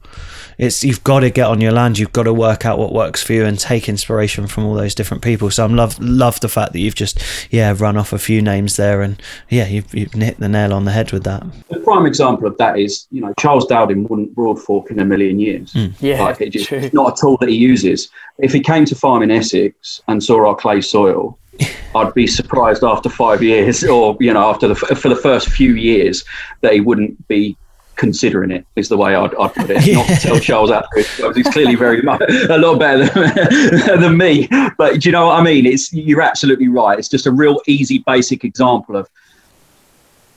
it's 0.57 0.83
you've 0.83 1.03
got 1.03 1.19
to 1.19 1.29
get 1.29 1.47
on 1.47 1.61
your 1.61 1.71
land. 1.71 1.99
You've 1.99 2.13
got 2.13 2.23
to 2.23 2.33
work 2.33 2.65
out 2.65 2.79
what 2.79 2.91
works 2.91 3.21
for 3.21 3.33
you 3.33 3.45
and 3.45 3.59
take 3.59 3.87
inspiration 3.87 4.47
from 4.47 4.65
all 4.65 4.73
those 4.73 4.95
different 4.95 5.23
people. 5.23 5.51
So 5.51 5.63
I'm 5.63 5.75
love 5.75 5.99
love 5.99 6.39
the 6.39 6.49
fact 6.49 6.73
that 6.73 6.79
you've 6.79 6.95
just 6.95 7.19
yeah 7.51 7.73
run 7.77 7.95
off 7.95 8.11
a 8.11 8.17
few 8.17 8.41
names 8.41 8.75
there, 8.75 9.01
and 9.01 9.21
yeah 9.49 9.67
you've, 9.67 9.93
you've 9.93 10.13
hit 10.13 10.39
the 10.39 10.49
nail 10.49 10.73
on 10.73 10.85
the 10.85 10.91
head 10.91 11.11
with 11.11 11.23
that. 11.25 11.43
The 11.69 11.79
prime 11.79 12.05
example 12.05 12.47
of 12.47 12.57
that 12.57 12.79
is 12.79 13.07
you 13.11 13.21
know 13.21 13.33
Charles 13.39 13.67
Dowding 13.67 14.09
wouldn't 14.09 14.33
broad 14.33 14.59
fork 14.59 14.89
in 14.89 14.99
a 14.99 15.05
million 15.05 15.39
years. 15.39 15.73
Mm. 15.73 15.93
Yeah, 15.99 16.23
like 16.23 16.41
it 16.41 16.49
just, 16.49 16.71
it's 16.71 16.93
not 16.93 17.17
a 17.17 17.21
tool 17.21 17.37
that 17.37 17.49
he 17.49 17.55
uses. 17.55 18.09
If 18.39 18.51
he 18.51 18.59
came 18.59 18.85
to 18.85 18.95
farm 18.95 19.21
in 19.21 19.31
Essex 19.31 20.01
and 20.07 20.23
saw 20.23 20.47
our 20.47 20.55
clay 20.55 20.81
soil. 20.81 21.37
I'd 21.95 22.13
be 22.13 22.27
surprised 22.27 22.83
after 22.83 23.09
five 23.09 23.41
years, 23.41 23.83
or 23.83 24.15
you 24.19 24.31
know, 24.31 24.47
after 24.47 24.67
the 24.67 24.75
for 24.75 25.09
the 25.09 25.15
first 25.15 25.49
few 25.49 25.73
years, 25.73 26.23
that 26.61 26.73
he 26.73 26.81
wouldn't 26.81 27.27
be 27.27 27.57
considering 27.97 28.51
it 28.51 28.65
is 28.75 28.87
the 28.89 28.97
way 28.97 29.15
I'd, 29.15 29.35
I'd 29.35 29.53
put 29.53 29.69
it. 29.69 29.93
Not 29.93 30.07
to 30.07 30.15
tell 30.15 30.39
Charles 30.39 30.69
Dowding, 30.69 31.35
he's 31.35 31.47
clearly 31.49 31.75
very 31.75 32.01
much 32.01 32.21
a 32.49 32.57
lot 32.57 32.79
better 32.79 33.05
than, 33.07 33.99
than, 34.01 34.17
me. 34.17 34.47
But 34.77 35.01
do 35.01 35.09
you 35.09 35.11
know 35.11 35.27
what 35.27 35.39
I 35.39 35.43
mean? 35.43 35.65
It's 35.65 35.91
you're 35.91 36.21
absolutely 36.21 36.69
right. 36.69 36.97
It's 36.97 37.09
just 37.09 37.25
a 37.25 37.31
real 37.31 37.59
easy, 37.67 37.99
basic 37.99 38.43
example 38.43 38.95
of 38.95 39.09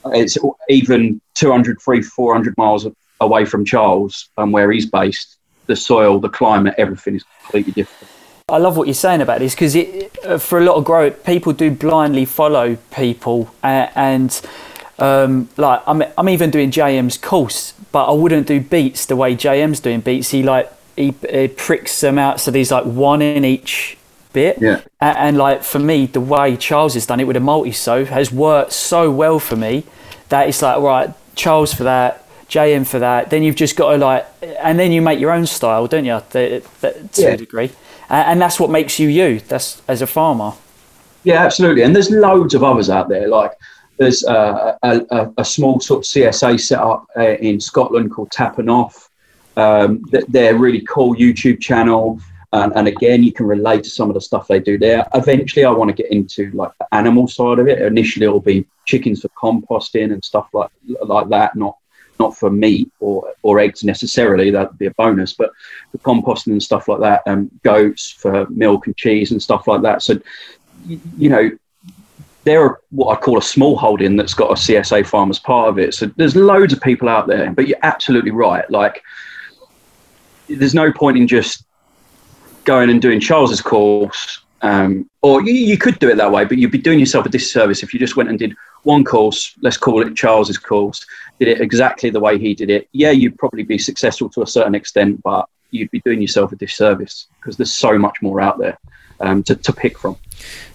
it's 0.06 0.36
even 0.68 1.20
200, 1.34 1.80
300, 1.80 2.06
400 2.06 2.54
miles 2.56 2.86
away 3.20 3.44
from 3.44 3.64
Charles 3.64 4.30
and 4.38 4.52
where 4.52 4.72
he's 4.72 4.86
based. 4.86 5.36
The 5.66 5.76
soil, 5.76 6.18
the 6.18 6.28
climate, 6.28 6.74
everything 6.78 7.14
is 7.14 7.24
completely 7.42 7.72
different. 7.72 8.10
I 8.48 8.56
love 8.56 8.76
what 8.76 8.88
you're 8.88 8.94
saying 8.94 9.20
about 9.20 9.38
this 9.38 9.54
because 9.54 9.76
uh, 9.76 10.38
for 10.38 10.58
a 10.58 10.64
lot 10.64 10.74
of 10.74 10.84
grow, 10.84 11.10
people 11.10 11.52
do 11.52 11.70
blindly 11.70 12.24
follow 12.24 12.76
people 12.92 13.54
uh, 13.62 13.86
and 13.94 14.40
um, 15.00 15.48
like 15.56 15.82
I'm, 15.86 16.02
I'm 16.16 16.28
even 16.28 16.50
doing 16.50 16.70
JM's 16.70 17.16
course, 17.18 17.72
but 17.90 18.06
I 18.06 18.12
wouldn't 18.12 18.46
do 18.46 18.60
beets 18.60 19.06
the 19.06 19.16
way 19.16 19.34
JM's 19.34 19.80
doing 19.80 20.00
beets. 20.00 20.30
He 20.30 20.42
like 20.42 20.70
he, 20.96 21.14
he 21.28 21.48
pricks 21.48 22.00
them 22.00 22.18
out 22.18 22.40
so 22.40 22.50
there's 22.50 22.70
like 22.70 22.84
one 22.84 23.22
in 23.22 23.44
each 23.44 23.96
bit. 24.32 24.58
Yeah. 24.60 24.82
And, 25.00 25.18
and, 25.18 25.38
like 25.38 25.62
for 25.62 25.78
me, 25.78 26.06
the 26.06 26.20
way 26.20 26.56
Charles 26.56 26.94
has 26.94 27.06
done 27.06 27.20
it 27.20 27.26
with 27.26 27.36
a 27.36 27.40
multi 27.40 27.72
sow 27.72 28.04
has 28.04 28.30
worked 28.30 28.72
so 28.72 29.10
well 29.10 29.38
for 29.38 29.56
me 29.56 29.84
that 30.28 30.48
it's 30.48 30.62
like 30.62 30.80
right, 30.80 31.12
Charles 31.34 31.72
for 31.72 31.84
that, 31.84 32.26
JM 32.48 32.86
for 32.86 32.98
that. 32.98 33.30
Then 33.30 33.42
you've 33.42 33.56
just 33.56 33.76
got 33.76 33.92
to 33.92 33.98
like, 33.98 34.26
and 34.60 34.78
then 34.78 34.92
you 34.92 35.02
make 35.02 35.18
your 35.18 35.32
own 35.32 35.46
style, 35.46 35.86
don't 35.86 36.04
you? 36.04 36.20
The, 36.30 36.62
the, 36.80 37.08
to 37.12 37.22
yeah. 37.22 37.28
a 37.28 37.36
degree, 37.36 37.70
and, 38.08 38.32
and 38.32 38.40
that's 38.40 38.60
what 38.60 38.70
makes 38.70 38.98
you 38.98 39.08
you. 39.08 39.40
That's 39.40 39.82
as 39.88 40.02
a 40.02 40.06
farmer. 40.06 40.52
Yeah, 41.24 41.44
absolutely. 41.44 41.82
And 41.82 41.94
there's 41.94 42.10
loads 42.10 42.54
of 42.54 42.64
others 42.64 42.88
out 42.88 43.08
there 43.08 43.28
like 43.28 43.52
there's 44.00 44.24
a, 44.24 44.78
a, 44.82 45.30
a, 45.36 45.44
small 45.44 45.78
sort 45.78 45.98
of 45.98 46.04
CSA 46.04 46.58
set 46.58 46.80
up 46.80 47.06
uh, 47.18 47.36
in 47.36 47.60
Scotland 47.60 48.10
called 48.10 48.30
Tapping 48.30 48.70
Off. 48.70 49.10
Um, 49.58 50.02
they're 50.28 50.56
really 50.56 50.80
cool 50.88 51.14
YouTube 51.14 51.60
channel. 51.60 52.18
And, 52.54 52.72
and, 52.74 52.88
again, 52.88 53.22
you 53.22 53.30
can 53.30 53.44
relate 53.44 53.84
to 53.84 53.90
some 53.90 54.08
of 54.08 54.14
the 54.14 54.20
stuff 54.22 54.48
they 54.48 54.58
do 54.58 54.78
there. 54.78 55.06
Eventually, 55.12 55.66
I 55.66 55.70
want 55.70 55.94
to 55.94 56.02
get 56.02 56.10
into 56.10 56.50
like 56.52 56.72
the 56.80 56.94
animal 56.94 57.28
side 57.28 57.58
of 57.58 57.68
it. 57.68 57.82
Initially, 57.82 58.24
it'll 58.24 58.40
be 58.40 58.66
chickens 58.86 59.20
for 59.20 59.28
composting 59.28 60.14
and 60.14 60.24
stuff 60.24 60.48
like 60.54 60.70
like 61.04 61.28
that, 61.28 61.54
not 61.54 61.76
not 62.18 62.36
for 62.36 62.50
meat 62.50 62.90
or 63.00 63.30
or 63.42 63.60
eggs 63.60 63.84
necessarily. 63.84 64.50
That'd 64.50 64.78
be 64.78 64.86
a 64.86 64.92
bonus, 64.92 65.34
but 65.34 65.52
for 65.92 65.98
composting 65.98 66.52
and 66.52 66.62
stuff 66.62 66.88
like 66.88 67.00
that, 67.00 67.22
and 67.26 67.50
um, 67.50 67.60
goats 67.62 68.10
for 68.10 68.46
milk 68.48 68.86
and 68.86 68.96
cheese 68.96 69.30
and 69.30 69.40
stuff 69.42 69.68
like 69.68 69.82
that. 69.82 70.02
So, 70.02 70.18
you 70.88 71.28
know, 71.28 71.50
they're 72.50 72.80
what 72.90 73.16
I 73.16 73.20
call 73.20 73.38
a 73.38 73.42
small 73.42 73.76
holding 73.76 74.16
that's 74.16 74.34
got 74.34 74.50
a 74.50 74.54
CSA 74.54 75.06
farm 75.06 75.30
as 75.30 75.38
part 75.38 75.68
of 75.68 75.78
it. 75.78 75.94
So 75.94 76.06
there's 76.16 76.34
loads 76.34 76.72
of 76.72 76.80
people 76.80 77.08
out 77.08 77.28
there, 77.28 77.52
but 77.52 77.68
you're 77.68 77.78
absolutely 77.82 78.32
right. 78.32 78.68
Like, 78.68 79.04
there's 80.48 80.74
no 80.74 80.92
point 80.92 81.16
in 81.16 81.28
just 81.28 81.64
going 82.64 82.90
and 82.90 83.00
doing 83.00 83.20
Charles's 83.20 83.60
course, 83.60 84.40
um, 84.62 85.08
or 85.22 85.42
you, 85.42 85.52
you, 85.52 85.78
could 85.78 86.00
do 86.00 86.10
it 86.10 86.16
that 86.16 86.32
way, 86.32 86.44
but 86.44 86.58
you'd 86.58 86.72
be 86.72 86.78
doing 86.78 86.98
yourself 86.98 87.24
a 87.24 87.28
disservice 87.28 87.84
if 87.84 87.94
you 87.94 88.00
just 88.00 88.16
went 88.16 88.28
and 88.28 88.38
did 88.38 88.56
one 88.82 89.04
course. 89.04 89.54
Let's 89.62 89.76
call 89.76 90.02
it 90.04 90.16
Charles's 90.16 90.58
course. 90.58 91.06
Did 91.38 91.48
it 91.48 91.60
exactly 91.60 92.10
the 92.10 92.20
way 92.20 92.36
he 92.36 92.52
did 92.52 92.68
it. 92.68 92.88
Yeah, 92.90 93.12
you'd 93.12 93.38
probably 93.38 93.62
be 93.62 93.78
successful 93.78 94.28
to 94.30 94.42
a 94.42 94.46
certain 94.46 94.74
extent, 94.74 95.22
but 95.22 95.48
you'd 95.70 95.90
be 95.92 96.00
doing 96.00 96.20
yourself 96.20 96.50
a 96.50 96.56
disservice 96.56 97.28
because 97.38 97.56
there's 97.56 97.72
so 97.72 97.96
much 97.96 98.20
more 98.20 98.40
out 98.40 98.58
there 98.58 98.76
um, 99.20 99.42
to, 99.44 99.56
to 99.56 99.72
pick 99.72 99.98
from. 99.98 100.16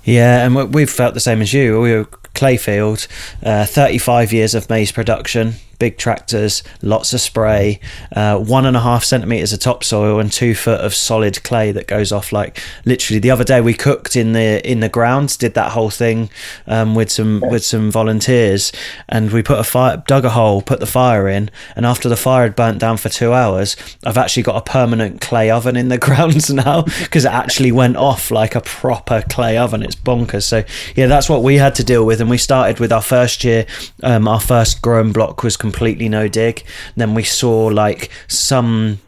Yeah, 0.04 0.46
and 0.46 0.74
we've 0.74 0.90
felt 0.90 1.14
the 1.14 1.20
same 1.20 1.42
as 1.42 1.54
you. 1.54 1.82
We 1.82 1.94
were 1.94 2.06
Clayfield, 2.36 3.08
uh, 3.44 3.66
35 3.66 4.32
years 4.32 4.54
of 4.54 4.70
maize 4.70 4.92
production, 4.92 5.56
big 5.80 5.98
tractors, 5.98 6.64
lots 6.82 7.14
of 7.14 7.22
spray, 7.22 7.80
uh, 8.16 8.38
one 8.38 8.66
and 8.66 8.76
a 8.76 8.80
half 8.80 9.04
centimeters 9.04 9.54
of 9.54 9.60
topsoil, 9.60 10.20
and 10.20 10.32
two 10.32 10.56
foot 10.56 10.82
of 10.82 10.94
solid 10.94 11.44
clay 11.44 11.72
that 11.72 11.88
goes 11.88 12.12
off. 12.12 12.32
Like 12.32 12.60
literally, 12.86 13.20
the 13.20 13.32
other 13.32 13.44
day 13.44 13.62
we 13.62 13.74
cooked 13.74 14.16
in 14.16 14.34
the 14.34 14.66
in 14.70 14.80
the 14.80 14.90
ground, 14.90 15.38
did 15.38 15.54
that 15.54 15.72
whole 15.72 15.90
thing 15.90 16.30
um, 16.68 16.96
with 16.96 17.12
some 17.12 17.42
with 17.42 17.64
some 17.64 17.92
volunteers, 17.92 18.72
and 19.10 19.32
we 19.32 19.44
put 19.44 19.60
a 19.60 19.64
fire, 19.64 20.04
dug 20.08 20.26
a 20.26 20.30
hole, 20.30 20.62
put 20.62 20.80
the 20.80 20.86
fire 20.86 21.28
in, 21.28 21.50
and 21.76 21.86
after 21.86 22.10
the 22.10 22.18
fire 22.18 22.44
had 22.44 22.56
burnt 22.56 22.80
down 22.80 22.98
for 22.98 23.10
two 23.10 23.34
hours, 23.34 23.76
I've 24.06 24.18
actually 24.18 24.44
got 24.44 24.58
a 24.58 24.72
permanent 24.72 25.22
clay 25.22 25.50
oven 25.50 25.76
in 25.76 25.90
the 25.90 25.98
grounds 26.06 26.50
now 26.52 26.84
because 26.84 27.26
it 27.26 27.32
actually 27.32 27.72
went 27.72 27.98
off 27.98 28.32
like 28.32 28.56
a 28.56 28.62
proper 28.62 29.24
clay 29.30 29.58
oven. 29.58 29.84
It's 29.84 29.96
bonkers. 29.96 30.44
So 30.44 30.64
yeah, 30.96 31.08
that's 31.08 31.30
what 31.30 31.44
we 31.44 31.56
had 31.56 31.76
to 31.76 31.84
deal 31.84 32.06
with, 32.06 32.22
and 32.22 32.30
we 32.30 32.38
started 32.38 32.80
with 32.80 32.92
our 32.92 33.02
first 33.02 33.44
year. 33.44 33.66
Um, 34.04 34.28
our 34.28 34.40
first 34.40 34.82
growing 34.82 35.12
block 35.12 35.44
was 35.44 35.58
completely 35.66 36.08
no 36.08 36.28
dig. 36.28 36.64
Then 36.96 37.16
we 37.16 37.24
saw 37.24 37.66
like 37.66 38.12
some 38.28 39.00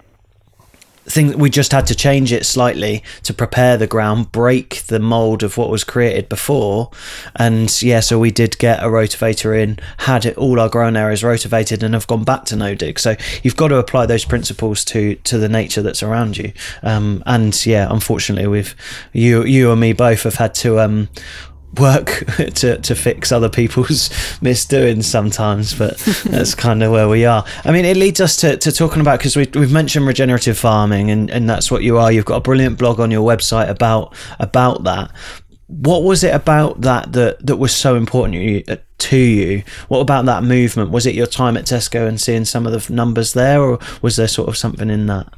thing 1.05 1.37
we 1.37 1.49
just 1.49 1.71
had 1.71 1.87
to 1.87 1.95
change 1.95 2.33
it 2.33 2.45
slightly 2.45 3.01
to 3.23 3.33
prepare 3.33 3.77
the 3.77 3.87
ground 3.87 4.29
break 4.31 4.81
the 4.87 4.99
mold 4.99 5.41
of 5.43 5.55
what 5.55 5.69
was 5.69 5.83
created 5.83 6.27
before. 6.27 6.89
And 7.35 7.69
yeah 7.81 8.01
so 8.01 8.19
we 8.19 8.31
did 8.31 8.57
get 8.57 8.83
a 8.83 8.87
rotavator 8.87 9.57
in 9.63 9.79
had 9.97 10.25
it, 10.25 10.35
all 10.37 10.59
our 10.59 10.67
grown 10.67 10.97
areas 10.97 11.23
rotavated 11.23 11.83
and 11.83 11.93
have 11.93 12.07
gone 12.07 12.23
back 12.23 12.43
to 12.45 12.55
no 12.55 12.75
dig. 12.75 12.99
So 12.99 13.15
you've 13.43 13.55
got 13.55 13.69
to 13.69 13.77
apply 13.77 14.07
those 14.07 14.25
principles 14.25 14.83
to 14.85 15.15
to 15.29 15.37
the 15.37 15.47
nature 15.47 15.83
that's 15.83 16.03
around 16.03 16.37
you. 16.37 16.51
Um, 16.81 17.23
and 17.25 17.53
yeah 17.65 17.87
unfortunately 17.89 18.47
we've 18.47 18.75
you 19.13 19.45
you 19.45 19.71
and 19.71 19.79
me 19.79 19.93
both 19.93 20.23
have 20.23 20.35
had 20.35 20.53
to 20.55 20.79
um, 20.79 21.07
work 21.80 22.23
to, 22.56 22.77
to 22.77 22.95
fix 22.95 23.32
other 23.32 23.49
people's 23.49 24.10
misdoings 24.41 25.08
sometimes, 25.08 25.73
but 25.73 25.97
that's 26.25 26.56
kind 26.56 26.84
of 26.84 26.91
where 26.91 27.10
we 27.10 27.25
are. 27.25 27.45
I 27.65 27.71
mean, 27.71 27.86
it 27.86 27.97
leads 27.97 28.21
us 28.21 28.36
to, 28.38 28.58
to 28.58 28.71
talking 28.71 29.01
about 29.01 29.19
because 29.19 29.36
we, 29.36 29.47
we've 29.53 29.71
mentioned 29.71 30.06
regenerative 30.06 30.58
farming, 30.58 31.12
and, 31.12 31.30
and 31.30 31.49
that's 31.49 31.71
what 31.71 31.84
you 31.84 31.97
are. 31.97 32.12
You've 32.12 32.25
got 32.25 32.38
a 32.38 32.41
brilliant 32.41 32.77
blog 32.77 32.99
on 32.99 33.12
your 33.12 33.27
website 33.27 33.69
about 33.69 34.13
about 34.39 34.84
that. 34.84 35.12
What 35.67 36.03
was 36.03 36.23
it 36.23 36.34
about 36.34 36.82
that 36.82 37.12
that, 37.12 37.45
that 37.45 37.58
was 37.58 37.75
so 37.75 37.95
important 37.95 38.34
to 38.36 39.17
you? 39.17 39.58
Uh, 39.58 39.71
what 39.89 39.99
about 39.99 40.25
that 40.25 40.43
movement? 40.43 40.91
Was 40.91 41.06
it 41.06 41.13
your 41.13 41.27
time 41.27 41.58
at 41.58 41.65
Tesco 41.65 42.08
and 42.08 42.19
seeing 42.19 42.45
some 42.45 42.65
of 42.65 42.71
the 42.71 42.93
numbers 42.93 43.34
there, 43.34 43.62
or 43.62 43.80
was 44.01 44.15
there 44.15 44.30
sort 44.30 44.47
of 44.47 44.58
something 44.58 44.89
in 44.89 45.08
that? 45.08 45.34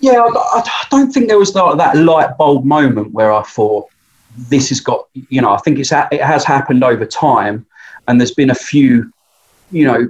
Yeah, 0.00 0.20
I, 0.20 0.60
I 0.60 0.84
don't 0.90 1.12
think 1.12 1.28
there 1.28 1.38
was 1.38 1.52
that, 1.54 1.76
that 1.76 1.96
light 1.96 2.36
bulb 2.38 2.64
moment 2.64 3.12
where 3.12 3.32
I 3.32 3.42
thought, 3.42 3.88
this 4.48 4.68
has 4.68 4.80
got, 4.80 5.06
you 5.14 5.40
know, 5.40 5.52
I 5.52 5.58
think 5.58 5.78
it's 5.78 5.92
it 5.92 6.22
has 6.22 6.44
happened 6.44 6.84
over 6.84 7.04
time, 7.04 7.66
and 8.06 8.20
there's 8.20 8.34
been 8.34 8.50
a 8.50 8.54
few, 8.54 9.12
you 9.70 9.84
know, 9.84 10.08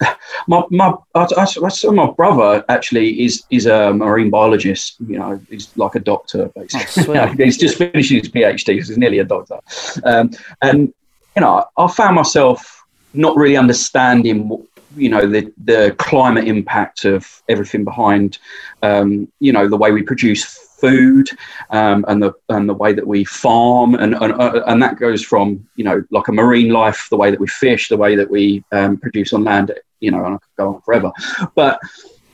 my 0.48 0.62
my 0.70 0.94
I, 1.14 1.26
I, 1.36 1.90
my 1.90 2.10
brother 2.10 2.64
actually 2.68 3.24
is 3.24 3.44
is 3.50 3.66
a 3.66 3.92
marine 3.92 4.30
biologist. 4.30 4.96
You 5.06 5.18
know, 5.18 5.40
he's 5.48 5.74
like 5.76 5.94
a 5.94 6.00
doctor 6.00 6.50
basically. 6.54 7.18
Oh, 7.18 7.26
he's 7.26 7.58
just 7.58 7.78
finishing 7.78 8.18
his 8.18 8.28
PhD 8.28 8.66
because 8.66 8.88
he's 8.88 8.98
nearly 8.98 9.18
a 9.18 9.24
doctor. 9.24 9.60
Um, 10.04 10.30
and 10.62 10.92
you 11.36 11.42
know, 11.42 11.64
I 11.76 11.86
found 11.88 12.16
myself 12.16 12.84
not 13.14 13.36
really 13.36 13.56
understanding 13.56 14.48
what, 14.48 14.60
you 14.96 15.08
know 15.08 15.26
the 15.26 15.52
the 15.64 15.94
climate 15.98 16.48
impact 16.48 17.04
of 17.04 17.42
everything 17.48 17.84
behind 17.84 18.38
um, 18.82 19.30
you 19.38 19.52
know 19.52 19.68
the 19.68 19.76
way 19.76 19.92
we 19.92 20.02
produce 20.02 20.67
food 20.80 21.28
um, 21.70 22.04
and 22.08 22.22
the 22.22 22.32
and 22.48 22.68
the 22.68 22.74
way 22.74 22.92
that 22.92 23.06
we 23.06 23.24
farm 23.24 23.94
and 23.94 24.14
and, 24.14 24.32
uh, 24.32 24.62
and 24.66 24.82
that 24.82 24.98
goes 24.98 25.22
from 25.22 25.66
you 25.76 25.84
know 25.84 26.02
like 26.10 26.28
a 26.28 26.32
marine 26.32 26.70
life 26.70 27.06
the 27.10 27.16
way 27.16 27.30
that 27.30 27.40
we 27.40 27.46
fish 27.46 27.88
the 27.88 27.96
way 27.96 28.14
that 28.14 28.30
we 28.30 28.62
um, 28.72 28.96
produce 28.96 29.32
on 29.32 29.44
land 29.44 29.72
you 30.00 30.10
know 30.10 30.24
and 30.24 30.34
I 30.34 30.38
could 30.38 30.56
go 30.56 30.74
on 30.74 30.80
forever 30.82 31.12
but 31.54 31.80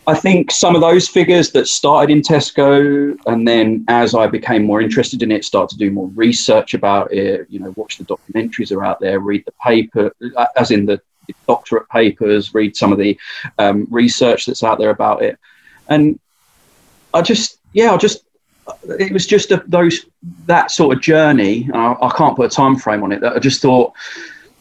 I 0.07 0.15
think 0.15 0.51
some 0.51 0.75
of 0.75 0.83
those 0.83 1.09
figures 1.09 1.51
that 1.53 1.67
started 1.67 2.13
in 2.13 2.21
Tesco, 2.21 3.17
and 3.27 3.49
then 3.49 3.87
as 3.89 4.15
I 4.15 4.27
became 4.27 4.63
more 4.63 4.83
interested 4.83 5.23
in 5.23 5.33
it, 5.33 5.47
start 5.47 5.71
to 5.71 5.79
do 5.79 5.91
more 5.91 6.09
research 6.09 6.75
about 6.75 7.11
it. 7.11 7.47
You 7.49 7.61
know, 7.61 7.73
watch 7.75 7.97
the 7.97 8.05
documentaries 8.05 8.71
are 8.71 8.85
out 8.85 9.01
there, 9.01 9.21
read 9.21 9.45
the 9.47 9.55
paper, 9.65 10.13
uh, 10.37 10.47
as 10.57 10.71
in 10.73 10.85
the 10.85 11.01
doctorate 11.47 11.89
papers, 11.89 12.53
read 12.53 12.77
some 12.77 12.93
of 12.93 12.99
the 12.99 13.19
um, 13.59 13.87
research 13.91 14.45
that's 14.45 14.63
out 14.63 14.79
there 14.79 14.91
about 14.91 15.23
it, 15.23 15.39
and 15.89 16.21
I 17.15 17.23
just, 17.23 17.59
yeah, 17.73 17.93
I 17.93 17.97
just 17.97 18.25
it 18.99 19.13
was 19.13 19.27
just 19.27 19.51
a, 19.51 19.63
those 19.67 20.07
that 20.47 20.71
sort 20.71 20.97
of 20.97 21.03
journey. 21.03 21.69
I, 21.73 21.97
I, 22.01 22.13
can't 22.17 22.37
put 22.37 22.47
a 22.47 22.55
time 22.55 22.77
frame 22.77 23.03
on 23.03 23.13
it. 23.13 23.21
That 23.21 23.35
I 23.35 23.39
just 23.39 23.61
thought 23.61 23.93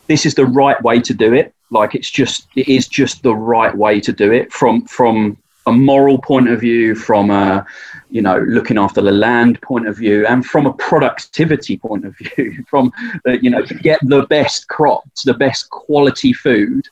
this 0.08 0.26
is 0.26 0.36
the 0.36 0.46
right 0.46 0.82
way 0.84 1.00
to 1.02 1.14
do 1.14 1.34
it. 1.34 1.54
Like 1.72 1.96
it's 1.96 2.10
just 2.10 2.48
it 2.56 2.68
is 2.68 2.88
just 2.88 3.24
the 3.24 3.36
right 3.36 3.76
way 3.76 4.00
to 4.02 4.12
do 4.12 4.32
it 4.32 4.52
from 4.52 4.86
from 4.86 5.38
a 5.66 5.72
moral 5.72 6.18
point 6.18 6.50
of 6.50 6.60
view, 6.60 6.96
from 6.96 7.32
a 7.32 7.66
you 8.10 8.22
know 8.22 8.40
looking 8.40 8.78
after 8.78 9.02
the 9.02 9.12
land 9.12 9.62
point 9.62 9.88
of 9.88 9.98
view, 9.98 10.26
and 10.28 10.46
from 10.46 10.66
a 10.66 10.74
productivity 10.74 11.78
point 11.78 12.06
of 12.06 12.16
view, 12.18 12.64
from 12.70 12.92
uh, 13.28 13.32
you 13.32 13.50
know 13.50 13.66
to 13.66 13.74
get 13.74 14.00
the 14.04 14.26
best 14.28 14.68
crops, 14.68 15.24
the 15.24 15.34
best 15.34 15.70
quality 15.70 16.34
food. 16.34 16.88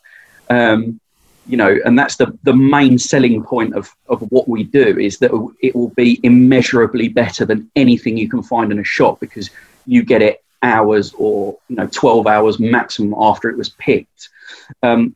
Um, 0.49 0.99
you 1.51 1.57
know, 1.57 1.77
and 1.83 1.99
that's 1.99 2.15
the, 2.15 2.37
the 2.43 2.53
main 2.53 2.97
selling 2.97 3.43
point 3.43 3.75
of, 3.75 3.93
of 4.07 4.21
what 4.31 4.47
we 4.47 4.63
do 4.63 4.97
is 4.97 5.17
that 5.17 5.31
it 5.61 5.75
will 5.75 5.89
be 5.89 6.17
immeasurably 6.23 7.09
better 7.09 7.43
than 7.45 7.69
anything 7.75 8.15
you 8.15 8.29
can 8.29 8.41
find 8.41 8.71
in 8.71 8.79
a 8.79 8.85
shop 8.85 9.19
because 9.19 9.49
you 9.85 10.01
get 10.01 10.21
it 10.21 10.41
hours 10.63 11.13
or 11.17 11.57
you 11.67 11.75
know 11.75 11.87
12 11.87 12.25
hours 12.25 12.57
maximum 12.57 13.13
after 13.19 13.49
it 13.49 13.57
was 13.57 13.69
picked. 13.69 14.29
Um, 14.81 15.13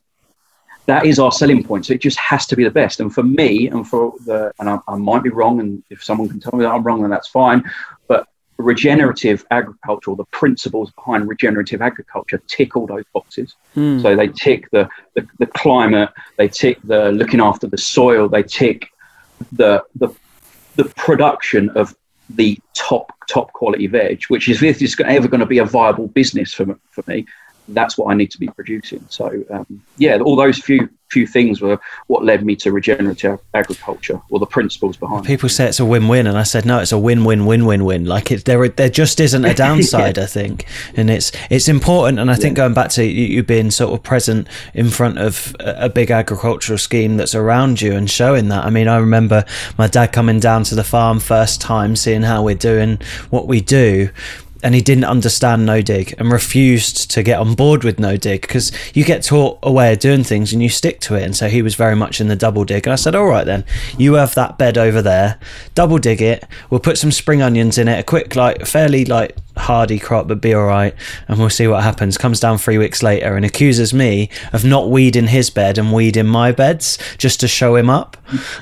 that 0.87 1.05
is 1.05 1.19
our 1.19 1.31
selling 1.31 1.63
point. 1.63 1.85
So 1.85 1.93
it 1.93 2.01
just 2.01 2.19
has 2.19 2.45
to 2.47 2.55
be 2.57 2.65
the 2.65 2.69
best. 2.69 2.99
And 2.99 3.13
for 3.13 3.23
me, 3.23 3.69
and 3.69 3.87
for 3.87 4.13
the, 4.25 4.51
and 4.59 4.69
I, 4.69 4.77
I, 4.89 4.97
might 4.97 5.23
be 5.23 5.29
wrong, 5.29 5.59
and 5.61 5.81
if 5.89 6.03
someone 6.03 6.27
can 6.27 6.41
tell 6.41 6.51
me 6.53 6.65
that 6.65 6.71
I'm 6.71 6.83
wrong, 6.83 7.01
then 7.01 7.09
that's 7.09 7.29
fine. 7.29 7.63
But 8.07 8.27
regenerative 8.57 9.45
agriculture, 9.51 10.11
or 10.11 10.15
the 10.15 10.25
principles 10.25 10.91
behind 10.91 11.27
regenerative 11.27 11.81
agriculture, 11.81 12.41
tick 12.47 12.75
all 12.75 12.87
those 12.87 13.03
boxes. 13.13 13.55
Mm. 13.75 14.01
So 14.01 14.15
they 14.15 14.27
tick 14.29 14.69
the, 14.71 14.89
the, 15.13 15.27
the 15.39 15.45
climate, 15.47 16.09
they 16.37 16.47
tick 16.47 16.79
the 16.83 17.11
looking 17.11 17.41
after 17.41 17.67
the 17.67 17.77
soil, 17.77 18.29
they 18.29 18.43
tick 18.43 18.87
the 19.51 19.83
the 19.95 20.09
the 20.77 20.85
production 20.95 21.69
of 21.71 21.95
the 22.29 22.57
top 22.73 23.11
top 23.27 23.51
quality 23.53 23.87
veg, 23.87 24.23
which 24.25 24.47
is 24.47 24.63
if 24.63 24.81
it's 24.81 24.99
ever 25.01 25.27
going 25.27 25.39
to 25.39 25.45
be 25.45 25.57
a 25.57 25.65
viable 25.65 26.07
business 26.07 26.53
for 26.53 26.79
for 26.91 27.03
me, 27.07 27.25
that's 27.69 27.97
what 27.97 28.11
I 28.11 28.15
need 28.15 28.31
to 28.31 28.39
be 28.39 28.47
producing. 28.47 29.05
So 29.09 29.43
um, 29.49 29.81
yeah, 29.97 30.17
all 30.19 30.35
those 30.35 30.59
few 30.59 30.89
few 31.09 31.27
things 31.27 31.61
were 31.61 31.79
what 32.07 32.25
led 32.25 32.43
me 32.43 32.55
to 32.55 32.71
regenerative 32.71 33.39
agriculture 33.53 34.19
or 34.31 34.39
the 34.39 34.45
principles 34.45 34.97
behind. 34.97 35.23
People 35.25 35.47
it. 35.47 35.51
say 35.51 35.67
it's 35.67 35.79
a 35.79 35.85
win-win, 35.85 36.27
and 36.27 36.37
I 36.37 36.43
said 36.43 36.65
no, 36.65 36.79
it's 36.79 36.91
a 36.91 36.97
win-win-win-win-win. 36.97 38.05
Like 38.05 38.31
it, 38.31 38.45
there 38.45 38.67
there 38.67 38.89
just 38.89 39.19
isn't 39.19 39.45
a 39.45 39.53
downside, 39.65 40.17
yeah. 40.17 40.23
I 40.23 40.27
think, 40.27 40.65
and 40.95 41.09
it's 41.09 41.31
it's 41.49 41.67
important. 41.67 42.19
And 42.19 42.29
I 42.29 42.35
think 42.35 42.57
yeah. 42.57 42.65
going 42.65 42.73
back 42.73 42.89
to 42.91 43.05
you, 43.05 43.25
you, 43.25 43.43
being 43.43 43.71
sort 43.71 43.93
of 43.93 44.03
present 44.03 44.47
in 44.73 44.89
front 44.89 45.17
of 45.17 45.55
a, 45.59 45.85
a 45.85 45.89
big 45.89 46.11
agricultural 46.11 46.77
scheme 46.77 47.17
that's 47.17 47.35
around 47.35 47.81
you 47.81 47.93
and 47.93 48.09
showing 48.09 48.49
that. 48.49 48.65
I 48.65 48.69
mean, 48.69 48.87
I 48.87 48.97
remember 48.97 49.45
my 49.77 49.87
dad 49.87 50.07
coming 50.07 50.39
down 50.39 50.63
to 50.65 50.75
the 50.75 50.83
farm 50.83 51.19
first 51.19 51.61
time, 51.61 51.95
seeing 51.95 52.23
how 52.23 52.43
we're 52.43 52.55
doing 52.55 52.99
what 53.29 53.47
we 53.47 53.61
do 53.61 54.09
and 54.65 54.73
he 54.73 54.81
didn't 54.81 55.03
understand 55.03 55.63
no 55.63 55.79
dig 55.79 56.15
and 56.17 56.31
refused 56.31 57.11
to 57.11 57.21
get 57.21 57.39
on 57.39 57.53
board 57.53 57.83
with 57.83 57.99
no 57.99 58.17
dig 58.17 58.41
because 58.41 58.71
you 58.95 59.05
get 59.05 59.21
taught 59.21 59.59
a 59.61 59.71
way 59.71 59.93
of 59.93 59.99
doing 59.99 60.23
things 60.23 60.51
and 60.51 60.63
you 60.63 60.69
stick 60.69 60.99
to 60.99 61.13
it. 61.13 61.21
And 61.21 61.35
so 61.35 61.47
he 61.47 61.61
was 61.61 61.75
very 61.75 61.95
much 61.95 62.19
in 62.19 62.29
the 62.29 62.35
double 62.35 62.65
dig. 62.65 62.87
And 62.87 62.91
i 62.91 62.95
said 62.95 63.13
all 63.13 63.27
right 63.27 63.45
then 63.45 63.63
you 63.95 64.15
have 64.15 64.33
that 64.33 64.57
bed 64.57 64.75
over 64.75 65.03
there 65.03 65.37
double 65.75 65.99
dig 65.99 66.19
it. 66.19 66.45
We'll 66.71 66.79
put 66.79 66.97
some 66.97 67.11
spring 67.11 67.43
onions 67.43 67.77
in 67.77 67.87
it 67.87 67.99
a 67.99 68.03
quick 68.03 68.35
like 68.35 68.65
fairly 68.65 69.05
like 69.05 69.37
hardy 69.57 69.99
crop 69.99 70.27
but 70.27 70.41
be 70.41 70.53
all 70.53 70.65
right 70.65 70.93
and 71.27 71.39
we'll 71.39 71.49
see 71.49 71.67
what 71.67 71.83
happens. 71.83 72.17
Comes 72.17 72.39
down 72.39 72.57
three 72.57 72.77
weeks 72.77 73.03
later 73.03 73.35
and 73.35 73.45
accuses 73.45 73.93
me 73.93 74.29
of 74.53 74.65
not 74.65 74.89
weeding 74.89 75.27
his 75.27 75.49
bed 75.49 75.77
and 75.77 75.93
weeding 75.93 76.27
my 76.27 76.51
beds 76.51 76.97
just 77.17 77.39
to 77.39 77.47
show 77.47 77.75
him 77.75 77.89
up. 77.89 78.17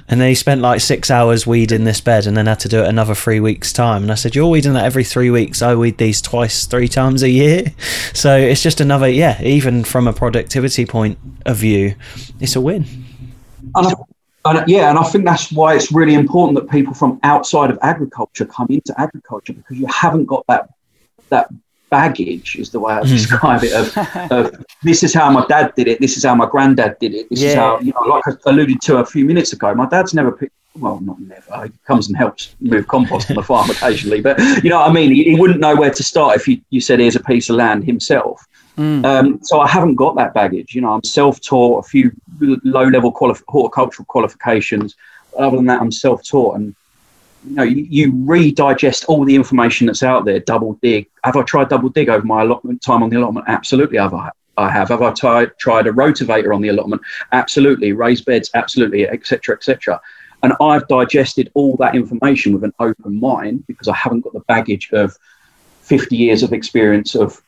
And 0.08 0.20
then 0.20 0.30
he 0.30 0.36
spent 0.36 0.62
like 0.62 0.82
six 0.82 1.10
hours 1.10 1.48
weeding 1.48 1.84
this 1.84 2.02
bed 2.02 2.28
and 2.28 2.36
then 2.36 2.48
had 2.48 2.60
to 2.62 2.70
do 2.70 2.82
it 2.82 2.88
another 2.88 3.16
three 3.16 3.40
weeks 3.40 3.74
time. 3.74 4.04
And 4.04 4.12
i 4.12 4.16
said 4.16 4.36
you're 4.36 4.48
weeding 4.48 4.74
that 4.74 4.86
every 4.86 5.04
three 5.04 5.30
weeks. 5.30 5.62
I 5.62 5.76
weed 5.76 5.98
these 5.98 6.22
twice 6.22 6.66
three 6.66 6.88
times 6.88 7.24
a 7.24 7.30
year. 7.30 7.66
So 8.14 8.38
it's 8.38 8.62
just 8.62 8.80
another 8.80 9.10
yeah 9.10 9.42
even 9.42 9.84
from 9.84 10.08
a 10.08 10.14
productivity 10.14 10.86
point 10.86 11.18
of 11.46 11.58
view 11.58 11.96
it's 12.40 12.56
a 12.56 12.62
win. 12.62 12.86
And 13.76 13.94
and 14.46 14.68
yeah, 14.68 14.90
and 14.90 15.00
I 15.00 15.04
think 15.04 15.24
that's 15.24 15.52
why 15.52 15.76
it's 15.76 15.92
really 15.92 16.16
important 16.16 16.60
that 16.60 16.70
people 16.70 16.94
from 16.94 17.20
outside 17.24 17.70
of 17.70 17.80
agriculture 17.82 18.46
come 18.46 18.68
into 18.70 18.94
agriculture 19.00 19.54
because 19.54 19.78
you 19.78 19.88
haven't 19.88 20.26
got 20.26 20.46
that 20.48 20.70
that 21.30 21.48
baggage 21.94 22.56
is 22.56 22.72
the 22.72 22.80
way 22.80 22.94
I 22.94 23.02
hmm. 23.02 23.08
describe 23.08 23.64
it. 23.64 23.74
Of, 23.74 23.88
of, 24.32 24.66
this 24.82 25.04
is 25.04 25.14
how 25.14 25.30
my 25.30 25.46
dad 25.48 25.74
did 25.76 25.88
it. 25.88 26.00
This 26.00 26.18
is 26.18 26.24
how 26.26 26.34
my 26.34 26.48
granddad 26.48 26.98
did 27.00 27.14
it. 27.14 27.30
This 27.30 27.42
yeah. 27.42 27.50
is 27.50 27.56
how 27.56 27.80
you 27.80 27.94
know, 27.94 28.02
like 28.08 28.24
I 28.28 28.32
alluded 28.50 28.82
to 28.82 28.98
a 28.98 29.06
few 29.06 29.26
minutes 29.26 29.54
ago. 29.54 29.74
My 29.76 29.88
dad's 29.88 30.14
never 30.14 30.32
picked. 30.32 30.54
Well, 30.76 31.00
not 31.02 31.20
never. 31.20 31.66
He 31.66 31.72
comes 31.86 32.08
and 32.08 32.18
helps 32.18 32.56
move 32.60 32.88
compost 32.88 33.30
on 33.30 33.36
the 33.36 33.44
farm 33.44 33.70
occasionally, 33.76 34.22
but 34.22 34.40
you 34.64 34.72
know 34.72 34.80
what 34.80 34.90
I 34.90 34.94
mean. 34.94 35.12
He, 35.12 35.24
he, 35.26 35.36
wouldn't 35.40 35.60
know 35.60 35.76
where 35.76 35.92
to 35.92 36.04
start 36.04 36.36
if 36.36 36.48
you, 36.48 36.60
you 36.72 36.82
said 36.82 37.00
here's 37.00 37.16
a 37.16 37.24
piece 37.24 37.48
of 37.52 37.58
land 37.58 37.84
himself. 37.84 38.44
Mm. 38.76 39.06
Um, 39.06 39.40
so 39.44 39.60
I 39.60 39.68
haven't 39.68 39.96
got 39.96 40.16
that 40.16 40.34
baggage. 40.34 40.74
You 40.74 40.82
know, 40.82 40.94
I'm 40.94 41.04
self-taught. 41.04 41.86
A 41.86 41.88
few 41.88 42.12
low-level 42.40 43.12
quali- 43.12 43.40
horticultural 43.48 44.06
qualifications. 44.06 44.96
Other 45.38 45.58
than 45.58 45.68
that, 45.68 45.80
I'm 45.80 45.92
self-taught, 45.92 46.56
and 46.56 46.76
you 47.46 47.56
know, 47.56 47.64
you, 47.64 47.84
you 47.90 48.12
redigest 48.14 49.06
all 49.08 49.26
the 49.26 49.36
information 49.36 49.88
that's 49.88 50.04
out 50.04 50.26
there. 50.26 50.40
Double 50.40 50.74
dig. 50.82 51.10
Have 51.24 51.36
I 51.36 51.44
tried 51.44 51.70
double 51.70 51.90
dig 51.90 52.10
over 52.10 52.26
my 52.26 52.42
allotment 52.42 52.82
time 52.82 53.04
on 53.04 53.10
the 53.10 53.18
allotment? 53.18 53.46
Absolutely, 53.48 53.98
have 53.98 54.14
I. 54.14 54.32
I 54.56 54.70
have. 54.70 54.90
Have 54.90 55.02
I 55.02 55.12
tried 55.12 55.58
tried 55.58 55.88
a 55.88 55.92
rotavator 55.92 56.54
on 56.54 56.62
the 56.62 56.70
allotment? 56.70 57.02
Absolutely. 57.32 57.94
Raised 57.94 58.26
beds? 58.26 58.52
Absolutely, 58.54 59.08
etc., 59.08 59.56
etc. 59.56 60.00
And 60.44 60.54
I've 60.62 60.88
digested 60.88 61.50
all 61.54 61.76
that 61.78 61.96
information 61.96 62.54
with 62.54 62.64
an 62.64 62.74
open 62.80 63.20
mind 63.20 63.66
because 63.66 63.88
I 63.88 63.96
haven't 63.96 64.22
got 64.22 64.34
the 64.34 64.42
baggage 64.42 64.90
of 64.92 65.18
50 65.82 66.16
years 66.16 66.44
of 66.44 66.54
experience 66.54 67.16
of 67.16 67.42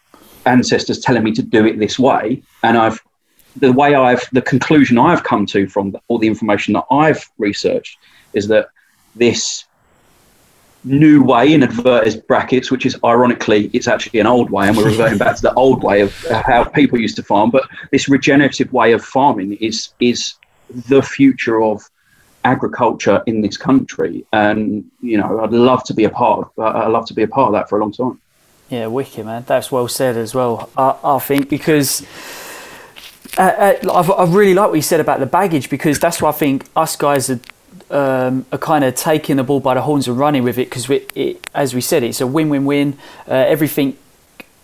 ancestors 0.45 0.99
telling 0.99 1.23
me 1.23 1.31
to 1.33 1.41
do 1.41 1.65
it 1.65 1.77
this 1.77 1.99
way. 1.99 2.41
And 2.63 2.77
I've 2.77 3.01
the 3.57 3.71
way 3.71 3.95
I've 3.95 4.27
the 4.31 4.41
conclusion 4.41 4.97
I've 4.97 5.23
come 5.23 5.45
to 5.47 5.67
from 5.67 5.95
all 6.07 6.17
the 6.17 6.27
information 6.27 6.73
that 6.73 6.85
I've 6.89 7.29
researched 7.37 7.97
is 8.33 8.47
that 8.47 8.69
this 9.15 9.65
new 10.85 11.23
way 11.23 11.53
in 11.53 11.63
inverted 11.63 12.25
brackets, 12.27 12.71
which 12.71 12.85
is 12.85 12.97
ironically, 13.03 13.69
it's 13.73 13.87
actually 13.87 14.19
an 14.19 14.27
old 14.27 14.49
way, 14.49 14.67
and 14.67 14.77
we're 14.77 14.85
reverting 14.85 15.17
back 15.17 15.35
to 15.35 15.41
the 15.41 15.53
old 15.55 15.83
way 15.83 16.01
of 16.01 16.15
how 16.29 16.63
people 16.63 16.99
used 16.99 17.15
to 17.17 17.23
farm. 17.23 17.49
But 17.51 17.67
this 17.91 18.07
regenerative 18.07 18.71
way 18.71 18.93
of 18.93 19.03
farming 19.03 19.53
is 19.53 19.89
is 19.99 20.35
the 20.87 21.01
future 21.01 21.61
of 21.61 21.81
agriculture 22.43 23.23
in 23.25 23.41
this 23.41 23.57
country, 23.57 24.25
and 24.31 24.89
you 25.01 25.17
know, 25.17 25.41
I'd 25.41 25.51
love 25.51 25.83
to 25.85 25.93
be 25.93 26.03
a 26.05 26.09
part. 26.09 26.47
Of, 26.57 26.75
I'd 26.75 26.87
love 26.87 27.07
to 27.07 27.13
be 27.13 27.23
a 27.23 27.27
part 27.27 27.47
of 27.47 27.53
that 27.53 27.67
for 27.69 27.79
a 27.79 27.81
long 27.81 27.91
time. 27.91 28.21
Yeah, 28.69 28.87
wicked 28.87 29.25
man. 29.25 29.43
That's 29.45 29.71
well 29.71 29.87
said 29.87 30.15
as 30.15 30.33
well. 30.33 30.69
I, 30.77 30.95
I 31.03 31.19
think 31.19 31.49
because. 31.49 32.05
Uh, 33.37 33.75
uh, 33.83 34.01
I 34.17 34.25
really 34.31 34.53
like 34.53 34.69
what 34.69 34.75
you 34.75 34.81
said 34.81 35.01
about 35.01 35.19
the 35.19 35.25
baggage 35.25 35.69
because 35.69 35.99
that's 35.99 36.21
why 36.21 36.29
I 36.29 36.31
think 36.31 36.63
us 36.73 36.95
guys 36.95 37.29
are 37.29 37.41
um, 37.89 38.45
are 38.51 38.57
kind 38.57 38.83
of 38.83 38.95
taking 38.95 39.37
the 39.37 39.43
ball 39.43 39.59
by 39.59 39.73
the 39.73 39.81
horns 39.81 40.07
and 40.07 40.17
running 40.17 40.43
with 40.43 40.57
it 40.57 40.69
because, 40.69 40.89
as 41.53 41.75
we 41.75 41.81
said, 41.81 42.03
it's 42.03 42.21
a 42.21 42.27
win-win-win. 42.27 42.97
Uh, 43.27 43.33
everything. 43.33 43.97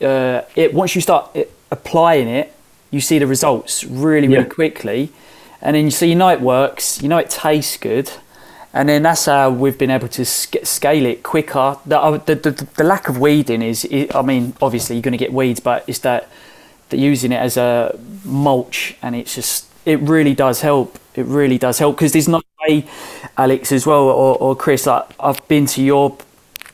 Uh, 0.02 0.42
it 0.56 0.74
once 0.74 0.96
you 0.96 1.02
start 1.02 1.30
it, 1.36 1.52
applying 1.70 2.28
it, 2.28 2.54
you 2.90 3.00
see 3.00 3.20
the 3.20 3.28
results 3.28 3.84
really, 3.84 4.28
really 4.28 4.44
yeah. 4.44 4.44
quickly, 4.44 5.12
and 5.62 5.76
then 5.76 5.86
you 5.86 5.92
see 5.92 6.10
you 6.10 6.16
know 6.16 6.30
it 6.30 6.42
works. 6.42 7.02
You 7.02 7.10
know 7.10 7.18
it 7.18 7.30
tastes 7.30 7.78
good, 7.78 8.12
and 8.74 8.90
then 8.90 9.04
that's 9.04 9.26
how 9.26 9.52
we've 9.52 9.78
been 9.78 9.92
able 9.92 10.08
to 10.10 10.26
sc- 10.26 10.64
scale 10.66 11.06
it 11.06 11.24
quicker. 11.24 11.78
The, 11.86 12.00
uh, 12.00 12.18
the, 12.18 12.36
the, 12.36 12.52
the, 12.78 12.84
lack 12.84 13.10
of 13.10 13.20
weeding 13.20 13.62
is, 13.62 13.88
I 14.14 14.22
mean, 14.22 14.54
obviously 14.62 14.96
you're 14.96 15.04
going 15.04 15.12
to 15.12 15.18
get 15.18 15.34
weeds, 15.34 15.60
but 15.60 15.84
it's 15.88 16.00
that 16.00 16.30
that 16.90 16.98
using 16.98 17.32
it 17.32 17.38
as 17.38 17.58
a 17.58 17.98
mulch, 18.26 18.96
and 19.02 19.16
it's 19.16 19.36
just 19.36 19.68
it 19.86 20.00
really 20.00 20.34
does 20.34 20.62
help. 20.62 20.98
It 21.16 21.26
really 21.26 21.58
does 21.58 21.80
help 21.80 21.98
because 21.98 22.14
there's 22.14 22.28
no 22.28 22.42
way, 22.62 22.86
Alex, 23.38 23.72
as 23.72 23.86
well, 23.86 24.04
or, 24.04 24.38
or 24.38 24.56
Chris. 24.56 24.86
Like, 24.86 25.06
I've 25.20 25.46
been 25.48 25.66
to 25.68 25.84
your 25.84 26.18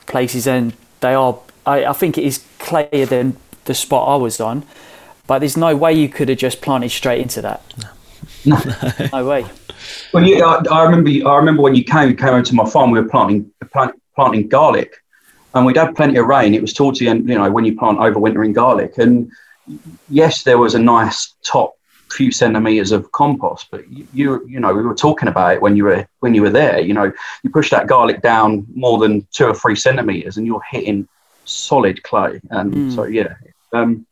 places 0.06 0.48
and 0.48 0.74
they 1.02 1.14
are. 1.14 1.40
I, 1.66 1.86
I 1.86 1.94
think 1.94 2.18
it 2.18 2.24
is 2.24 2.46
clearer 2.60 3.06
than 3.06 3.38
the 3.66 3.74
spot 3.74 4.08
I 4.08 4.16
was 4.16 4.40
on, 4.40 4.66
but 5.28 5.40
there's 5.40 5.58
no 5.58 5.76
way 5.76 5.94
you 5.94 6.10
could 6.10 6.30
have 6.30 6.38
just 6.38 6.62
planted 6.62 6.90
straight 6.90 7.22
into 7.22 7.42
that. 7.42 7.62
No, 8.46 8.58
no 9.14 9.28
way. 9.28 9.46
Well, 10.14 10.26
yeah, 10.26 10.46
I, 10.46 10.64
I, 10.72 10.84
remember. 10.84 11.10
I 11.28 11.36
remember 11.38 11.62
when 11.62 11.76
you 11.76 11.84
came 11.84 12.16
came 12.16 12.30
over 12.30 12.42
to 12.42 12.56
my 12.56 12.70
farm. 12.70 12.92
We 12.92 13.00
were 13.00 13.10
planting 13.10 13.52
plant, 13.72 14.02
planting 14.16 14.48
garlic, 14.48 14.96
and 15.54 15.66
we'd 15.66 15.78
had 15.78 15.96
plenty 15.96 16.18
of 16.18 16.26
rain. 16.26 16.54
It 16.54 16.62
was 16.62 16.74
towards 16.74 17.00
the 17.00 17.10
end, 17.10 17.28
you 17.30 17.36
know, 17.36 17.52
when 17.52 17.66
you 17.66 17.78
plant 17.78 18.00
overwintering 18.00 18.54
garlic, 18.54 18.98
and 18.98 19.30
yes, 20.10 20.44
there 20.44 20.58
was 20.58 20.76
a 20.76 20.80
nice 20.80 21.36
top 21.44 21.77
few 22.12 22.32
centimeters 22.32 22.92
of 22.92 23.12
compost 23.12 23.68
but 23.72 23.88
you 23.92 24.46
you 24.48 24.60
know 24.60 24.74
we 24.74 24.82
were 24.82 24.96
talking 24.96 25.28
about 25.28 25.54
it 25.54 25.62
when 25.62 25.76
you 25.76 25.84
were 25.84 26.08
when 26.20 26.34
you 26.34 26.42
were 26.42 26.50
there 26.50 26.80
you 26.80 26.94
know 26.94 27.12
you 27.44 27.50
push 27.50 27.70
that 27.70 27.88
garlic 27.88 28.22
down 28.22 28.66
more 28.74 28.98
than 28.98 29.26
two 29.32 29.46
or 29.46 29.54
three 29.54 29.76
centimeters 29.76 30.38
and 30.38 30.46
you're 30.46 30.62
hitting 30.72 31.08
solid 31.46 32.02
clay 32.04 32.40
and 32.52 32.74
mm. 32.74 32.96
so 32.96 33.04
yeah 33.04 33.36
um, 33.74 34.06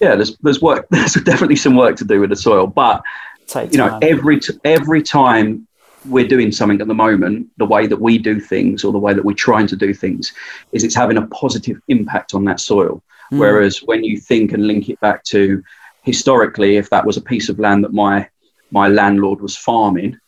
yeah 0.00 0.14
there's 0.14 0.36
there's 0.38 0.60
work 0.60 0.86
there's 0.90 1.14
definitely 1.14 1.56
some 1.56 1.76
work 1.76 1.96
to 1.96 2.04
do 2.04 2.20
with 2.20 2.30
the 2.30 2.36
soil 2.36 2.66
but 2.66 3.02
Take 3.46 3.72
you 3.72 3.78
know 3.78 3.88
time. 3.88 4.00
every 4.02 4.40
t- 4.40 4.58
every 4.64 5.02
time 5.02 5.66
we're 6.06 6.28
doing 6.28 6.52
something 6.52 6.80
at 6.80 6.88
the 6.88 6.94
moment 6.94 7.48
the 7.56 7.66
way 7.66 7.86
that 7.86 8.00
we 8.00 8.18
do 8.18 8.38
things 8.40 8.84
or 8.84 8.92
the 8.92 8.98
way 8.98 9.12
that 9.12 9.24
we're 9.24 9.34
trying 9.34 9.66
to 9.66 9.76
do 9.76 9.92
things 9.92 10.32
is 10.72 10.84
it's 10.84 10.94
having 10.94 11.16
a 11.16 11.26
positive 11.28 11.80
impact 11.88 12.34
on 12.34 12.44
that 12.44 12.60
soil 12.60 13.02
mm. 13.32 13.38
whereas 13.38 13.78
when 13.82 14.04
you 14.04 14.18
think 14.18 14.52
and 14.52 14.66
link 14.66 14.88
it 14.88 15.00
back 15.00 15.22
to 15.24 15.62
historically, 16.06 16.76
if 16.76 16.88
that 16.90 17.04
was 17.04 17.18
a 17.18 17.20
piece 17.20 17.50
of 17.50 17.58
land 17.58 17.84
that 17.84 17.92
my 17.92 18.26
my 18.70 18.88
landlord 18.88 19.40
was 19.40 19.56
farming, 19.56 20.18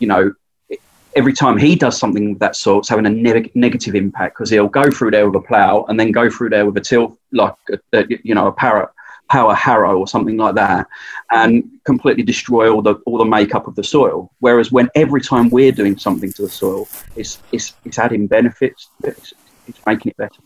you 0.00 0.06
know, 0.06 0.32
every 1.16 1.32
time 1.32 1.56
he 1.56 1.74
does 1.74 1.98
something 1.98 2.32
of 2.32 2.38
that 2.38 2.54
sort, 2.54 2.82
it's 2.82 2.88
having 2.88 3.06
a 3.06 3.10
ne- 3.10 3.50
negative 3.54 3.94
impact 3.94 4.36
because 4.36 4.50
he'll 4.50 4.68
go 4.68 4.90
through 4.90 5.10
there 5.10 5.28
with 5.28 5.42
a 5.42 5.46
plow 5.46 5.84
and 5.88 5.98
then 5.98 6.12
go 6.12 6.28
through 6.28 6.50
there 6.50 6.66
with 6.66 6.76
a 6.76 6.80
till, 6.80 7.18
like 7.32 7.54
a, 7.72 7.78
a, 7.98 8.04
you 8.22 8.34
know, 8.34 8.48
a 8.48 8.52
power 8.52 8.92
power 9.28 9.54
harrow 9.54 9.98
or 9.98 10.08
something 10.08 10.38
like 10.38 10.54
that, 10.54 10.86
and 11.30 11.70
completely 11.84 12.22
destroy 12.22 12.72
all 12.72 12.82
the 12.82 12.94
all 13.06 13.18
the 13.18 13.24
makeup 13.24 13.66
of 13.66 13.74
the 13.76 13.84
soil. 13.84 14.30
Whereas 14.40 14.72
when 14.72 14.88
every 14.94 15.20
time 15.20 15.50
we're 15.50 15.72
doing 15.72 15.96
something 15.98 16.32
to 16.32 16.42
the 16.42 16.50
soil, 16.50 16.88
it's 17.14 17.38
it's, 17.52 17.74
it's 17.84 17.98
adding 17.98 18.26
benefits, 18.26 18.88
it's, 19.04 19.34
it's 19.68 19.80
making 19.86 20.10
it 20.10 20.16
better. 20.16 20.40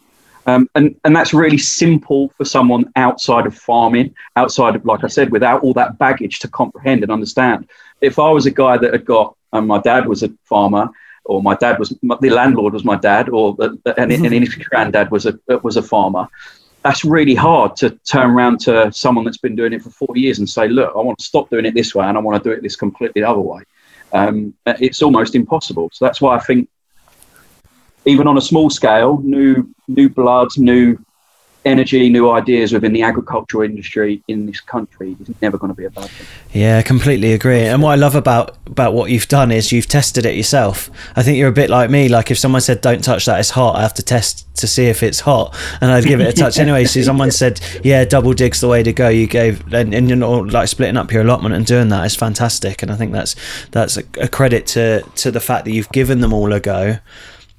Um, 0.47 0.69
and, 0.75 0.97
and 1.05 1.15
that's 1.15 1.33
really 1.33 1.59
simple 1.59 2.31
for 2.37 2.45
someone 2.45 2.91
outside 2.97 3.47
of 3.47 3.57
farming, 3.57 4.15
outside 4.37 4.75
of, 4.75 4.85
like 4.85 5.05
I 5.05 5.09
said, 5.09 5.31
without 5.31 5.63
all 5.63 5.73
that 5.75 5.99
baggage 5.99 6.41
to 6.41 6.49
comprehend 6.49 7.03
and 7.03 7.13
understand. 7.13 7.69
If 8.01 8.19
I 8.19 8.31
was 8.31 8.47
a 8.47 8.51
guy 8.51 8.77
that 8.79 8.93
had 8.93 9.05
got, 9.05 9.37
and 9.53 9.67
my 9.67 9.81
dad 9.81 10.07
was 10.07 10.23
a 10.23 10.31
farmer, 10.45 10.89
or 11.25 11.43
my 11.43 11.55
dad 11.55 11.79
was 11.79 11.91
the 11.91 12.31
landlord 12.31 12.73
was 12.73 12.85
my 12.85 12.97
dad, 12.97 13.29
or 13.29 13.55
the, 13.55 13.79
and, 13.97 14.11
and 14.11 14.25
mm-hmm. 14.25 14.43
his 14.43 14.55
granddad 14.55 15.11
was 15.11 15.27
a 15.27 15.39
uh, 15.49 15.59
was 15.63 15.77
a 15.77 15.83
farmer. 15.83 16.27
That's 16.83 17.05
really 17.05 17.37
hard 17.37 17.77
to 17.77 17.91
turn 17.91 18.31
around 18.31 18.59
to 18.61 18.91
someone 18.93 19.25
that's 19.25 19.39
been 19.39 19.55
doing 19.55 19.73
it 19.73 19.83
for 19.83 19.91
40 19.91 20.21
years 20.21 20.39
and 20.41 20.49
say, 20.49 20.67
"Look, 20.67 20.93
I 20.97 20.99
want 20.99 21.19
to 21.19 21.25
stop 21.25 21.49
doing 21.49 21.65
it 21.65 21.75
this 21.75 21.95
way, 21.95 22.07
and 22.07 22.19
I 22.19 22.21
want 22.21 22.43
to 22.43 22.49
do 22.49 22.53
it 22.53 22.63
this 22.63 22.75
completely 22.75 23.23
other 23.23 23.41
way." 23.41 23.63
Um, 24.13 24.55
it's 24.67 25.01
almost 25.01 25.35
impossible. 25.35 25.91
So 25.93 26.05
that's 26.05 26.21
why 26.21 26.37
I 26.37 26.41
think 26.41 26.69
even 28.05 28.27
on 28.27 28.37
a 28.37 28.41
small 28.41 28.71
scale, 28.71 29.21
new 29.23 29.69
new 29.89 30.09
blood, 30.09 30.49
new 30.57 30.99
energy, 31.65 32.09
new 32.09 32.31
ideas 32.31 32.73
within 32.73 32.93
the 32.93 33.03
agricultural 33.03 33.63
industry 33.63 34.23
in 34.29 34.47
this 34.47 34.61
country 34.61 35.17
is 35.21 35.31
never 35.41 35.57
going 35.59 35.69
to 35.69 35.77
be 35.77 35.85
a 35.85 35.91
bad 35.91 36.09
thing. 36.11 36.27
Yeah, 36.53 36.83
completely 36.83 37.33
agree. 37.33 37.61
And 37.61 37.83
what 37.83 37.93
I 37.93 37.95
love 37.95 38.15
about 38.15 38.57
about 38.67 38.95
what 38.95 39.11
you've 39.11 39.29
done 39.29 39.53
is 39.53 39.73
you've 39.73 39.87
tested 39.87 40.27
it 40.27 40.35
yourself. 40.35 40.91
I 41.15 41.23
think 41.23 41.39
you're 41.39 41.49
a 41.49 41.53
bit 41.53 41.71
like 41.71 41.91
me. 41.91 42.09
Like 42.09 42.31
if 42.31 42.39
someone 42.39 42.61
said, 42.61 42.81
"Don't 42.81 43.03
touch 43.03 43.27
that; 43.27 43.41
it's 43.41 43.51
hot," 43.51 43.77
I 43.77 43.83
have 43.83 43.95
to 43.95 44.03
test 44.03 44.53
to 44.57 44.67
see 44.67 44.87
if 44.87 45.03
it's 45.03 45.21
hot, 45.21 45.57
and 45.81 45.91
I'd 45.91 46.05
give 46.05 46.21
it 46.21 46.29
a 46.29 46.33
touch 46.33 46.59
anyway. 46.65 46.85
So 46.85 47.03
someone 47.03 47.31
said, 47.31 47.61
"Yeah, 47.83 48.05
double 48.05 48.33
dig's 48.33 48.61
the 48.61 48.69
way 48.69 48.83
to 48.83 48.93
go." 48.93 49.09
You 49.09 49.27
gave, 49.27 49.73
and, 49.73 49.95
and 49.95 50.09
you 50.09 50.17
know, 50.17 50.41
like 50.41 50.69
splitting 50.69 50.97
up 50.97 51.13
your 51.13 51.23
allotment 51.23 51.55
and 51.55 51.65
doing 51.65 51.89
that 51.89 52.05
is 52.05 52.17
fantastic. 52.17 52.83
And 52.83 52.91
I 52.91 52.97
think 52.97 53.13
that's 53.13 53.37
that's 53.71 53.97
a, 53.97 54.03
a 54.21 54.29
credit 54.29 54.67
to 54.69 55.03
to 55.17 55.31
the 55.31 55.41
fact 55.41 55.65
that 55.67 55.73
you've 55.73 55.93
given 55.93 56.21
them 56.21 56.33
all 56.33 56.53
a 56.53 56.61
go 56.61 56.99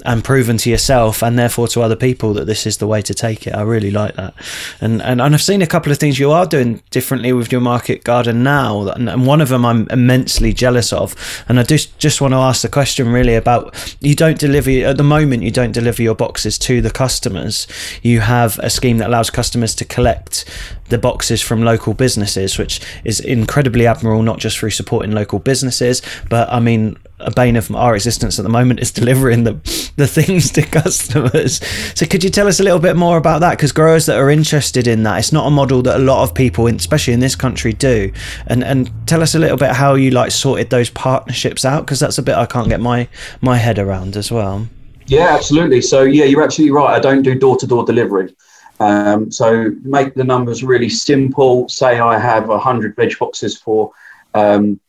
and 0.03 0.23
proven 0.23 0.57
to 0.57 0.69
yourself 0.69 1.23
and 1.23 1.37
therefore 1.37 1.67
to 1.69 1.81
other 1.81 1.95
people 1.95 2.33
that 2.33 2.45
this 2.45 2.65
is 2.65 2.77
the 2.77 2.87
way 2.87 3.01
to 3.01 3.13
take 3.13 3.47
it. 3.47 3.55
I 3.55 3.61
really 3.61 3.91
like 3.91 4.15
that. 4.15 4.33
And 4.81 5.01
and, 5.01 5.21
and 5.21 5.33
I've 5.33 5.41
seen 5.41 5.61
a 5.61 5.67
couple 5.67 5.91
of 5.91 5.97
things 5.97 6.19
you 6.19 6.31
are 6.31 6.45
doing 6.45 6.81
differently 6.91 7.33
with 7.33 7.51
your 7.51 7.61
market 7.61 8.03
garden 8.03 8.43
now, 8.43 8.87
and, 8.89 9.09
and 9.09 9.25
one 9.25 9.41
of 9.41 9.49
them 9.49 9.65
I'm 9.65 9.87
immensely 9.89 10.53
jealous 10.53 10.93
of. 10.93 11.15
And 11.47 11.59
I 11.59 11.63
just 11.63 11.97
just 11.99 12.21
want 12.21 12.33
to 12.33 12.37
ask 12.37 12.61
the 12.61 12.69
question 12.69 13.09
really 13.09 13.35
about 13.35 13.95
you 13.99 14.15
don't 14.15 14.39
deliver 14.39 14.69
at 14.69 14.97
the 14.97 15.03
moment 15.03 15.43
you 15.43 15.51
don't 15.51 15.71
deliver 15.71 16.01
your 16.01 16.15
boxes 16.15 16.57
to 16.59 16.81
the 16.81 16.91
customers. 16.91 17.67
You 18.01 18.21
have 18.21 18.59
a 18.59 18.69
scheme 18.69 18.97
that 18.97 19.07
allows 19.07 19.29
customers 19.29 19.75
to 19.75 19.85
collect 19.85 20.45
the 20.89 20.97
boxes 20.97 21.41
from 21.41 21.63
local 21.63 21.93
businesses, 21.93 22.57
which 22.57 22.81
is 23.03 23.19
incredibly 23.19 23.87
admirable, 23.87 24.21
not 24.21 24.39
just 24.39 24.57
through 24.57 24.69
supporting 24.71 25.11
local 25.11 25.39
businesses, 25.39 26.01
but 26.29 26.49
I 26.49 26.59
mean 26.59 26.97
a 27.25 27.31
bane 27.31 27.55
of 27.55 27.73
our 27.75 27.95
existence 27.95 28.39
at 28.39 28.43
the 28.43 28.49
moment 28.49 28.79
is 28.79 28.91
delivering 29.01 29.43
the 29.43 29.53
the 29.95 30.07
things 30.07 30.51
to 30.51 30.61
customers. 30.61 31.61
So 31.95 32.05
could 32.05 32.23
you 32.23 32.29
tell 32.29 32.47
us 32.47 32.59
a 32.59 32.63
little 32.63 32.79
bit 32.79 32.95
more 32.95 33.17
about 33.17 33.41
that? 33.41 33.51
Because 33.51 33.71
growers 33.71 34.05
that 34.07 34.17
are 34.17 34.29
interested 34.29 34.87
in 34.87 35.03
that, 35.03 35.19
it's 35.19 35.31
not 35.31 35.47
a 35.47 35.51
model 35.51 35.81
that 35.83 35.97
a 35.97 36.03
lot 36.03 36.23
of 36.23 36.33
people, 36.33 36.67
especially 36.67 37.13
in 37.13 37.19
this 37.19 37.35
country, 37.35 37.73
do. 37.73 38.11
And 38.47 38.63
and 38.63 38.91
tell 39.07 39.21
us 39.21 39.35
a 39.35 39.39
little 39.39 39.57
bit 39.57 39.71
how 39.71 39.95
you 39.95 40.11
like 40.11 40.31
sorted 40.31 40.69
those 40.69 40.89
partnerships 40.89 41.65
out, 41.65 41.85
because 41.85 41.99
that's 41.99 42.17
a 42.17 42.23
bit 42.23 42.35
I 42.35 42.45
can't 42.45 42.69
get 42.69 42.81
my 42.81 43.07
my 43.41 43.57
head 43.57 43.79
around 43.79 44.15
as 44.15 44.31
well. 44.31 44.67
Yeah, 45.07 45.35
absolutely. 45.35 45.81
So 45.81 46.03
yeah, 46.03 46.25
you're 46.25 46.43
absolutely 46.43 46.75
right. 46.75 46.95
I 46.95 46.99
don't 46.99 47.23
do 47.23 47.35
door 47.35 47.57
to 47.57 47.67
door 47.67 47.85
delivery. 47.85 48.33
Um, 48.79 49.31
so 49.31 49.71
make 49.83 50.13
the 50.13 50.23
numbers 50.23 50.63
really 50.63 50.89
simple. 50.89 51.69
Say 51.69 51.99
I 51.99 52.17
have 52.17 52.47
100 52.47 52.95
veg 52.95 53.17
boxes 53.17 53.57
for 53.57 53.91
um, 54.33 54.79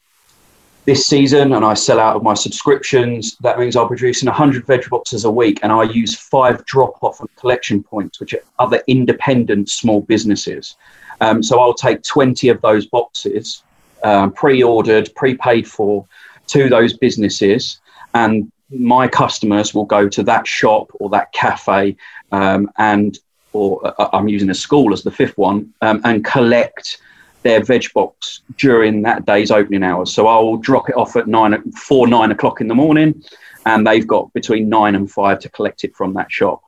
this 0.84 1.06
season 1.06 1.54
and 1.54 1.64
I 1.64 1.74
sell 1.74 1.98
out 1.98 2.16
of 2.16 2.22
my 2.22 2.34
subscriptions, 2.34 3.36
that 3.38 3.58
means 3.58 3.74
I'm 3.74 3.88
producing 3.88 4.26
100 4.26 4.66
veg 4.66 4.88
boxes 4.90 5.24
a 5.24 5.30
week 5.30 5.60
and 5.62 5.72
I 5.72 5.84
use 5.84 6.14
five 6.14 6.64
drop 6.66 7.02
off 7.02 7.20
and 7.20 7.36
collection 7.36 7.82
points, 7.82 8.20
which 8.20 8.34
are 8.34 8.42
other 8.58 8.82
independent 8.86 9.70
small 9.70 10.02
businesses. 10.02 10.76
Um, 11.20 11.42
so 11.42 11.60
I'll 11.60 11.74
take 11.74 12.02
20 12.02 12.48
of 12.50 12.60
those 12.60 12.86
boxes, 12.86 13.62
um, 14.02 14.32
pre 14.32 14.62
ordered, 14.62 15.10
prepaid 15.14 15.66
for, 15.66 16.06
to 16.48 16.68
those 16.68 16.96
businesses. 16.96 17.80
And 18.12 18.52
my 18.70 19.08
customers 19.08 19.74
will 19.74 19.86
go 19.86 20.08
to 20.08 20.22
that 20.24 20.46
shop 20.46 20.90
or 20.94 21.08
that 21.10 21.32
cafe 21.32 21.96
um, 22.32 22.70
and 22.76 23.18
or 23.54 23.80
uh, 24.00 24.08
I'm 24.12 24.28
using 24.28 24.50
a 24.50 24.54
school 24.54 24.92
as 24.92 25.02
the 25.02 25.10
fifth 25.10 25.38
one, 25.38 25.72
um, 25.80 26.00
and 26.04 26.24
collect 26.24 26.98
their 27.44 27.62
veg 27.62 27.92
box 27.92 28.40
during 28.56 29.02
that 29.02 29.26
day's 29.26 29.50
opening 29.50 29.84
hours. 29.84 30.12
So 30.12 30.26
I'll 30.26 30.56
drop 30.56 30.88
it 30.88 30.96
off 30.96 31.14
at 31.14 31.28
nine, 31.28 31.70
four, 31.72 32.08
nine 32.08 32.32
o'clock 32.32 32.60
in 32.60 32.66
the 32.68 32.74
morning, 32.74 33.22
and 33.66 33.86
they've 33.86 34.06
got 34.06 34.32
between 34.32 34.68
nine 34.68 34.94
and 34.94 35.08
five 35.08 35.38
to 35.40 35.48
collect 35.50 35.84
it 35.84 35.94
from 35.94 36.14
that 36.14 36.32
shop. 36.32 36.62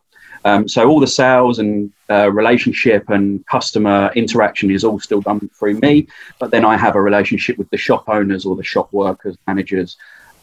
Um, 0.45 0.69
so 0.69 0.89
all 0.89 1.01
the 1.01 1.09
sales 1.09 1.59
and 1.59 1.93
uh, 2.09 2.31
relationship 2.31 3.11
and 3.11 3.45
customer 3.47 4.13
interaction 4.15 4.71
is 4.71 4.85
all 4.85 5.01
still 5.01 5.21
done 5.21 5.51
through 5.59 5.81
me, 5.81 6.07
but 6.39 6.53
then 6.53 6.65
I 6.65 6.77
have 6.77 6.95
a 6.95 7.01
relationship 7.01 7.59
with 7.59 7.69
the 7.71 7.77
shop 7.77 8.09
owners 8.09 8.47
or 8.47 8.55
the 8.55 8.63
shop 8.63 8.93
workers, 8.93 9.37
managers, 9.49 9.97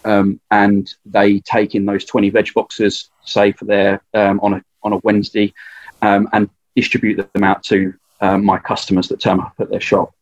um, 0.03 0.41
and 0.51 0.93
they 1.05 1.39
take 1.39 1.75
in 1.75 1.85
those 1.85 2.03
20 2.03 2.31
veg 2.31 2.53
boxes, 2.53 3.11
say 3.23 3.53
for 3.53 3.65
their 3.65 4.01
um, 4.13 4.39
on 4.41 4.55
a 4.55 4.63
on 4.81 4.91
a 4.91 4.97
Wednesday, 4.97 5.53
um, 6.01 6.27
and 6.33 6.49
distribute 6.75 7.31
them 7.33 7.43
out 7.43 7.63
to 7.63 7.93
um, 8.19 8.43
my 8.43 8.57
customers 8.57 9.07
that 9.07 9.21
turn 9.21 9.39
up 9.39 9.53
at 9.59 9.69
their 9.69 9.79
shop. 9.79 10.13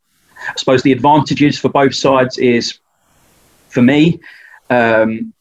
I 0.48 0.54
suppose 0.56 0.84
the 0.84 0.92
advantages 0.92 1.58
for 1.58 1.70
both 1.70 1.96
sides 1.96 2.38
is, 2.38 2.80
for 3.70 3.82
me, 3.82 4.20
um, 4.70 5.34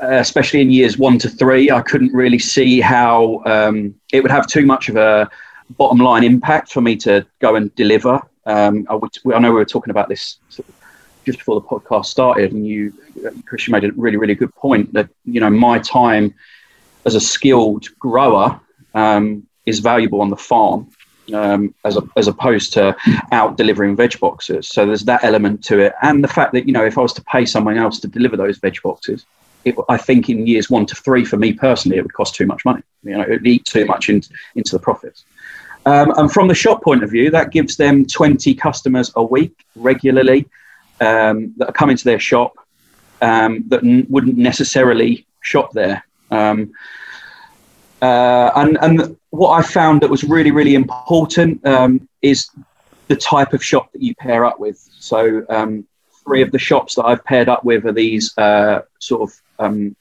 especially 0.00 0.60
in 0.60 0.70
years 0.70 0.98
one 0.98 1.18
to 1.18 1.28
three, 1.28 1.70
I 1.70 1.80
couldn't 1.82 2.12
really 2.12 2.38
see 2.38 2.80
how 2.80 3.42
um, 3.46 3.94
it 4.12 4.22
would 4.22 4.30
have 4.30 4.46
too 4.46 4.66
much 4.66 4.88
of 4.88 4.96
a 4.96 5.30
bottom 5.70 5.98
line 5.98 6.24
impact 6.24 6.72
for 6.72 6.80
me 6.80 6.96
to 6.96 7.26
go 7.40 7.54
and 7.56 7.74
deliver. 7.74 8.20
Um, 8.46 8.86
I, 8.90 8.94
would, 8.94 9.10
I, 9.34 9.38
know 9.38 9.50
we 9.50 9.56
were 9.56 9.64
talking 9.64 9.90
about 9.90 10.08
this 10.08 10.38
just 11.24 11.38
before 11.38 11.60
the 11.60 11.66
podcast 11.66 12.06
started, 12.06 12.52
and 12.52 12.66
you, 12.66 12.92
Chris, 13.46 13.66
you 13.66 13.72
made 13.72 13.84
a 13.84 13.92
really, 13.92 14.16
really 14.16 14.34
good 14.34 14.54
point 14.54 14.92
that 14.92 15.08
you 15.24 15.40
know 15.40 15.50
my 15.50 15.78
time 15.78 16.34
as 17.06 17.14
a 17.14 17.20
skilled 17.20 17.86
grower 17.98 18.60
um, 18.94 19.46
is 19.64 19.78
valuable 19.78 20.20
on 20.20 20.30
the 20.30 20.36
farm 20.36 20.90
um, 21.32 21.74
as, 21.84 21.96
a, 21.96 22.02
as 22.16 22.28
opposed 22.28 22.72
to 22.74 22.96
out 23.32 23.56
delivering 23.56 23.96
veg 23.96 24.18
boxes. 24.20 24.68
So 24.68 24.84
there's 24.84 25.04
that 25.04 25.24
element 25.24 25.64
to 25.64 25.78
it, 25.80 25.94
and 26.02 26.22
the 26.22 26.28
fact 26.28 26.52
that 26.52 26.66
you 26.66 26.72
know 26.72 26.84
if 26.84 26.98
I 26.98 27.02
was 27.02 27.12
to 27.14 27.24
pay 27.24 27.46
someone 27.46 27.78
else 27.78 28.00
to 28.00 28.08
deliver 28.08 28.36
those 28.36 28.58
veg 28.58 28.80
boxes, 28.82 29.24
it, 29.64 29.74
I 29.88 29.96
think 29.96 30.28
in 30.28 30.46
years 30.46 30.68
one 30.68 30.86
to 30.86 30.94
three 30.94 31.24
for 31.24 31.36
me 31.36 31.52
personally, 31.52 31.98
it 31.98 32.02
would 32.02 32.12
cost 32.12 32.34
too 32.34 32.46
much 32.46 32.64
money. 32.64 32.82
You 33.02 33.16
know, 33.16 33.22
it 33.22 33.30
would 33.30 33.46
eat 33.46 33.64
too 33.64 33.86
much 33.86 34.08
in, 34.08 34.22
into 34.54 34.72
the 34.72 34.78
profits. 34.78 35.24
Um, 35.86 36.12
and 36.16 36.32
from 36.32 36.48
the 36.48 36.54
shop 36.54 36.82
point 36.82 37.02
of 37.02 37.10
view, 37.10 37.30
that 37.30 37.50
gives 37.50 37.76
them 37.76 38.06
20 38.06 38.54
customers 38.54 39.12
a 39.16 39.22
week 39.22 39.64
regularly 39.76 40.48
um, 41.00 41.52
that 41.58 41.68
are 41.68 41.72
coming 41.72 41.96
to 41.96 42.04
their 42.04 42.18
shop 42.18 42.54
um, 43.20 43.64
that 43.68 43.84
n- 43.84 44.06
wouldn't 44.08 44.36
necessarily 44.36 45.26
shop 45.40 45.72
there. 45.72 46.04
Um, 46.30 46.72
uh, 48.00 48.50
and, 48.56 48.78
and 48.80 49.16
what 49.34 49.58
I 49.58 49.62
found 49.62 50.00
that 50.02 50.10
was 50.10 50.22
really, 50.22 50.52
really 50.52 50.76
important 50.76 51.64
um, 51.66 52.08
is 52.22 52.48
the 53.08 53.16
type 53.16 53.52
of 53.52 53.64
shop 53.64 53.90
that 53.92 54.00
you 54.00 54.14
pair 54.14 54.44
up 54.44 54.60
with. 54.60 54.78
So, 54.98 55.44
um, 55.48 55.84
three 56.24 56.40
of 56.40 56.52
the 56.52 56.58
shops 56.58 56.94
that 56.94 57.04
I've 57.04 57.24
paired 57.24 57.48
up 57.48 57.64
with 57.64 57.84
are 57.84 57.92
these 57.92 58.36
uh, 58.38 58.82
sort 59.00 59.22
of 59.28 59.40
um, 59.58 59.96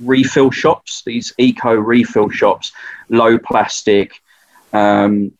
refill 0.00 0.50
shops, 0.50 1.02
these 1.04 1.32
eco 1.36 1.74
refill 1.74 2.30
shops, 2.30 2.72
low 3.10 3.38
plastic, 3.38 4.22
um, 4.72 5.32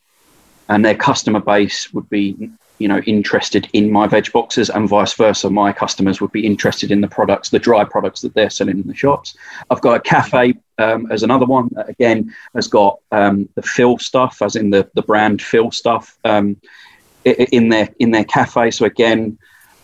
and 0.69 0.85
their 0.85 0.95
customer 0.95 1.39
base 1.39 1.91
would 1.93 2.09
be 2.09 2.51
you 2.77 2.87
know 2.87 2.99
interested 2.99 3.69
in 3.73 3.91
my 3.91 4.07
veg 4.07 4.31
boxes 4.31 4.69
and 4.69 4.87
vice 4.89 5.13
versa. 5.13 5.49
My 5.49 5.71
customers 5.71 6.21
would 6.21 6.31
be 6.31 6.45
interested 6.45 6.91
in 6.91 7.01
the 7.01 7.07
products 7.07 7.49
the 7.49 7.59
dry 7.59 7.83
products 7.83 8.21
that 8.21 8.33
they're 8.33 8.49
selling 8.49 8.79
in 8.79 8.87
the 8.87 8.95
shops. 8.95 9.35
I've 9.69 9.81
got 9.81 9.97
a 9.97 9.99
cafe 9.99 10.55
um, 10.77 11.11
as 11.11 11.23
another 11.23 11.45
one 11.45 11.69
that 11.71 11.89
again 11.89 12.33
has 12.53 12.67
got 12.67 12.99
um, 13.11 13.49
the 13.55 13.61
fill 13.61 13.97
stuff 13.97 14.41
as 14.41 14.55
in 14.55 14.69
the 14.69 14.89
the 14.93 15.03
brand 15.03 15.41
fill 15.41 15.71
stuff 15.71 16.17
um, 16.25 16.57
in 17.23 17.69
their 17.69 17.89
in 17.99 18.11
their 18.11 18.25
cafe. 18.25 18.71
So 18.71 18.85
again 18.85 19.37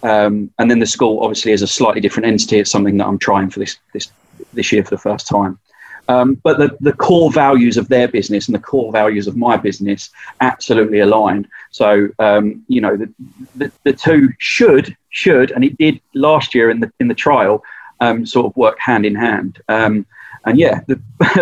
um, 0.03 0.51
and 0.57 0.69
then 0.69 0.79
the 0.79 0.85
school 0.85 1.19
obviously 1.21 1.51
is 1.51 1.61
a 1.61 1.67
slightly 1.67 2.01
different 2.01 2.27
entity. 2.27 2.59
It's 2.59 2.71
something 2.71 2.97
that 2.97 3.07
i'm 3.07 3.19
trying 3.19 3.49
for 3.49 3.59
this 3.59 3.77
this 3.93 4.11
this 4.53 4.71
year 4.71 4.83
for 4.83 4.91
the 4.91 5.01
first 5.01 5.27
time 5.27 5.59
Um, 6.07 6.35
but 6.35 6.57
the, 6.57 6.77
the 6.81 6.93
core 6.93 7.31
values 7.31 7.77
of 7.77 7.87
their 7.87 8.07
business 8.07 8.47
and 8.47 8.55
the 8.55 8.59
core 8.59 8.91
values 8.91 9.27
of 9.27 9.37
my 9.37 9.55
business 9.55 10.09
absolutely 10.41 10.99
aligned. 10.99 11.47
So 11.69 12.09
um, 12.19 12.63
you 12.67 12.81
know 12.81 12.97
the, 12.97 13.13
the, 13.55 13.71
the 13.83 13.93
two 13.93 14.29
should 14.39 14.95
should 15.09 15.51
and 15.51 15.63
it 15.63 15.77
did 15.77 16.01
last 16.13 16.53
year 16.55 16.69
in 16.69 16.79
the 16.79 16.91
in 16.99 17.07
the 17.07 17.13
trial 17.13 17.63
um, 18.01 18.25
sort 18.25 18.47
of 18.47 18.57
work 18.57 18.77
hand 18.79 19.05
in 19.05 19.15
hand. 19.15 19.61
Um, 19.69 20.05
and 20.45 20.57
yeah, 20.57 20.81
the, 20.87 20.99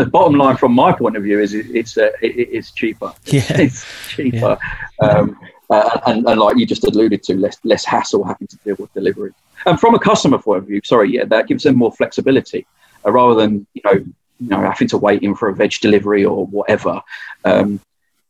bottom 0.12 0.36
line 0.36 0.58
from 0.58 0.74
my 0.74 0.92
point 0.92 1.16
of 1.16 1.24
view 1.24 1.40
is 1.40 1.54
it, 1.54 1.68
it's 1.74 1.98
uh, 1.98 2.12
it, 2.22 2.36
it's 2.52 2.72
cheaper. 2.72 3.14
Yeah. 3.26 3.42
It's 3.60 3.86
cheaper, 4.10 4.58
yeah. 5.02 5.08
um, 5.08 5.40
uh, 5.70 6.00
and, 6.08 6.28
and, 6.28 6.40
like 6.40 6.58
you 6.58 6.66
just 6.66 6.84
alluded 6.84 7.24
to, 7.24 7.36
less 7.36 7.58
less 7.64 7.86
hassle 7.86 8.24
having 8.24 8.48
to 8.48 8.58
deal 8.58 8.76
with 8.78 8.94
delivery. 8.94 9.32
And 9.66 9.80
from 9.80 9.96
a 9.96 10.00
customer 10.00 10.38
point 10.38 10.60
of 10.60 10.68
view, 10.68 10.82
sorry, 10.84 11.12
yeah, 11.12 11.26
that 11.26 11.48
gives 11.48 11.64
them 11.64 11.78
more 11.78 11.92
flexibility 11.92 12.66
uh, 13.06 13.12
rather 13.12 13.36
than 13.36 13.66
you 13.74 13.82
know 13.86 14.06
you 14.40 14.48
know 14.50 14.62
having 14.62 14.88
to 14.90 14.98
wait 14.98 15.22
in 15.22 15.36
for 15.36 15.50
a 15.50 15.56
veg 15.56 15.74
delivery 15.82 16.26
or 16.26 16.46
whatever. 16.48 17.02
Um, 17.46 17.80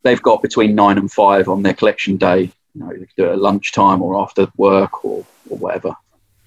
they've 0.02 0.22
got 0.22 0.42
between 0.42 0.74
nine 0.74 0.98
and 0.98 1.10
five 1.10 1.48
on 1.48 1.62
their 1.62 1.74
collection 1.74 2.16
day. 2.16 2.50
You 2.74 2.80
know, 2.80 2.92
do 3.16 3.24
it 3.24 3.32
at 3.32 3.38
lunchtime 3.38 4.02
or 4.02 4.20
after 4.20 4.48
work 4.56 5.04
or 5.04 5.24
or 5.48 5.58
whatever. 5.58 5.94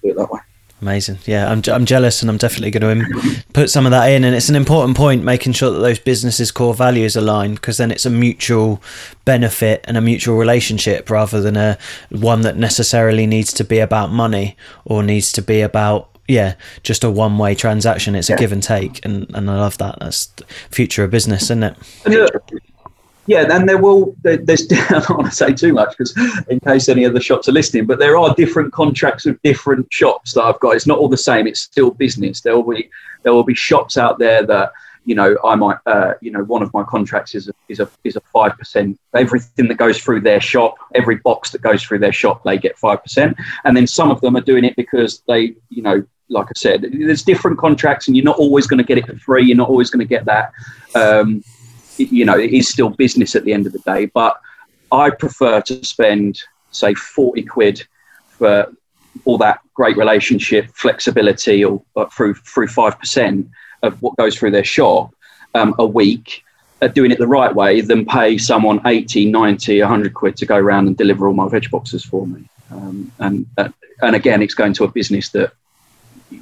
Do 0.02 0.10
it 0.10 0.16
that 0.16 0.30
way. 0.30 0.40
Amazing. 0.84 1.18
Yeah, 1.24 1.50
I'm, 1.50 1.62
I'm 1.68 1.86
jealous 1.86 2.20
and 2.20 2.30
I'm 2.30 2.36
definitely 2.36 2.70
going 2.70 2.98
to 2.98 3.44
put 3.54 3.70
some 3.70 3.86
of 3.86 3.92
that 3.92 4.08
in. 4.08 4.22
And 4.22 4.36
it's 4.36 4.50
an 4.50 4.54
important 4.54 4.98
point 4.98 5.24
making 5.24 5.54
sure 5.54 5.70
that 5.70 5.78
those 5.78 5.98
businesses' 5.98 6.50
core 6.50 6.74
values 6.74 7.16
align 7.16 7.54
because 7.54 7.78
then 7.78 7.90
it's 7.90 8.04
a 8.04 8.10
mutual 8.10 8.82
benefit 9.24 9.82
and 9.88 9.96
a 9.96 10.02
mutual 10.02 10.36
relationship 10.36 11.08
rather 11.08 11.40
than 11.40 11.56
a 11.56 11.78
one 12.10 12.42
that 12.42 12.58
necessarily 12.58 13.26
needs 13.26 13.50
to 13.54 13.64
be 13.64 13.78
about 13.78 14.10
money 14.10 14.58
or 14.84 15.02
needs 15.02 15.32
to 15.32 15.40
be 15.40 15.62
about 15.62 16.13
yeah, 16.28 16.54
just 16.82 17.04
a 17.04 17.10
one 17.10 17.38
way 17.38 17.54
transaction. 17.54 18.14
It's 18.14 18.30
a 18.30 18.36
give 18.36 18.52
and 18.52 18.62
take, 18.62 19.04
and, 19.04 19.30
and 19.34 19.50
I 19.50 19.60
love 19.60 19.78
that. 19.78 19.98
That's 20.00 20.26
the 20.26 20.44
future 20.70 21.04
of 21.04 21.10
business, 21.10 21.44
isn't 21.44 21.62
it? 21.62 21.76
Yeah, 23.26 23.44
then 23.44 23.66
there 23.66 23.78
will. 23.78 24.14
there's 24.22 24.66
I 24.72 25.00
don't 25.00 25.10
want 25.10 25.26
to 25.26 25.34
say 25.34 25.52
too 25.54 25.72
much 25.72 25.96
because 25.96 26.14
in 26.48 26.60
case 26.60 26.88
any 26.88 27.04
of 27.04 27.14
the 27.14 27.20
shops 27.20 27.48
are 27.48 27.52
listening, 27.52 27.86
but 27.86 27.98
there 27.98 28.16
are 28.16 28.34
different 28.34 28.72
contracts 28.72 29.24
with 29.24 29.40
different 29.42 29.90
shops 29.92 30.34
that 30.34 30.42
I've 30.42 30.60
got. 30.60 30.76
It's 30.76 30.86
not 30.86 30.98
all 30.98 31.08
the 31.08 31.16
same. 31.16 31.46
It's 31.46 31.60
still 31.60 31.90
business. 31.90 32.40
There 32.40 32.54
will 32.54 32.74
be 32.74 32.90
there 33.22 33.32
will 33.32 33.44
be 33.44 33.54
shops 33.54 33.96
out 33.96 34.18
there 34.18 34.44
that 34.46 34.72
you 35.06 35.14
know 35.14 35.36
I 35.42 35.54
might 35.54 35.78
uh, 35.86 36.14
you 36.20 36.30
know 36.32 36.44
one 36.44 36.62
of 36.62 36.72
my 36.74 36.82
contracts 36.82 37.34
is 37.34 37.48
a, 37.48 37.52
is 37.68 37.80
a 37.80 37.88
is 38.04 38.16
a 38.16 38.20
five 38.32 38.58
percent. 38.58 38.98
Everything 39.14 39.68
that 39.68 39.76
goes 39.76 39.98
through 39.98 40.20
their 40.20 40.40
shop, 40.40 40.76
every 40.94 41.16
box 41.16 41.50
that 41.52 41.62
goes 41.62 41.82
through 41.82 42.00
their 42.00 42.12
shop, 42.12 42.42
they 42.44 42.58
get 42.58 42.78
five 42.78 43.02
percent. 43.02 43.36
And 43.64 43.74
then 43.74 43.86
some 43.86 44.10
of 44.10 44.20
them 44.20 44.36
are 44.36 44.42
doing 44.42 44.64
it 44.64 44.76
because 44.76 45.22
they 45.26 45.54
you 45.70 45.82
know 45.82 46.04
like 46.28 46.46
I 46.46 46.52
said, 46.56 46.86
there's 46.92 47.22
different 47.22 47.58
contracts, 47.58 48.06
and 48.06 48.16
you're 48.16 48.24
not 48.24 48.38
always 48.38 48.66
going 48.66 48.78
to 48.78 48.84
get 48.84 48.98
it 48.98 49.06
for 49.06 49.16
free. 49.18 49.44
You're 49.44 49.56
not 49.56 49.68
always 49.68 49.90
going 49.90 50.06
to 50.06 50.08
get 50.08 50.24
that. 50.24 50.52
Um, 50.94 51.44
you 51.96 52.24
know, 52.24 52.38
it 52.38 52.52
is 52.52 52.68
still 52.68 52.90
business 52.90 53.36
at 53.36 53.44
the 53.44 53.52
end 53.52 53.66
of 53.66 53.72
the 53.72 53.78
day. 53.80 54.06
But 54.06 54.40
I 54.90 55.10
prefer 55.10 55.60
to 55.62 55.84
spend, 55.84 56.40
say, 56.70 56.94
40 56.94 57.42
quid 57.42 57.86
for 58.30 58.72
all 59.24 59.38
that 59.38 59.60
great 59.74 59.96
relationship, 59.96 60.68
flexibility, 60.74 61.64
or, 61.64 61.82
or 61.94 62.08
through 62.10 62.34
through 62.34 62.68
five 62.68 62.98
percent 62.98 63.48
of 63.82 64.00
what 64.02 64.16
goes 64.16 64.36
through 64.36 64.50
their 64.50 64.64
shop 64.64 65.14
um, 65.54 65.74
a 65.78 65.86
week, 65.86 66.42
uh, 66.82 66.88
doing 66.88 67.10
it 67.10 67.18
the 67.18 67.26
right 67.26 67.54
way, 67.54 67.80
than 67.80 68.04
pay 68.06 68.38
someone 68.38 68.80
80, 68.86 69.30
90, 69.30 69.80
100 69.80 70.14
quid 70.14 70.36
to 70.38 70.46
go 70.46 70.56
around 70.56 70.86
and 70.86 70.96
deliver 70.96 71.28
all 71.28 71.34
my 71.34 71.48
veg 71.48 71.70
boxes 71.70 72.04
for 72.04 72.26
me. 72.26 72.48
Um, 72.70 73.12
and 73.18 73.46
uh, 73.58 73.68
and 74.02 74.16
again, 74.16 74.42
it's 74.42 74.54
going 74.54 74.72
to 74.74 74.84
a 74.84 74.88
business 74.88 75.28
that 75.30 75.52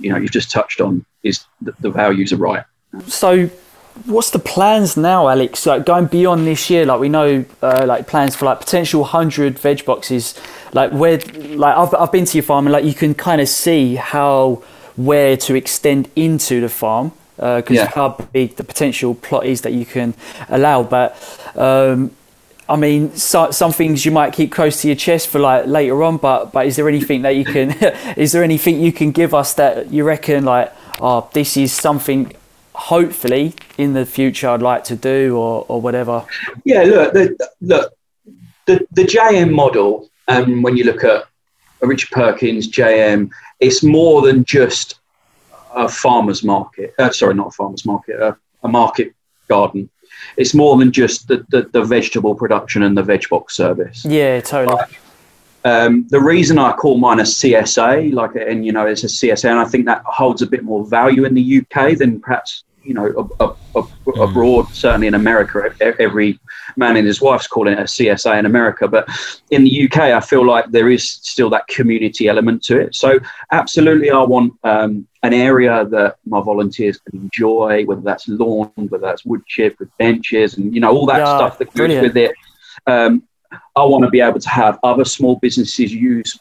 you 0.01 0.11
know 0.11 0.17
you've 0.17 0.31
just 0.33 0.51
touched 0.51 0.81
on 0.81 1.05
is 1.23 1.45
the, 1.61 1.73
the 1.81 1.91
values 1.91 2.33
are 2.33 2.37
right. 2.37 2.65
So 3.07 3.49
what's 4.07 4.31
the 4.31 4.39
plans 4.39 4.97
now, 4.97 5.29
Alex? 5.29 5.67
Like 5.67 5.87
going 5.87 6.07
beyond 6.07 6.47
this 6.47 6.71
year, 6.71 6.85
like 6.87 7.01
we 7.01 7.09
know, 7.09 7.45
uh, 7.63 7.85
like 7.87 8.07
plans 8.07 8.35
for 8.37 8.47
like 8.47 8.61
potential 8.61 9.05
hundred 9.05 9.59
veg 9.59 9.85
boxes. 9.85 10.39
Like 10.73 10.93
where, 10.93 11.19
like 11.19 11.77
I've 11.77 11.95
I've 11.95 12.13
been 12.13 12.25
to 12.25 12.37
your 12.37 12.45
farm 12.45 12.67
and 12.67 12.73
like 12.73 12.85
you 12.85 12.95
can 12.95 13.15
kind 13.15 13.41
of 13.41 13.49
see 13.49 13.97
how 13.97 14.63
where 14.97 15.37
to 15.37 15.55
extend 15.55 16.11
into 16.17 16.61
the 16.61 16.69
farm 16.69 17.13
because 17.37 17.79
uh, 17.79 17.83
yeah. 17.83 17.91
how 17.91 18.11
big 18.33 18.57
the 18.57 18.65
potential 18.65 19.15
plot 19.15 19.47
is 19.47 19.63
that 19.63 19.73
you 19.73 19.87
can 19.87 20.15
allow. 20.49 20.83
But 20.83 21.17
um, 21.57 22.11
I 22.69 22.77
mean, 22.77 23.15
so, 23.17 23.51
some 23.51 23.73
things 23.73 24.05
you 24.05 24.13
might 24.13 24.33
keep 24.33 24.53
close 24.53 24.81
to 24.83 24.89
your 24.89 24.97
chest 24.97 25.29
for 25.29 25.39
like 25.39 25.67
later 25.67 26.03
on. 26.03 26.17
But 26.17 26.53
but 26.53 26.67
is 26.67 26.77
there 26.77 26.89
anything 26.89 27.23
that 27.23 27.37
you 27.37 27.45
can? 27.45 27.71
is 28.17 28.33
there 28.33 28.43
anything 28.43 28.81
you 28.81 28.93
can 28.93 29.11
give 29.13 29.35
us 29.35 29.55
that 29.55 29.93
you 29.93 30.05
reckon 30.05 30.45
like? 30.45 30.73
Oh, 31.01 31.29
this 31.33 31.57
is 31.57 31.73
something 31.73 32.33
hopefully 32.75 33.55
in 33.79 33.93
the 33.93 34.07
future 34.07 34.49
I'd 34.49 34.63
like 34.63 34.85
to 34.85 34.97
do 34.97 35.37
or, 35.37 35.65
or 35.69 35.81
whatever? 35.81 36.25
Yeah, 36.65 36.83
look, 36.83 37.13
the, 37.13 37.49
look, 37.61 37.93
the, 38.67 38.87
the 38.93 39.03
JM 39.03 39.53
model, 39.53 40.09
um, 40.29 40.63
when 40.63 40.77
you 40.77 40.85
look 40.85 41.05
at 41.05 41.25
Richard 41.81 42.11
Perkins, 42.11 42.69
JM, 42.69 43.31
it's 43.61 43.83
more 43.83 44.23
than 44.23 44.45
just 44.45 45.01
a 45.75 45.89
farmer's 45.89 46.43
market. 46.43 46.95
Uh, 46.99 47.11
sorry, 47.11 47.35
not 47.35 47.49
a 47.49 47.51
farmer's 47.53 47.85
market, 47.85 48.37
a 48.63 48.69
market 48.69 49.15
garden. 49.49 49.91
It's 50.37 50.55
more 50.55 50.77
than 50.77 50.93
just 50.93 51.29
the, 51.29 51.45
the, 51.51 51.63
the, 51.73 51.85
vegetable 51.85 52.35
production 52.35 52.83
and 52.83 52.97
the 52.97 53.03
veg 53.03 53.29
box 53.29 53.57
service. 53.57 54.05
Yeah, 54.05 54.41
totally. 54.41 54.83
Um, 55.65 56.07
the 56.09 56.21
reason 56.21 56.59
I 56.59 56.73
call 56.73 56.99
mine 56.99 57.21
a 57.21 57.25
CSA, 57.25 58.13
like, 58.13 58.35
and 58.35 58.67
you 58.67 58.73
know, 58.73 58.87
it's 58.87 59.05
a 59.05 59.09
CSA, 59.09 59.51
and 59.51 59.59
I 59.59 59.65
think 59.65 59.87
that 59.87 60.03
holds 60.05 60.43
a 60.43 60.47
bit 60.47 60.65
more 60.65 60.85
value 60.85 61.25
in 61.25 61.35
the 61.35 61.61
UK 61.61 61.97
than 61.97 62.21
perhaps 62.21 62.65
you 62.85 62.95
know 62.95 63.07
a, 63.39 63.45
a, 63.45 63.49
a, 63.77 63.83
mm. 63.83 64.31
abroad. 64.31 64.69
Certainly 64.73 65.09
in 65.09 65.15
America, 65.15 65.75
every 65.99 66.39
man 66.77 66.97
and 66.97 67.07
his 67.07 67.21
wife's 67.21 67.47
calling 67.47 67.75
it 67.75 67.79
a 67.79 67.85
CSA 67.85 68.39
in 68.39 68.47
America, 68.47 68.89
but 68.89 69.09
in 69.51 69.65
the 69.65 69.85
UK, 69.85 69.99
I 69.99 70.21
feel 70.21 70.45
like 70.45 70.71
there 70.71 70.91
is 70.91 71.09
still 71.09 71.51
that 71.51 71.67
community 71.69 72.29
element 72.29 72.63
to 72.65 72.81
it. 72.81 72.95
So 72.95 73.19
absolutely, 73.51 74.11
I 74.11 74.23
want 74.23 74.55
um, 74.65 75.07
an 75.23 75.33
area 75.33 75.85
that 75.87 76.17
my 76.25 76.41
volunteers 76.41 76.99
can 76.99 77.21
enjoy, 77.21 77.85
whether 77.85 78.03
that's 78.03 78.29
lawn, 78.29 78.71
whether 78.77 78.99
that's 78.99 79.25
wood 79.25 79.45
chip 79.47 79.79
with 79.79 79.97
benches, 79.99 80.57
and 80.57 80.75
you 80.75 80.81
know 80.81 80.93
all 80.93 81.07
that 81.07 81.19
yeah, 81.19 81.37
stuff 81.37 81.59
that 81.59 81.67
goes 81.67 81.75
brilliant. 81.75 82.03
with 82.03 82.17
it. 82.17 82.35
Um, 82.87 83.23
I 83.77 83.85
want 83.85 84.05
to 84.05 84.11
be 84.11 84.21
able 84.21 84.41
to 84.41 84.49
have 84.49 84.79
other 84.83 85.05
small 85.05 85.37
businesses 85.37 85.93
use 85.93 86.39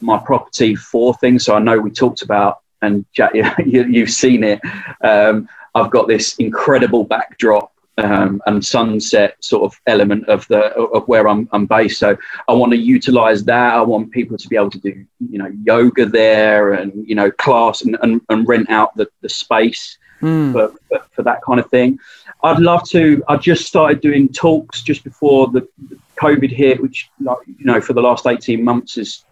my 0.00 0.18
property 0.18 0.74
for 0.74 1.14
things. 1.14 1.44
So 1.44 1.54
I 1.54 1.58
know 1.58 1.78
we 1.78 1.90
talked 1.90 2.22
about, 2.22 2.60
and 2.84 3.04
Jack, 3.12 3.32
you, 3.66 4.00
have 4.00 4.10
seen 4.10 4.44
it. 4.44 4.60
Um, 5.00 5.48
I've 5.74 5.90
got 5.90 6.08
this 6.08 6.34
incredible 6.36 7.04
backdrop 7.04 7.72
um, 7.98 8.42
and 8.46 8.64
sunset 8.64 9.36
sort 9.40 9.62
of 9.64 9.80
element 9.86 10.28
of 10.28 10.46
the 10.48 10.74
of 10.74 11.06
where 11.06 11.28
I'm, 11.28 11.48
I'm 11.52 11.66
based. 11.66 11.98
So 11.98 12.16
I 12.48 12.52
want 12.52 12.72
to 12.72 12.78
utilize 12.78 13.44
that. 13.44 13.74
I 13.74 13.82
want 13.82 14.10
people 14.10 14.36
to 14.36 14.48
be 14.48 14.56
able 14.56 14.70
to 14.70 14.78
do 14.78 15.04
you 15.30 15.38
know 15.38 15.52
yoga 15.64 16.06
there 16.06 16.74
and 16.74 17.06
you 17.08 17.14
know 17.14 17.30
class 17.30 17.82
and, 17.82 17.96
and, 18.02 18.20
and 18.28 18.48
rent 18.48 18.70
out 18.70 18.96
the, 18.96 19.08
the 19.20 19.28
space 19.28 19.98
mm. 20.20 20.52
for, 20.52 20.74
for, 20.88 21.06
for 21.12 21.22
that 21.22 21.42
kind 21.42 21.60
of 21.60 21.70
thing. 21.70 21.98
I'd 22.42 22.58
love 22.58 22.88
to. 22.90 23.22
I 23.28 23.36
just 23.36 23.66
started 23.66 24.00
doing 24.00 24.28
talks 24.28 24.82
just 24.82 25.04
before 25.04 25.48
the, 25.48 25.68
COVID 26.16 26.50
hit, 26.50 26.80
which 26.80 27.10
you 27.18 27.64
know 27.64 27.80
for 27.80 27.92
the 27.92 28.00
last 28.00 28.26
eighteen 28.26 28.62
months 28.62 28.94
has 28.94 29.24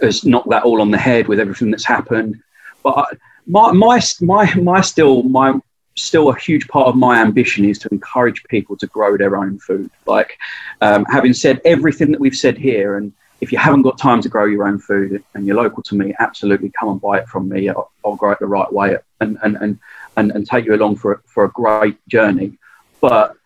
has 0.00 0.24
knocked 0.24 0.50
that 0.50 0.62
all 0.62 0.80
on 0.80 0.90
the 0.90 0.98
head 0.98 1.26
with 1.26 1.40
everything 1.40 1.70
that's 1.70 1.84
happened. 1.84 2.40
But 2.82 2.98
I, 2.98 3.04
my 3.46 3.72
my 3.72 4.00
my 4.20 4.54
my 4.54 4.80
still 4.80 5.22
my 5.22 5.58
still 5.94 6.30
a 6.30 6.38
huge 6.38 6.68
part 6.68 6.86
of 6.86 6.96
my 6.96 7.20
ambition 7.20 7.64
is 7.64 7.78
to 7.80 7.88
encourage 7.90 8.44
people 8.44 8.76
to 8.76 8.86
grow 8.86 9.16
their 9.16 9.36
own 9.36 9.58
food. 9.58 9.90
Like 10.06 10.38
um, 10.80 11.04
having 11.06 11.34
said 11.34 11.60
everything 11.64 12.12
that 12.12 12.20
we've 12.20 12.36
said 12.36 12.56
here, 12.56 12.96
and 12.96 13.12
if 13.40 13.52
you 13.52 13.58
haven't 13.58 13.82
got 13.82 13.98
time 13.98 14.20
to 14.22 14.28
grow 14.28 14.46
your 14.46 14.66
own 14.66 14.78
food 14.78 15.22
and 15.34 15.46
you're 15.46 15.56
local 15.56 15.82
to 15.84 15.94
me, 15.94 16.14
absolutely 16.18 16.70
come 16.78 16.88
and 16.88 17.00
buy 17.00 17.18
it 17.18 17.28
from 17.28 17.48
me. 17.48 17.68
I'll, 17.68 17.90
I'll 18.04 18.16
grow 18.16 18.32
it 18.32 18.38
the 18.38 18.46
right 18.46 18.72
way 18.72 18.96
and 19.20 19.38
and 19.42 19.56
and 19.56 19.78
and, 20.16 20.32
and 20.32 20.46
take 20.46 20.64
you 20.64 20.74
along 20.74 20.96
for 20.96 21.22
for 21.26 21.44
a 21.44 21.50
great 21.50 21.96
journey. 22.08 22.58
But 23.00 23.36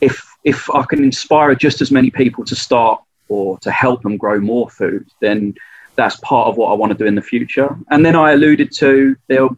if 0.00 0.30
if 0.44 0.70
I 0.70 0.84
can 0.84 1.02
inspire 1.04 1.54
just 1.54 1.80
as 1.80 1.90
many 1.90 2.10
people 2.10 2.44
to 2.46 2.56
start 2.56 3.02
or 3.28 3.58
to 3.58 3.70
help 3.70 4.02
them 4.02 4.16
grow 4.16 4.40
more 4.40 4.68
food, 4.70 5.06
then 5.20 5.54
that's 5.96 6.16
part 6.16 6.48
of 6.48 6.56
what 6.56 6.70
I 6.70 6.74
want 6.74 6.92
to 6.92 6.98
do 6.98 7.06
in 7.06 7.14
the 7.14 7.22
future. 7.22 7.76
And 7.90 8.04
then 8.04 8.16
I 8.16 8.32
alluded 8.32 8.72
to 8.76 9.16
there'll 9.28 9.56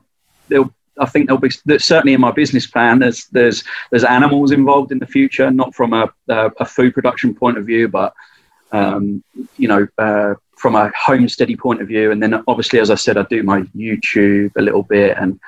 there'll 0.49 0.72
I 0.99 1.07
think 1.07 1.26
there'll 1.26 1.41
be 1.41 1.51
certainly 1.51 2.12
in 2.12 2.20
my 2.20 2.33
business 2.33 2.66
plan. 2.66 2.99
There's 2.99 3.26
there's 3.28 3.64
there's 3.91 4.05
animals 4.05 4.53
involved 4.53 4.93
in 4.93 4.99
the 4.99 5.07
future, 5.07 5.51
not 5.51 5.74
from 5.74 5.93
a 5.93 6.12
a, 6.28 6.64
food 6.64 6.95
production 6.95 7.35
point 7.35 7.59
of 7.59 7.66
view, 7.66 7.89
but 7.89 8.14
um, 8.72 9.22
you 9.57 9.68
know 9.68 9.87
uh, 9.99 10.35
from 10.57 10.74
a 10.74 10.91
homesteady 10.91 11.59
point 11.59 11.80
of 11.80 11.89
view. 11.89 12.11
And 12.11 12.22
then 12.22 12.43
obviously, 12.47 12.78
as 12.78 12.91
I 12.91 12.97
said, 12.97 13.16
I 13.16 13.22
do 13.22 13.43
my 13.43 13.62
YouTube 13.74 14.53
a 14.57 14.62
little 14.62 14.83
bit, 14.83 15.16
and 15.18 15.41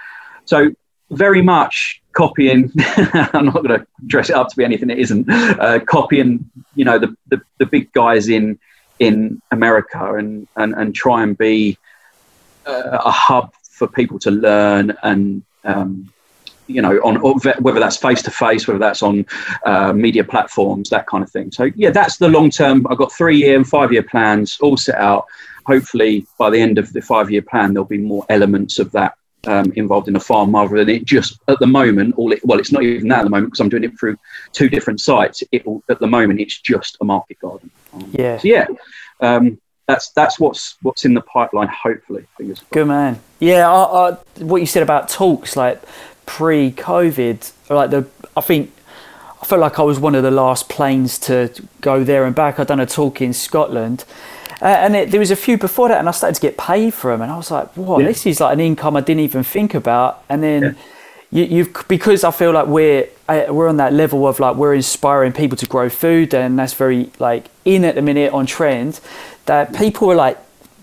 so 0.44 0.70
very 1.10 1.42
much 1.42 2.02
copying. 2.12 2.72
I'm 2.96 3.46
not 3.46 3.62
going 3.62 3.80
to 3.80 3.86
dress 4.06 4.30
it 4.30 4.36
up 4.36 4.48
to 4.48 4.56
be 4.56 4.64
anything 4.64 4.90
it 4.90 4.98
isn't. 4.98 5.30
Uh, 5.30 5.80
copying, 5.80 6.50
you 6.74 6.84
know, 6.84 6.98
the, 6.98 7.14
the, 7.28 7.40
the 7.58 7.66
big 7.66 7.92
guys 7.92 8.28
in 8.28 8.58
in 8.98 9.40
America, 9.50 10.14
and 10.14 10.46
and 10.56 10.74
and 10.74 10.94
try 10.94 11.22
and 11.22 11.36
be 11.36 11.78
uh, 12.66 12.98
a 13.04 13.10
hub 13.10 13.52
for 13.62 13.86
people 13.88 14.18
to 14.20 14.30
learn 14.30 14.96
and 15.02 15.42
um, 15.64 16.12
you 16.66 16.80
know, 16.80 16.96
on 16.98 17.16
whether 17.60 17.80
that's 17.80 17.96
face 17.96 18.22
to 18.22 18.30
face, 18.30 18.66
whether 18.66 18.78
that's 18.78 19.02
on 19.02 19.26
uh, 19.66 19.92
media 19.92 20.24
platforms, 20.24 20.88
that 20.90 21.06
kind 21.06 21.22
of 21.22 21.30
thing. 21.30 21.52
So 21.52 21.70
yeah, 21.74 21.90
that's 21.90 22.16
the 22.16 22.28
long 22.28 22.50
term. 22.50 22.86
I've 22.88 22.98
got 22.98 23.12
three 23.12 23.36
year 23.36 23.56
and 23.56 23.66
five 23.66 23.92
year 23.92 24.02
plans 24.02 24.58
all 24.60 24.76
set 24.76 24.96
out. 24.96 25.26
Hopefully, 25.66 26.26
by 26.38 26.50
the 26.50 26.60
end 26.60 26.78
of 26.78 26.92
the 26.92 27.02
five 27.02 27.30
year 27.30 27.42
plan, 27.42 27.74
there'll 27.74 27.86
be 27.86 27.98
more 27.98 28.24
elements 28.28 28.78
of 28.78 28.90
that 28.92 29.14
um, 29.46 29.72
involved 29.76 30.08
in 30.08 30.16
a 30.16 30.20
farm 30.20 30.54
rather 30.54 30.78
than 30.78 30.88
it 30.88 31.04
just 31.04 31.38
at 31.48 31.58
the 31.58 31.66
moment. 31.66 32.14
All 32.16 32.32
it, 32.32 32.44
well, 32.44 32.58
it's 32.58 32.72
not 32.72 32.82
even 32.82 33.08
that 33.08 33.20
at 33.20 33.24
the 33.24 33.30
moment 33.30 33.48
because 33.48 33.60
I'm 33.60 33.68
doing 33.68 33.84
it 33.84 33.98
through 33.98 34.16
two 34.52 34.68
different 34.68 35.00
sites. 35.00 35.42
It 35.52 35.64
at 35.90 36.00
the 36.00 36.06
moment 36.06 36.40
it's 36.40 36.58
just 36.60 36.96
a 37.00 37.04
market 37.04 37.38
garden. 37.40 37.70
Yeah. 38.12 38.38
So 38.38 38.48
yeah. 38.48 38.66
Um, 39.20 39.58
that's 39.86 40.10
that's 40.10 40.40
what's 40.40 40.76
what's 40.82 41.04
in 41.04 41.14
the 41.14 41.20
pipeline. 41.20 41.68
Hopefully, 41.68 42.26
Good 42.70 42.86
man. 42.86 43.20
Yeah, 43.38 43.70
I, 43.70 44.10
I, 44.10 44.12
what 44.42 44.60
you 44.60 44.66
said 44.66 44.82
about 44.82 45.08
talks, 45.08 45.56
like 45.56 45.82
pre-COVID, 46.26 47.52
like 47.68 47.90
the 47.90 48.06
I 48.36 48.40
think 48.40 48.72
I 49.42 49.46
felt 49.46 49.60
like 49.60 49.78
I 49.78 49.82
was 49.82 49.98
one 49.98 50.14
of 50.14 50.22
the 50.22 50.30
last 50.30 50.68
planes 50.70 51.18
to 51.20 51.52
go 51.82 52.02
there 52.02 52.24
and 52.24 52.34
back. 52.34 52.58
I'd 52.58 52.66
done 52.66 52.80
a 52.80 52.86
talk 52.86 53.20
in 53.20 53.34
Scotland. 53.34 54.04
Uh, 54.62 54.66
and 54.66 54.96
it, 54.96 55.10
there 55.10 55.20
was 55.20 55.30
a 55.30 55.36
few 55.36 55.58
before 55.58 55.88
that, 55.88 55.98
and 55.98 56.08
I 56.08 56.12
started 56.12 56.36
to 56.36 56.40
get 56.40 56.56
paid 56.56 56.94
for 56.94 57.10
them, 57.10 57.20
and 57.20 57.30
I 57.30 57.36
was 57.36 57.50
like, 57.50 57.76
"What? 57.76 58.00
Yeah. 58.00 58.06
This 58.06 58.24
is 58.24 58.40
like 58.40 58.54
an 58.54 58.60
income 58.60 58.96
I 58.96 59.02
didn't 59.02 59.20
even 59.20 59.42
think 59.44 59.74
about." 59.74 60.24
And 60.30 60.42
then 60.42 60.62
yeah. 60.62 60.72
You, 61.34 61.44
you've 61.44 61.88
because 61.88 62.22
I 62.22 62.30
feel 62.30 62.52
like 62.52 62.68
we're 62.68 63.08
uh, 63.28 63.46
we're 63.50 63.68
on 63.68 63.76
that 63.78 63.92
level 63.92 64.26
of 64.26 64.38
like 64.38 64.56
we're 64.56 64.74
inspiring 64.74 65.32
people 65.32 65.58
to 65.58 65.66
grow 65.66 65.88
food, 65.90 66.32
and 66.32 66.58
that's 66.58 66.74
very 66.74 67.10
like 67.18 67.48
in 67.64 67.84
at 67.84 67.96
the 67.96 68.02
minute 68.02 68.32
on 68.32 68.46
trend. 68.46 69.00
That 69.46 69.74
people 69.74 70.10
are 70.12 70.14
like 70.14 70.38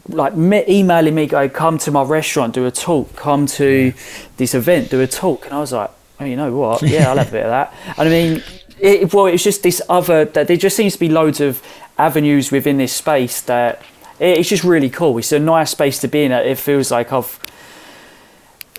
like 0.09 0.35
me, 0.35 0.65
emailing 0.67 1.15
me, 1.15 1.25
go, 1.25 1.47
come 1.47 1.77
to 1.79 1.91
my 1.91 2.03
restaurant, 2.03 2.53
do 2.53 2.65
a 2.65 2.71
talk, 2.71 3.15
come 3.15 3.45
to 3.45 3.93
this 4.37 4.53
event, 4.53 4.89
do 4.91 4.99
a 4.99 5.07
talk. 5.07 5.45
And 5.45 5.53
I 5.53 5.59
was 5.59 5.71
like, 5.71 5.89
oh, 6.19 6.25
you 6.25 6.35
know 6.35 6.53
what? 6.53 6.81
Yeah, 6.81 7.09
I'll 7.09 7.17
have 7.17 7.29
a 7.29 7.31
bit 7.31 7.45
of 7.45 7.49
that. 7.49 7.73
And 7.97 8.09
I 8.09 8.11
mean, 8.11 8.43
it, 8.79 9.13
well, 9.13 9.27
it's 9.27 9.43
just 9.43 9.63
this 9.63 9.81
other, 9.87 10.25
that 10.25 10.47
there 10.47 10.57
just 10.57 10.75
seems 10.75 10.93
to 10.93 10.99
be 10.99 11.07
loads 11.07 11.39
of 11.39 11.61
avenues 11.97 12.51
within 12.51 12.77
this 12.77 12.93
space 12.93 13.41
that 13.41 13.81
it's 14.19 14.49
just 14.49 14.63
really 14.63 14.89
cool. 14.89 15.17
It's 15.17 15.31
a 15.31 15.39
nice 15.39 15.71
space 15.71 15.99
to 15.99 16.07
be 16.07 16.23
in. 16.23 16.31
It 16.31 16.57
feels 16.57 16.91
like 16.91 17.13
I've, 17.13 17.39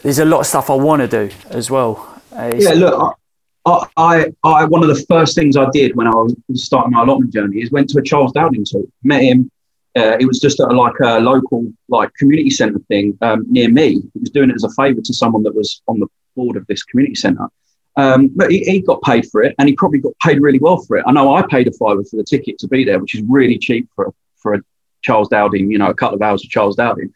there's 0.03 0.19
a 0.19 0.25
lot 0.25 0.41
of 0.41 0.47
stuff 0.47 0.71
I 0.71 0.75
want 0.75 1.03
to 1.03 1.09
do 1.09 1.35
as 1.51 1.71
well. 1.71 2.09
Yeah, 2.35 2.73
look, 2.73 3.19
I, 3.65 3.87
I, 3.97 4.33
I, 4.43 4.65
one 4.65 4.83
of 4.83 4.89
the 4.89 5.05
first 5.09 5.35
things 5.35 5.57
I 5.57 5.69
did 5.71 5.95
when 5.95 6.07
I 6.07 6.11
was 6.15 6.35
starting 6.55 6.93
my 6.93 7.03
allotment 7.03 7.33
journey 7.33 7.61
is 7.61 7.71
went 7.71 7.89
to 7.91 7.99
a 7.99 8.03
Charles 8.03 8.33
Dowding 8.33 8.65
talk, 8.65 8.89
met 9.03 9.23
him, 9.23 9.51
uh, 9.97 10.17
it 10.19 10.27
was 10.27 10.41
just 10.41 10.59
a, 10.61 10.67
like 10.67 10.99
a 11.05 11.21
local 11.21 11.71
like 11.89 12.13
community 12.15 12.51
centre 12.51 12.79
thing 12.89 13.17
um, 13.21 13.45
near 13.49 13.71
me. 13.71 14.01
He 14.01 14.21
was 14.21 14.31
doing 14.31 14.51
it 14.51 14.55
as 14.55 14.65
a 14.65 14.71
favour 14.71 15.01
to 15.03 15.15
someone 15.15 15.43
that 15.43 15.55
was 15.55 15.83
on 15.87 16.01
the 16.01 16.07
board 16.35 16.57
of 16.57 16.67
this 16.67 16.83
community 16.83 17.15
centre. 17.15 17.49
Um, 17.97 18.29
but 18.35 18.51
he, 18.51 18.65
he, 18.65 18.81
got 18.81 19.03
paid 19.03 19.31
for 19.31 19.43
it, 19.43 19.55
and 19.59 19.69
he 19.69 19.75
probably 19.75 19.99
got 19.99 20.15
paid 20.23 20.41
really 20.41 20.59
well 20.59 20.79
for 20.79 20.97
it. 20.97 21.05
I 21.07 21.13
know 21.13 21.35
I 21.35 21.43
paid 21.47 21.69
a 21.69 21.73
fiver 21.73 22.03
for 22.05 22.17
the 22.17 22.25
ticket 22.25 22.59
to 22.61 22.69
be 22.69 22.85
there, 22.85 22.99
which 22.99 23.15
is 23.15 23.23
really 23.29 23.59
cheap 23.59 23.87
for 23.95 24.15
for 24.39 24.55
a 24.55 24.63
Charles 25.03 25.29
Dowding, 25.29 25.71
you 25.71 25.79
know, 25.79 25.91
a 25.91 25.95
couple 25.95 26.17
of 26.17 26.23
hours 26.23 26.45
of 26.45 26.51
Charles 26.51 26.77
Dowding. 26.77 27.13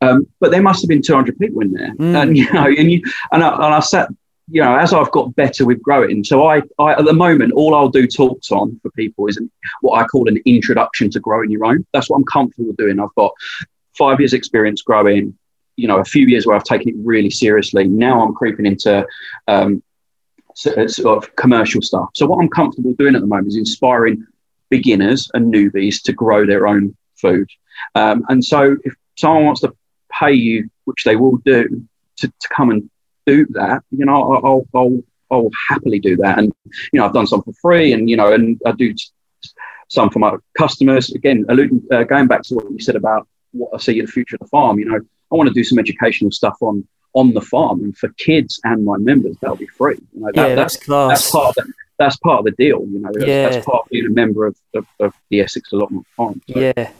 Um, 0.00 0.26
but 0.40 0.50
there 0.50 0.62
must 0.62 0.82
have 0.82 0.88
been 0.88 1.02
200 1.02 1.38
people 1.38 1.60
in 1.62 1.72
there, 1.72 1.94
mm. 1.94 2.22
and 2.22 2.36
you 2.36 2.50
know, 2.52 2.66
and 2.66 2.90
you 2.90 3.02
and 3.32 3.42
I, 3.42 3.54
and 3.54 3.74
I 3.74 3.80
sat 3.80 4.08
you 4.52 4.60
know, 4.60 4.76
as 4.76 4.92
I've 4.92 5.12
got 5.12 5.34
better 5.36 5.64
with 5.64 5.80
growing, 5.80 6.24
so 6.24 6.46
I, 6.46 6.62
I, 6.78 6.94
at 6.94 7.04
the 7.04 7.12
moment, 7.12 7.52
all 7.52 7.74
I'll 7.74 7.88
do 7.88 8.06
talks 8.06 8.50
on 8.50 8.80
for 8.82 8.90
people 8.92 9.28
is 9.28 9.40
what 9.80 9.98
I 9.98 10.04
call 10.04 10.28
an 10.28 10.40
introduction 10.44 11.08
to 11.10 11.20
growing 11.20 11.50
your 11.50 11.64
own. 11.64 11.86
That's 11.92 12.10
what 12.10 12.16
I'm 12.16 12.24
comfortable 12.24 12.72
doing. 12.76 12.98
I've 12.98 13.14
got 13.14 13.32
five 13.96 14.18
years 14.18 14.32
experience 14.32 14.82
growing, 14.82 15.38
you 15.76 15.86
know, 15.86 15.98
a 15.98 16.04
few 16.04 16.26
years 16.26 16.46
where 16.46 16.56
I've 16.56 16.64
taken 16.64 16.88
it 16.88 16.96
really 16.98 17.30
seriously. 17.30 17.86
Now 17.86 18.24
I'm 18.24 18.34
creeping 18.34 18.66
into 18.66 19.06
um, 19.46 19.84
uh, 20.66 20.88
sort 20.88 21.24
of 21.24 21.36
commercial 21.36 21.80
stuff. 21.80 22.10
So 22.14 22.26
what 22.26 22.42
I'm 22.42 22.48
comfortable 22.48 22.94
doing 22.94 23.14
at 23.14 23.20
the 23.20 23.28
moment 23.28 23.48
is 23.48 23.56
inspiring 23.56 24.26
beginners 24.68 25.30
and 25.34 25.52
newbies 25.52 26.02
to 26.02 26.12
grow 26.12 26.44
their 26.44 26.66
own 26.66 26.96
food. 27.20 27.48
Um, 27.94 28.24
and 28.28 28.44
so 28.44 28.76
if 28.84 28.94
someone 29.18 29.44
wants 29.44 29.60
to 29.62 29.74
pay 30.12 30.32
you, 30.32 30.70
which 30.84 31.04
they 31.04 31.16
will 31.16 31.36
do, 31.44 31.86
to, 32.18 32.28
to 32.28 32.48
come 32.48 32.70
and 32.70 32.90
do 33.26 33.46
that, 33.50 33.82
you 33.90 34.04
know, 34.04 34.34
I'll, 34.34 34.66
I'll, 34.74 35.02
I'll 35.30 35.50
happily 35.68 36.00
do 36.00 36.16
that. 36.18 36.38
And, 36.38 36.52
you 36.92 36.98
know, 36.98 37.06
I've 37.06 37.14
done 37.14 37.26
some 37.26 37.42
for 37.42 37.52
free 37.54 37.92
and, 37.92 38.10
you 38.10 38.16
know, 38.16 38.32
and 38.32 38.60
I 38.66 38.72
do 38.72 38.94
some 39.88 40.10
for 40.10 40.18
my 40.18 40.36
customers. 40.58 41.10
Again, 41.12 41.44
alluding, 41.48 41.82
uh, 41.92 42.04
going 42.04 42.26
back 42.26 42.42
to 42.44 42.54
what 42.54 42.70
you 42.70 42.80
said 42.80 42.96
about 42.96 43.28
what 43.52 43.70
I 43.74 43.78
see 43.78 43.98
in 43.98 44.06
the 44.06 44.10
future 44.10 44.36
of 44.36 44.40
the 44.40 44.48
farm, 44.48 44.78
you 44.78 44.86
know, 44.86 45.00
I 45.32 45.34
want 45.34 45.48
to 45.48 45.54
do 45.54 45.64
some 45.64 45.78
educational 45.78 46.32
stuff 46.32 46.56
on 46.60 46.86
on 47.14 47.32
the 47.34 47.40
farm 47.40 47.82
and 47.82 47.96
for 47.96 48.08
kids 48.10 48.60
and 48.64 48.84
my 48.84 48.96
members 48.96 49.36
that'll 49.40 49.56
be 49.56 49.66
free 49.66 49.98
you 50.12 50.20
know, 50.20 50.30
that, 50.32 50.48
yeah, 50.50 50.54
that's, 50.54 50.74
that's, 50.74 50.86
class. 50.86 51.08
that's 51.08 51.30
part 51.30 51.48
of 51.48 51.54
the, 51.54 51.72
that's 51.98 52.16
part 52.18 52.38
of 52.38 52.44
the 52.44 52.50
deal 52.52 52.86
you 52.86 53.00
know 53.00 53.10
that's, 53.12 53.26
yeah. 53.26 53.48
that's 53.48 53.66
part 53.66 53.82
of 53.82 53.88
being 53.90 54.06
a 54.06 54.10
member 54.10 54.46
of, 54.46 54.56
of, 54.74 54.86
of 55.00 55.12
the 55.28 55.40
Essex 55.40 55.72
allotment 55.72 56.06
farm 56.16 56.40
so. 56.48 56.58
yeah 56.58 56.90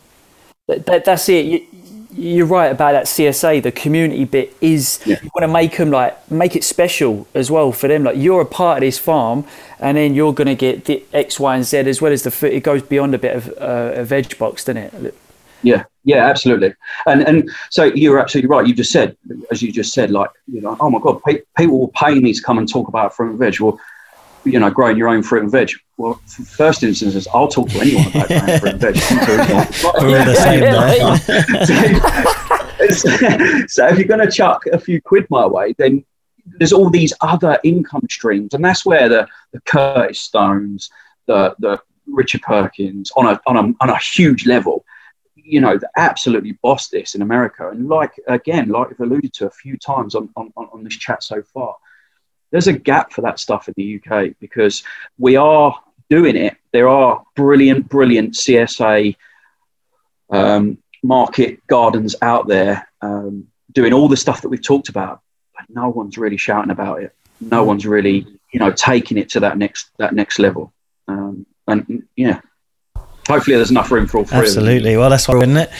that, 0.70 0.86
that, 0.86 1.04
that's 1.04 1.28
it 1.28 1.44
you, 1.46 1.66
you're 2.12 2.46
right 2.46 2.70
about 2.70 2.92
that 2.92 3.06
CSA. 3.06 3.62
The 3.62 3.72
community 3.72 4.24
bit 4.24 4.56
is 4.60 5.00
yeah. 5.06 5.16
you 5.22 5.30
want 5.34 5.44
to 5.44 5.52
make 5.52 5.76
them 5.76 5.90
like 5.90 6.30
make 6.30 6.56
it 6.56 6.64
special 6.64 7.26
as 7.34 7.50
well 7.50 7.72
for 7.72 7.88
them. 7.88 8.04
Like 8.04 8.16
you're 8.16 8.40
a 8.40 8.46
part 8.46 8.78
of 8.78 8.80
this 8.82 8.98
farm, 8.98 9.44
and 9.78 9.96
then 9.96 10.14
you're 10.14 10.34
going 10.34 10.48
to 10.48 10.54
get 10.54 10.84
the 10.84 11.02
X, 11.12 11.38
Y, 11.38 11.56
and 11.56 11.64
Z 11.64 11.78
as 11.78 12.02
well 12.02 12.12
as 12.12 12.22
the 12.22 12.30
food. 12.30 12.52
It 12.52 12.62
goes 12.62 12.82
beyond 12.82 13.14
a 13.14 13.18
bit 13.18 13.36
of 13.36 13.48
uh, 13.58 14.00
a 14.00 14.04
veg 14.04 14.36
box, 14.38 14.64
doesn't 14.64 14.82
it? 14.94 15.14
Yeah, 15.62 15.84
yeah, 16.04 16.26
absolutely. 16.26 16.74
And 17.06 17.22
and 17.22 17.50
so 17.70 17.84
you're 17.84 18.18
absolutely 18.18 18.48
right. 18.48 18.66
You 18.66 18.74
just 18.74 18.92
said, 18.92 19.16
as 19.50 19.62
you 19.62 19.72
just 19.72 19.92
said, 19.92 20.10
like 20.10 20.30
you 20.50 20.60
know, 20.60 20.76
oh 20.80 20.90
my 20.90 20.98
god, 20.98 21.20
people 21.56 21.78
will 21.78 21.92
pay 21.94 22.18
me 22.18 22.32
to 22.32 22.42
come 22.42 22.58
and 22.58 22.68
talk 22.68 22.88
about 22.88 23.14
fruit 23.14 23.30
and 23.30 23.38
veg. 23.38 23.60
Well, 23.60 23.78
you 24.44 24.58
know, 24.58 24.70
growing 24.70 24.96
your 24.96 25.08
own 25.08 25.22
fruit 25.22 25.42
and 25.42 25.52
veg. 25.52 25.70
Well, 25.96 26.14
first 26.46 26.82
instances, 26.82 27.28
I'll 27.34 27.48
talk 27.48 27.68
to 27.70 27.80
anyone 27.80 28.06
about 28.08 28.28
growing 28.28 28.60
fruit 28.60 28.72
and 28.72 28.80
veg. 28.80 28.94
We're 30.00 30.24
the 30.24 30.34
same 30.34 30.60
so 33.68 33.86
if 33.88 33.98
you're 33.98 34.08
going 34.08 34.26
to 34.26 34.30
chuck 34.30 34.64
a 34.66 34.78
few 34.78 35.00
quid 35.02 35.26
my 35.30 35.46
way, 35.46 35.74
then 35.76 36.04
there's 36.58 36.72
all 36.72 36.90
these 36.90 37.12
other 37.20 37.58
income 37.62 38.06
streams, 38.10 38.54
and 38.54 38.64
that's 38.64 38.84
where 38.86 39.08
the, 39.08 39.28
the 39.52 39.60
Curtis 39.60 40.20
Stones, 40.20 40.90
the 41.26 41.54
the 41.58 41.80
Richard 42.06 42.42
Perkins, 42.42 43.12
on 43.16 43.26
a 43.26 43.40
on 43.46 43.56
a 43.56 43.72
on 43.80 43.90
a 43.90 43.98
huge 43.98 44.46
level, 44.46 44.84
you 45.36 45.60
know, 45.60 45.78
absolutely 45.96 46.52
boss 46.62 46.88
this 46.88 47.14
in 47.14 47.22
America. 47.22 47.68
And 47.68 47.88
like 47.88 48.12
again, 48.26 48.68
like 48.68 48.88
I've 48.90 49.00
alluded 49.00 49.32
to 49.34 49.46
a 49.46 49.50
few 49.50 49.76
times 49.76 50.14
on 50.14 50.30
on, 50.36 50.52
on 50.56 50.84
this 50.84 50.96
chat 50.96 51.22
so 51.22 51.42
far, 51.42 51.76
there's 52.50 52.66
a 52.66 52.72
gap 52.72 53.12
for 53.12 53.22
that 53.22 53.38
stuff 53.38 53.68
in 53.68 53.74
the 53.76 54.00
UK 54.00 54.34
because 54.40 54.82
we 55.18 55.36
are 55.36 55.74
doing 56.08 56.36
it. 56.36 56.56
There 56.72 56.88
are 56.88 57.24
brilliant, 57.36 57.88
brilliant 57.88 58.34
CSA 58.34 59.16
um, 60.30 60.78
market 61.02 61.66
gardens 61.66 62.16
out 62.22 62.46
there 62.46 62.88
um, 63.00 63.48
doing 63.72 63.92
all 63.92 64.08
the 64.08 64.16
stuff 64.16 64.42
that 64.42 64.48
we've 64.48 64.62
talked 64.62 64.88
about, 64.88 65.20
but 65.56 65.66
no 65.68 65.88
one's 65.88 66.18
really 66.18 66.36
shouting 66.36 66.70
about 66.70 67.02
it. 67.02 67.14
No 67.40 67.64
one's 67.64 67.86
really, 67.86 68.26
you 68.52 68.60
know, 68.60 68.70
taking 68.70 69.16
it 69.16 69.30
to 69.30 69.40
that 69.40 69.56
next 69.56 69.90
that 69.98 70.14
next 70.14 70.38
level. 70.38 70.72
Um, 71.08 71.46
and 71.66 72.06
yeah, 72.16 72.40
hopefully 73.30 73.56
there's 73.56 73.70
enough 73.70 73.90
room 73.90 74.06
for 74.06 74.18
all 74.18 74.24
three. 74.24 74.38
Absolutely. 74.38 74.96
Well, 74.96 75.10
that's 75.10 75.26
why, 75.28 75.36
isn't 75.38 75.56
it? 75.56 75.70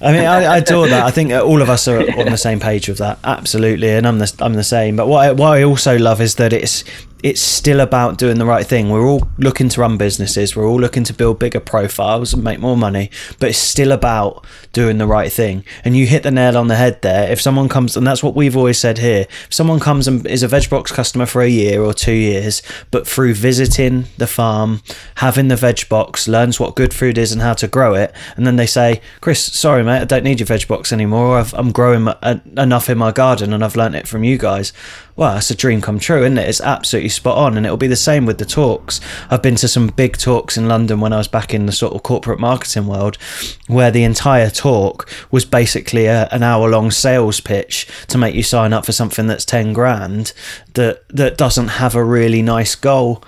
I 0.00 0.12
mean, 0.12 0.24
I, 0.24 0.44
I 0.44 0.56
adore 0.58 0.88
that. 0.88 1.04
I 1.04 1.10
think 1.10 1.32
uh, 1.32 1.42
all 1.42 1.62
of 1.62 1.70
us 1.70 1.86
are 1.88 2.00
on 2.18 2.26
the 2.26 2.36
same 2.36 2.58
page 2.60 2.88
with 2.88 2.98
that. 2.98 3.18
Absolutely, 3.24 3.90
and 3.90 4.06
I'm 4.06 4.18
the 4.18 4.32
I'm 4.40 4.54
the 4.54 4.64
same. 4.64 4.96
But 4.96 5.06
what 5.06 5.26
I, 5.26 5.32
what 5.32 5.52
I 5.52 5.62
also 5.62 5.96
love 5.96 6.20
is 6.20 6.36
that 6.36 6.52
it's 6.52 6.84
it's 7.22 7.40
still 7.40 7.80
about 7.80 8.18
doing 8.18 8.38
the 8.38 8.44
right 8.44 8.66
thing. 8.66 8.90
We're 8.90 9.06
all 9.06 9.28
looking 9.38 9.68
to 9.70 9.80
run 9.80 9.96
businesses. 9.96 10.56
We're 10.56 10.66
all 10.66 10.80
looking 10.80 11.04
to 11.04 11.14
build 11.14 11.38
bigger 11.38 11.60
profiles 11.60 12.34
and 12.34 12.42
make 12.42 12.58
more 12.58 12.76
money, 12.76 13.10
but 13.38 13.50
it's 13.50 13.58
still 13.58 13.92
about 13.92 14.44
doing 14.72 14.98
the 14.98 15.06
right 15.06 15.30
thing. 15.30 15.64
And 15.84 15.96
you 15.96 16.06
hit 16.06 16.24
the 16.24 16.32
nail 16.32 16.56
on 16.58 16.66
the 16.66 16.76
head 16.76 17.00
there. 17.02 17.30
If 17.30 17.40
someone 17.40 17.68
comes, 17.68 17.96
and 17.96 18.06
that's 18.06 18.22
what 18.22 18.34
we've 18.34 18.56
always 18.56 18.78
said 18.78 18.98
here, 18.98 19.26
if 19.30 19.54
someone 19.54 19.78
comes 19.78 20.08
and 20.08 20.26
is 20.26 20.42
a 20.42 20.48
VegBox 20.48 20.92
customer 20.92 21.26
for 21.26 21.42
a 21.42 21.48
year 21.48 21.80
or 21.80 21.94
two 21.94 22.12
years, 22.12 22.60
but 22.90 23.06
through 23.06 23.34
visiting 23.34 24.06
the 24.18 24.26
farm, 24.26 24.82
having 25.16 25.46
the 25.46 25.54
VegBox, 25.54 26.26
learns 26.26 26.58
what 26.58 26.74
good 26.74 26.92
food 26.92 27.18
is 27.18 27.30
and 27.30 27.40
how 27.40 27.54
to 27.54 27.68
grow 27.68 27.94
it, 27.94 28.12
and 28.36 28.46
then 28.46 28.56
they 28.56 28.66
say, 28.66 29.00
Chris, 29.20 29.40
sorry, 29.40 29.84
mate, 29.84 30.00
I 30.00 30.04
don't 30.04 30.24
need 30.24 30.40
your 30.40 30.46
VegBox 30.48 30.92
anymore. 30.92 31.38
i 31.38 31.58
am 31.58 31.70
growing 31.70 32.08
enough 32.56 32.90
in 32.90 32.98
my 32.98 33.12
garden 33.12 33.52
and 33.52 33.64
I've 33.64 33.76
learnt 33.76 33.94
it 33.94 34.08
from 34.08 34.24
you 34.24 34.38
guys 34.38 34.72
well, 35.16 35.36
it's 35.36 35.50
a 35.50 35.54
dream 35.54 35.80
come 35.80 35.98
true, 35.98 36.22
isn't 36.22 36.38
it? 36.38 36.48
It's 36.48 36.60
absolutely 36.60 37.10
spot 37.10 37.36
on. 37.36 37.56
And 37.56 37.66
it'll 37.66 37.76
be 37.76 37.86
the 37.86 37.96
same 37.96 38.24
with 38.24 38.38
the 38.38 38.44
talks. 38.44 39.00
I've 39.30 39.42
been 39.42 39.56
to 39.56 39.68
some 39.68 39.88
big 39.88 40.16
talks 40.16 40.56
in 40.56 40.68
London 40.68 41.00
when 41.00 41.12
I 41.12 41.18
was 41.18 41.28
back 41.28 41.52
in 41.52 41.66
the 41.66 41.72
sort 41.72 41.94
of 41.94 42.02
corporate 42.02 42.40
marketing 42.40 42.86
world, 42.86 43.18
where 43.66 43.90
the 43.90 44.04
entire 44.04 44.50
talk 44.50 45.08
was 45.30 45.44
basically 45.44 46.06
a, 46.06 46.28
an 46.32 46.42
hour 46.42 46.68
long 46.68 46.90
sales 46.90 47.40
pitch 47.40 47.88
to 48.08 48.18
make 48.18 48.34
you 48.34 48.42
sign 48.42 48.72
up 48.72 48.86
for 48.86 48.92
something 48.92 49.26
that's 49.26 49.44
10 49.44 49.72
grand 49.72 50.32
that, 50.74 51.06
that 51.08 51.36
doesn't 51.36 51.68
have 51.68 51.94
a 51.94 52.04
really 52.04 52.42
nice 52.42 52.74
goal 52.74 53.22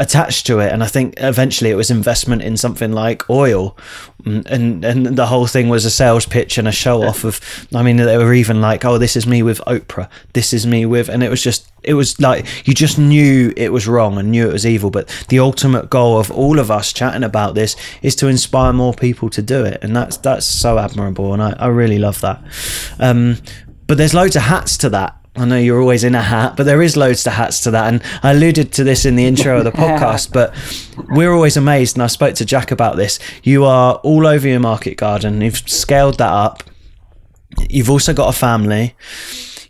attached 0.00 0.46
to 0.46 0.58
it 0.60 0.72
and 0.72 0.82
i 0.82 0.86
think 0.86 1.12
eventually 1.18 1.70
it 1.70 1.74
was 1.74 1.90
investment 1.90 2.42
in 2.42 2.56
something 2.56 2.90
like 2.90 3.28
oil. 3.28 3.76
Mm, 4.22 4.46
and 4.46 4.84
and 4.84 5.06
the 5.16 5.26
whole 5.26 5.46
thing 5.46 5.68
was 5.68 5.84
a 5.84 5.90
sales 5.90 6.26
pitch 6.26 6.58
and 6.58 6.66
a 6.66 6.72
show 6.72 7.02
off 7.02 7.24
of 7.24 7.40
i 7.74 7.82
mean 7.82 7.96
they 7.96 8.18
were 8.18 8.34
even 8.34 8.60
like 8.60 8.84
oh 8.84 8.98
this 8.98 9.14
is 9.14 9.26
me 9.26 9.42
with 9.42 9.60
oprah. 9.66 10.08
This 10.32 10.52
is 10.52 10.66
me 10.66 10.86
with 10.86 11.08
and 11.08 11.22
it 11.22 11.28
was 11.28 11.42
just 11.42 11.70
it 11.82 11.94
was 11.94 12.18
like 12.18 12.46
you 12.66 12.74
just 12.74 12.98
knew 12.98 13.52
it 13.56 13.72
was 13.72 13.86
wrong 13.86 14.18
and 14.18 14.30
knew 14.30 14.48
it 14.48 14.52
was 14.52 14.66
evil. 14.66 14.90
But 14.90 15.08
the 15.28 15.38
ultimate 15.38 15.88
goal 15.88 16.18
of 16.18 16.30
all 16.30 16.58
of 16.58 16.70
us 16.70 16.92
chatting 16.92 17.22
about 17.22 17.54
this 17.54 17.76
is 18.02 18.14
to 18.16 18.26
inspire 18.26 18.72
more 18.72 18.94
people 18.94 19.28
to 19.30 19.42
do 19.42 19.64
it 19.64 19.78
and 19.82 19.94
that's 19.94 20.16
that's 20.16 20.46
so 20.46 20.78
admirable 20.78 21.32
and 21.34 21.42
i, 21.42 21.52
I 21.58 21.66
really 21.68 21.98
love 21.98 22.20
that. 22.22 22.42
Um, 22.98 23.36
but 23.86 23.98
there's 23.98 24.14
loads 24.14 24.36
of 24.36 24.42
hats 24.42 24.78
to 24.78 24.88
that 24.90 25.19
I 25.36 25.44
know 25.44 25.56
you're 25.56 25.80
always 25.80 26.02
in 26.02 26.14
a 26.14 26.22
hat, 26.22 26.56
but 26.56 26.64
there 26.64 26.82
is 26.82 26.96
loads 26.96 27.22
to 27.22 27.30
hats 27.30 27.60
to 27.60 27.70
that. 27.70 27.92
And 27.92 28.02
I 28.22 28.32
alluded 28.32 28.72
to 28.72 28.84
this 28.84 29.04
in 29.04 29.16
the 29.16 29.26
intro 29.26 29.58
of 29.58 29.64
the 29.64 29.70
podcast, 29.72 30.32
but 30.32 30.54
we're 31.10 31.32
always 31.32 31.56
amazed. 31.56 31.96
And 31.96 32.02
I 32.02 32.08
spoke 32.08 32.34
to 32.36 32.44
Jack 32.44 32.70
about 32.70 32.96
this. 32.96 33.18
You 33.42 33.64
are 33.64 33.94
all 33.96 34.26
over 34.26 34.48
your 34.48 34.60
market 34.60 34.96
garden. 34.96 35.40
You've 35.40 35.58
scaled 35.68 36.18
that 36.18 36.32
up. 36.32 36.64
You've 37.68 37.90
also 37.90 38.12
got 38.12 38.28
a 38.28 38.36
family. 38.36 38.96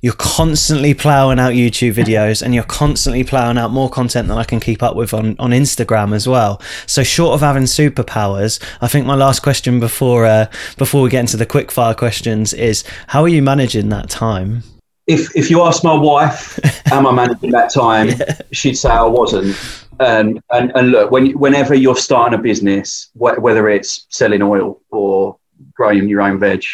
You're 0.02 0.14
constantly 0.14 0.94
plowing 0.94 1.38
out 1.38 1.52
YouTube 1.52 1.92
videos 1.92 2.40
and 2.40 2.54
you're 2.54 2.64
constantly 2.64 3.22
plowing 3.22 3.58
out 3.58 3.70
more 3.70 3.90
content 3.90 4.28
than 4.28 4.38
I 4.38 4.44
can 4.44 4.58
keep 4.58 4.82
up 4.82 4.96
with 4.96 5.12
on, 5.12 5.36
on 5.38 5.50
Instagram 5.50 6.14
as 6.14 6.26
well. 6.26 6.60
So 6.86 7.02
short 7.02 7.34
of 7.34 7.40
having 7.42 7.64
superpowers, 7.64 8.62
I 8.80 8.88
think 8.88 9.04
my 9.06 9.14
last 9.14 9.40
question 9.40 9.78
before 9.78 10.24
uh, 10.24 10.46
before 10.78 11.02
we 11.02 11.10
get 11.10 11.20
into 11.20 11.36
the 11.36 11.44
quickfire 11.44 11.94
questions 11.94 12.54
is 12.54 12.82
how 13.08 13.22
are 13.22 13.28
you 13.28 13.42
managing 13.42 13.90
that 13.90 14.08
time? 14.08 14.62
If 15.06 15.34
if 15.36 15.50
you 15.50 15.62
ask 15.62 15.82
my 15.84 15.94
wife, 15.94 16.58
am 16.92 17.06
I 17.06 17.12
managing 17.12 17.50
that 17.50 17.72
time? 17.72 18.08
Yeah. 18.08 18.38
She'd 18.52 18.74
say 18.74 18.90
I 18.90 19.02
wasn't. 19.02 19.56
And, 19.98 20.42
and 20.50 20.72
and 20.74 20.90
look, 20.92 21.10
when 21.10 21.32
whenever 21.38 21.74
you're 21.74 21.96
starting 21.96 22.38
a 22.38 22.42
business, 22.42 23.10
wh- 23.14 23.38
whether 23.38 23.68
it's 23.68 24.06
selling 24.08 24.42
oil 24.42 24.80
or 24.90 25.38
growing 25.74 26.08
your 26.08 26.22
own 26.22 26.38
veg, 26.38 26.64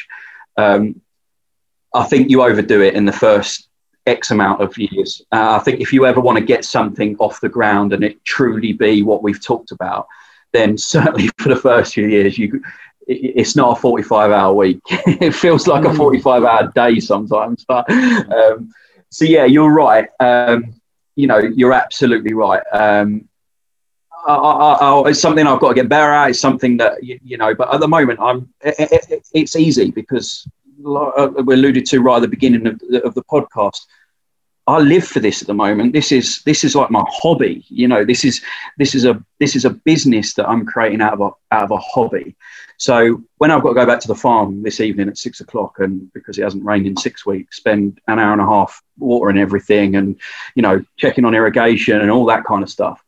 um, 0.57 1.01
I 1.95 2.05
think 2.05 2.31
you 2.31 2.43
overdo 2.43 2.83
it 2.83 2.95
in 2.95 3.05
the 3.05 3.12
first 3.12 3.68
X 4.07 4.31
amount 4.31 4.62
of 4.62 4.77
years. 4.79 5.22
Uh, 5.33 5.57
I 5.57 5.59
think 5.59 5.81
if 5.81 5.93
you 5.93 6.07
ever 6.07 6.20
want 6.20 6.39
to 6.39 6.45
get 6.45 6.64
something 6.64 7.16
off 7.18 7.41
the 7.41 7.49
ground 7.49 7.93
and 7.93 8.05
it 8.05 8.24
truly 8.24 8.72
be 8.72 9.03
what 9.03 9.22
we've 9.22 9.43
talked 9.43 9.72
about, 9.72 10.07
then 10.53 10.79
certainly 10.79 11.29
for 11.39 11.49
the 11.49 11.57
first 11.57 11.95
few 11.95 12.07
years, 12.07 12.39
you 12.39 12.62
it's 13.07 13.54
not 13.54 13.78
a 13.78 13.80
45 13.80 14.30
hour 14.30 14.54
week. 14.54 14.80
it 14.90 15.34
feels 15.34 15.66
like 15.66 15.84
a 15.84 15.88
mm. 15.88 15.96
45 15.96 16.44
hour 16.44 16.72
day 16.74 17.00
sometimes. 17.00 17.64
But 17.66 17.90
um, 17.90 18.72
so, 19.11 19.24
yeah, 19.24 19.44
you're 19.44 19.72
right. 19.72 20.09
Um, 20.20 20.74
you 21.14 21.26
know, 21.26 21.38
you're 21.38 21.72
absolutely 21.72 22.34
right. 22.34 22.62
Um, 22.72 23.28
I, 24.26 24.34
I, 24.34 24.72
I, 24.72 25.09
it's 25.11 25.20
something 25.20 25.46
I've 25.46 25.61
got 25.61 25.68
to 25.68 25.74
get 25.74 25.88
better 25.88 26.11
at. 26.11 26.30
It's 26.30 26.40
something 26.40 26.76
that, 26.78 27.02
you, 27.02 27.18
you 27.22 27.38
know, 27.38 27.54
but 27.54 27.72
at 27.72 27.80
the 27.80 27.88
moment, 27.88 28.20
I'm. 28.20 28.52
It, 28.61 29.09
it, 29.11 29.26
it's 29.32 29.57
easy 29.57 29.90
because 29.92 30.46
uh, 30.84 31.28
we 31.44 31.54
alluded 31.54 31.86
to 31.86 32.00
right 32.00 32.16
at 32.16 32.22
the 32.22 32.28
beginning 32.28 32.66
of 32.66 32.78
the, 32.80 33.04
of 33.04 33.14
the 33.14 33.22
podcast. 33.24 33.86
I 34.68 34.78
live 34.78 35.06
for 35.06 35.20
this 35.20 35.42
at 35.42 35.46
the 35.46 35.54
moment. 35.54 35.92
This 35.92 36.10
is 36.10 36.42
this 36.42 36.64
is 36.64 36.74
like 36.74 36.90
my 36.90 37.04
hobby. 37.08 37.64
You 37.68 37.86
know, 37.86 38.04
this 38.04 38.24
is 38.24 38.42
this 38.78 38.94
is 38.94 39.04
a 39.04 39.22
this 39.38 39.54
is 39.54 39.64
a 39.64 39.70
business 39.70 40.34
that 40.34 40.48
I'm 40.48 40.66
creating 40.66 41.00
out 41.00 41.12
of 41.12 41.20
a 41.20 41.54
out 41.54 41.64
of 41.64 41.70
a 41.70 41.78
hobby. 41.78 42.34
So 42.78 43.22
when 43.38 43.50
I've 43.50 43.62
got 43.62 43.70
to 43.70 43.74
go 43.74 43.86
back 43.86 44.00
to 44.00 44.08
the 44.08 44.14
farm 44.14 44.62
this 44.62 44.80
evening 44.80 45.08
at 45.08 45.18
six 45.18 45.40
o'clock, 45.40 45.78
and 45.78 46.12
because 46.12 46.36
it 46.36 46.42
hasn't 46.42 46.64
rained 46.64 46.86
in 46.86 46.96
six 46.96 47.24
weeks, 47.24 47.56
spend 47.56 48.00
an 48.08 48.18
hour 48.18 48.32
and 48.32 48.42
a 48.42 48.46
half 48.46 48.82
watering 48.98 49.38
everything, 49.38 49.94
and 49.94 50.20
you 50.56 50.62
know 50.62 50.84
checking 50.96 51.24
on 51.24 51.34
irrigation 51.34 52.00
and 52.00 52.10
all 52.10 52.26
that 52.26 52.44
kind 52.44 52.64
of 52.64 52.70
stuff, 52.70 53.02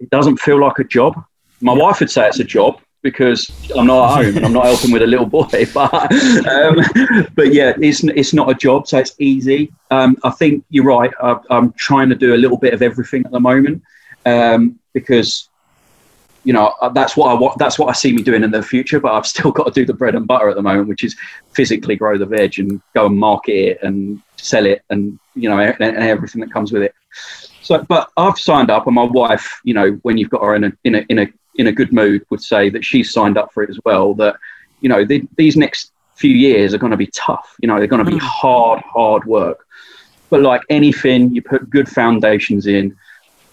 it 0.00 0.10
doesn't 0.10 0.36
feel 0.36 0.60
like 0.60 0.78
a 0.78 0.84
job. 0.84 1.22
My 1.62 1.72
wife 1.72 2.00
would 2.00 2.10
say 2.10 2.28
it's 2.28 2.40
a 2.40 2.44
job 2.44 2.80
because 3.02 3.50
I'm 3.76 3.86
not 3.86 4.18
at 4.18 4.24
home 4.24 4.36
and 4.36 4.46
I'm 4.46 4.52
not 4.52 4.66
helping 4.66 4.92
with 4.92 5.02
a 5.02 5.06
little 5.06 5.26
boy. 5.26 5.48
But 5.72 5.92
um, 6.46 6.76
but 7.34 7.52
yeah, 7.52 7.74
it's 7.80 8.04
it's 8.04 8.32
not 8.32 8.50
a 8.50 8.54
job, 8.54 8.86
so 8.86 8.98
it's 8.98 9.14
easy. 9.18 9.72
Um, 9.90 10.16
I 10.24 10.30
think 10.30 10.64
you're 10.70 10.84
right. 10.84 11.10
I, 11.22 11.38
am 11.50 11.72
trying 11.72 12.08
to 12.10 12.14
do 12.14 12.34
a 12.34 12.36
little 12.36 12.56
bit 12.56 12.74
of 12.74 12.82
everything 12.82 13.24
at 13.24 13.32
the 13.32 13.40
moment 13.40 13.82
um, 14.26 14.78
because 14.92 15.48
you 16.44 16.52
know 16.52 16.74
uh, 16.80 16.88
that's 16.88 17.16
what 17.16 17.30
I 17.30 17.34
want. 17.34 17.58
That's 17.58 17.78
what 17.78 17.88
I 17.88 17.92
see 17.92 18.12
me 18.12 18.22
doing 18.22 18.42
in 18.42 18.50
the 18.50 18.62
future. 18.62 19.00
But 19.00 19.14
I've 19.14 19.26
still 19.34 19.52
got 19.52 19.64
to 19.64 19.72
do 19.72 19.86
the 19.86 19.94
bread 19.94 20.14
and 20.14 20.26
butter 20.26 20.48
at 20.48 20.56
the 20.56 20.62
moment, 20.62 20.88
which 20.88 21.04
is 21.04 21.16
physically 21.52 21.96
grow 21.96 22.18
the 22.18 22.26
veg 22.26 22.58
and 22.58 22.80
go 22.94 23.06
and 23.06 23.16
market 23.16 23.52
it 23.52 23.78
and 23.82 24.20
sell 24.36 24.66
it, 24.66 24.82
and 24.90 25.18
you 25.34 25.48
know 25.48 25.58
and, 25.58 25.80
and 25.80 26.04
everything 26.04 26.40
that 26.40 26.52
comes 26.52 26.72
with 26.72 26.82
it. 26.82 26.94
So, 27.62 27.84
but 27.88 28.10
I've 28.16 28.38
signed 28.38 28.70
up, 28.70 28.86
and 28.86 28.94
my 28.94 29.04
wife, 29.04 29.60
you 29.64 29.74
know, 29.74 29.92
when 30.02 30.18
you've 30.18 30.30
got 30.30 30.42
her 30.42 30.54
in 30.54 30.64
a 30.64 30.72
in 30.84 30.94
a 30.96 31.06
in 31.08 31.18
a 31.20 31.28
in 31.56 31.66
a 31.66 31.72
good 31.72 31.92
mood, 31.92 32.24
would 32.30 32.42
say 32.42 32.70
that 32.70 32.84
she's 32.84 33.12
signed 33.12 33.36
up 33.36 33.52
for 33.52 33.62
it 33.62 33.70
as 33.70 33.78
well. 33.84 34.14
That 34.14 34.36
you 34.80 34.88
know 34.88 35.04
the, 35.04 35.26
these 35.36 35.56
next 35.56 35.92
few 36.14 36.34
years 36.34 36.74
are 36.74 36.78
going 36.78 36.90
to 36.90 36.96
be 36.96 37.08
tough. 37.08 37.56
You 37.60 37.68
know, 37.68 37.78
they're 37.78 37.86
going 37.86 38.04
to 38.04 38.10
be 38.10 38.18
mm. 38.18 38.20
hard, 38.20 38.80
hard 38.80 39.24
work. 39.24 39.66
But 40.28 40.42
like 40.42 40.62
anything, 40.68 41.34
you 41.34 41.42
put 41.42 41.70
good 41.70 41.88
foundations 41.88 42.66
in 42.66 42.96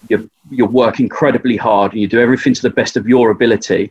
you 0.08 0.30
you 0.50 0.64
work 0.64 1.00
incredibly 1.00 1.56
hard 1.56 1.92
and 1.92 2.00
you 2.00 2.08
do 2.08 2.20
everything 2.20 2.54
to 2.54 2.62
the 2.62 2.70
best 2.70 2.96
of 2.96 3.06
your 3.06 3.30
ability, 3.30 3.90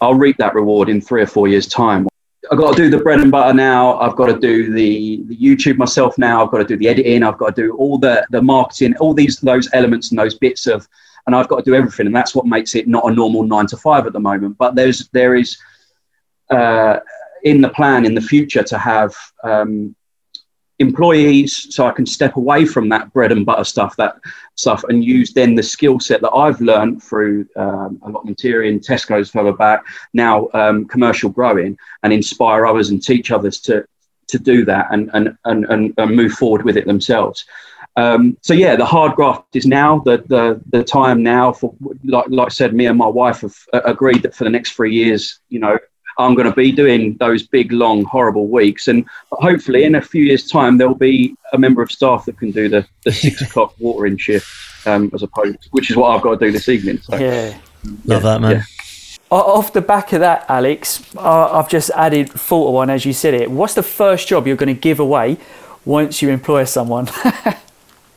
I'll 0.00 0.14
reap 0.14 0.38
that 0.38 0.54
reward 0.54 0.88
in 0.88 1.00
three 1.00 1.22
or 1.22 1.26
four 1.26 1.48
years' 1.48 1.66
time. 1.66 2.08
I've 2.50 2.58
got 2.58 2.76
to 2.76 2.82
do 2.82 2.90
the 2.90 3.02
bread 3.02 3.20
and 3.20 3.30
butter 3.30 3.54
now. 3.54 3.98
I've 4.00 4.16
got 4.16 4.26
to 4.26 4.38
do 4.38 4.72
the, 4.72 5.22
the 5.26 5.36
YouTube 5.36 5.76
myself 5.76 6.18
now. 6.18 6.44
I've 6.44 6.50
got 6.50 6.58
to 6.58 6.64
do 6.64 6.76
the 6.76 6.88
editing. 6.88 7.22
I've 7.22 7.38
got 7.38 7.54
to 7.54 7.62
do 7.62 7.76
all 7.76 7.98
the, 7.98 8.26
the 8.30 8.42
marketing, 8.42 8.96
all 8.96 9.14
these 9.14 9.38
those 9.40 9.68
elements 9.72 10.10
and 10.10 10.18
those 10.18 10.34
bits 10.34 10.66
of, 10.66 10.88
and 11.26 11.36
I've 11.36 11.48
got 11.48 11.58
to 11.58 11.70
do 11.70 11.74
everything. 11.74 12.06
And 12.06 12.16
that's 12.16 12.34
what 12.34 12.46
makes 12.46 12.74
it 12.74 12.88
not 12.88 13.10
a 13.10 13.14
normal 13.14 13.42
nine 13.44 13.66
to 13.66 13.76
five 13.76 14.06
at 14.06 14.12
the 14.12 14.20
moment. 14.20 14.58
But 14.58 14.74
there's 14.74 15.08
there 15.08 15.36
is 15.36 15.56
uh, 16.50 16.98
in 17.42 17.60
the 17.60 17.68
plan 17.68 18.04
in 18.04 18.14
the 18.14 18.20
future 18.20 18.62
to 18.62 18.78
have 18.78 19.14
um, 19.42 19.94
employees 20.78 21.74
so 21.74 21.86
I 21.86 21.92
can 21.92 22.06
step 22.06 22.36
away 22.36 22.66
from 22.66 22.88
that 22.90 23.12
bread 23.12 23.32
and 23.32 23.46
butter 23.46 23.64
stuff, 23.64 23.96
that 23.96 24.16
stuff, 24.56 24.84
and 24.88 25.04
use 25.04 25.32
then 25.32 25.54
the 25.54 25.62
skill 25.62 25.98
set 26.00 26.20
that 26.20 26.32
I've 26.32 26.60
learned 26.60 27.02
through 27.02 27.46
um, 27.56 27.98
allotmentarian, 28.02 28.84
Tesco's 28.84 29.30
further 29.30 29.52
back, 29.52 29.84
now 30.12 30.48
um, 30.52 30.86
commercial 30.86 31.30
growing, 31.30 31.78
and 32.02 32.12
inspire 32.12 32.66
others 32.66 32.90
and 32.90 33.02
teach 33.02 33.30
others 33.30 33.60
to 33.60 33.86
to 34.28 34.38
do 34.38 34.64
that 34.64 34.86
and 34.92 35.10
and, 35.14 35.36
and, 35.44 35.94
and 35.96 36.16
move 36.16 36.32
forward 36.32 36.64
with 36.64 36.76
it 36.76 36.86
themselves. 36.86 37.44
Um, 37.96 38.38
so 38.40 38.54
yeah, 38.54 38.76
the 38.76 38.86
hard 38.86 39.14
graft 39.14 39.54
is 39.54 39.66
now 39.66 39.98
the 39.98 40.24
the 40.26 40.60
the 40.70 40.82
time 40.82 41.22
now 41.22 41.52
for 41.52 41.74
like 42.04 42.26
like 42.28 42.46
I 42.46 42.50
said, 42.50 42.74
me 42.74 42.86
and 42.86 42.96
my 42.96 43.06
wife 43.06 43.42
have 43.42 43.56
uh, 43.72 43.82
agreed 43.84 44.22
that 44.22 44.34
for 44.34 44.44
the 44.44 44.50
next 44.50 44.72
three 44.72 44.94
years, 44.94 45.40
you 45.50 45.58
know, 45.58 45.78
I'm 46.18 46.34
going 46.34 46.48
to 46.48 46.54
be 46.54 46.72
doing 46.72 47.16
those 47.18 47.42
big, 47.42 47.72
long, 47.72 48.04
horrible 48.04 48.48
weeks. 48.48 48.88
And 48.88 49.04
hopefully, 49.32 49.84
in 49.84 49.94
a 49.94 50.02
few 50.02 50.24
years' 50.24 50.48
time, 50.48 50.78
there'll 50.78 50.94
be 50.94 51.34
a 51.52 51.58
member 51.58 51.82
of 51.82 51.90
staff 51.90 52.24
that 52.26 52.38
can 52.38 52.50
do 52.50 52.68
the, 52.68 52.86
the 53.04 53.12
six 53.12 53.40
o'clock 53.42 53.74
watering 53.78 54.16
shift 54.16 54.48
um, 54.86 55.10
as 55.14 55.22
opposed, 55.22 55.68
which 55.72 55.90
is 55.90 55.96
what 55.96 56.14
I've 56.14 56.22
got 56.22 56.38
to 56.38 56.46
do 56.46 56.52
this 56.52 56.68
evening. 56.68 56.98
So, 56.98 57.16
yeah, 57.16 57.58
love 58.04 58.22
that, 58.22 58.40
man. 58.40 58.50
Yeah. 58.50 58.62
Off 59.30 59.72
the 59.72 59.80
back 59.80 60.12
of 60.12 60.20
that, 60.20 60.44
Alex, 60.48 61.02
I've 61.16 61.68
just 61.68 61.90
added 61.96 62.30
thought 62.30 62.68
of 62.68 62.74
one 62.74 62.90
as 62.90 63.06
you 63.06 63.14
said 63.14 63.32
it. 63.32 63.50
What's 63.50 63.72
the 63.72 63.82
first 63.82 64.28
job 64.28 64.46
you're 64.46 64.56
going 64.56 64.74
to 64.74 64.78
give 64.78 65.00
away 65.00 65.38
once 65.86 66.20
you 66.20 66.28
employ 66.28 66.64
someone? 66.64 67.08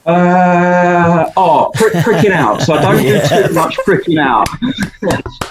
Uh, 0.06 1.32
oh, 1.36 1.72
prick, 1.74 1.94
pricking 2.04 2.32
out. 2.32 2.62
So 2.62 2.76
I 2.76 2.82
don't 2.82 3.02
do 3.02 3.20
too 3.28 3.54
much 3.54 3.76
pricking 3.78 4.20
out. 4.20 4.48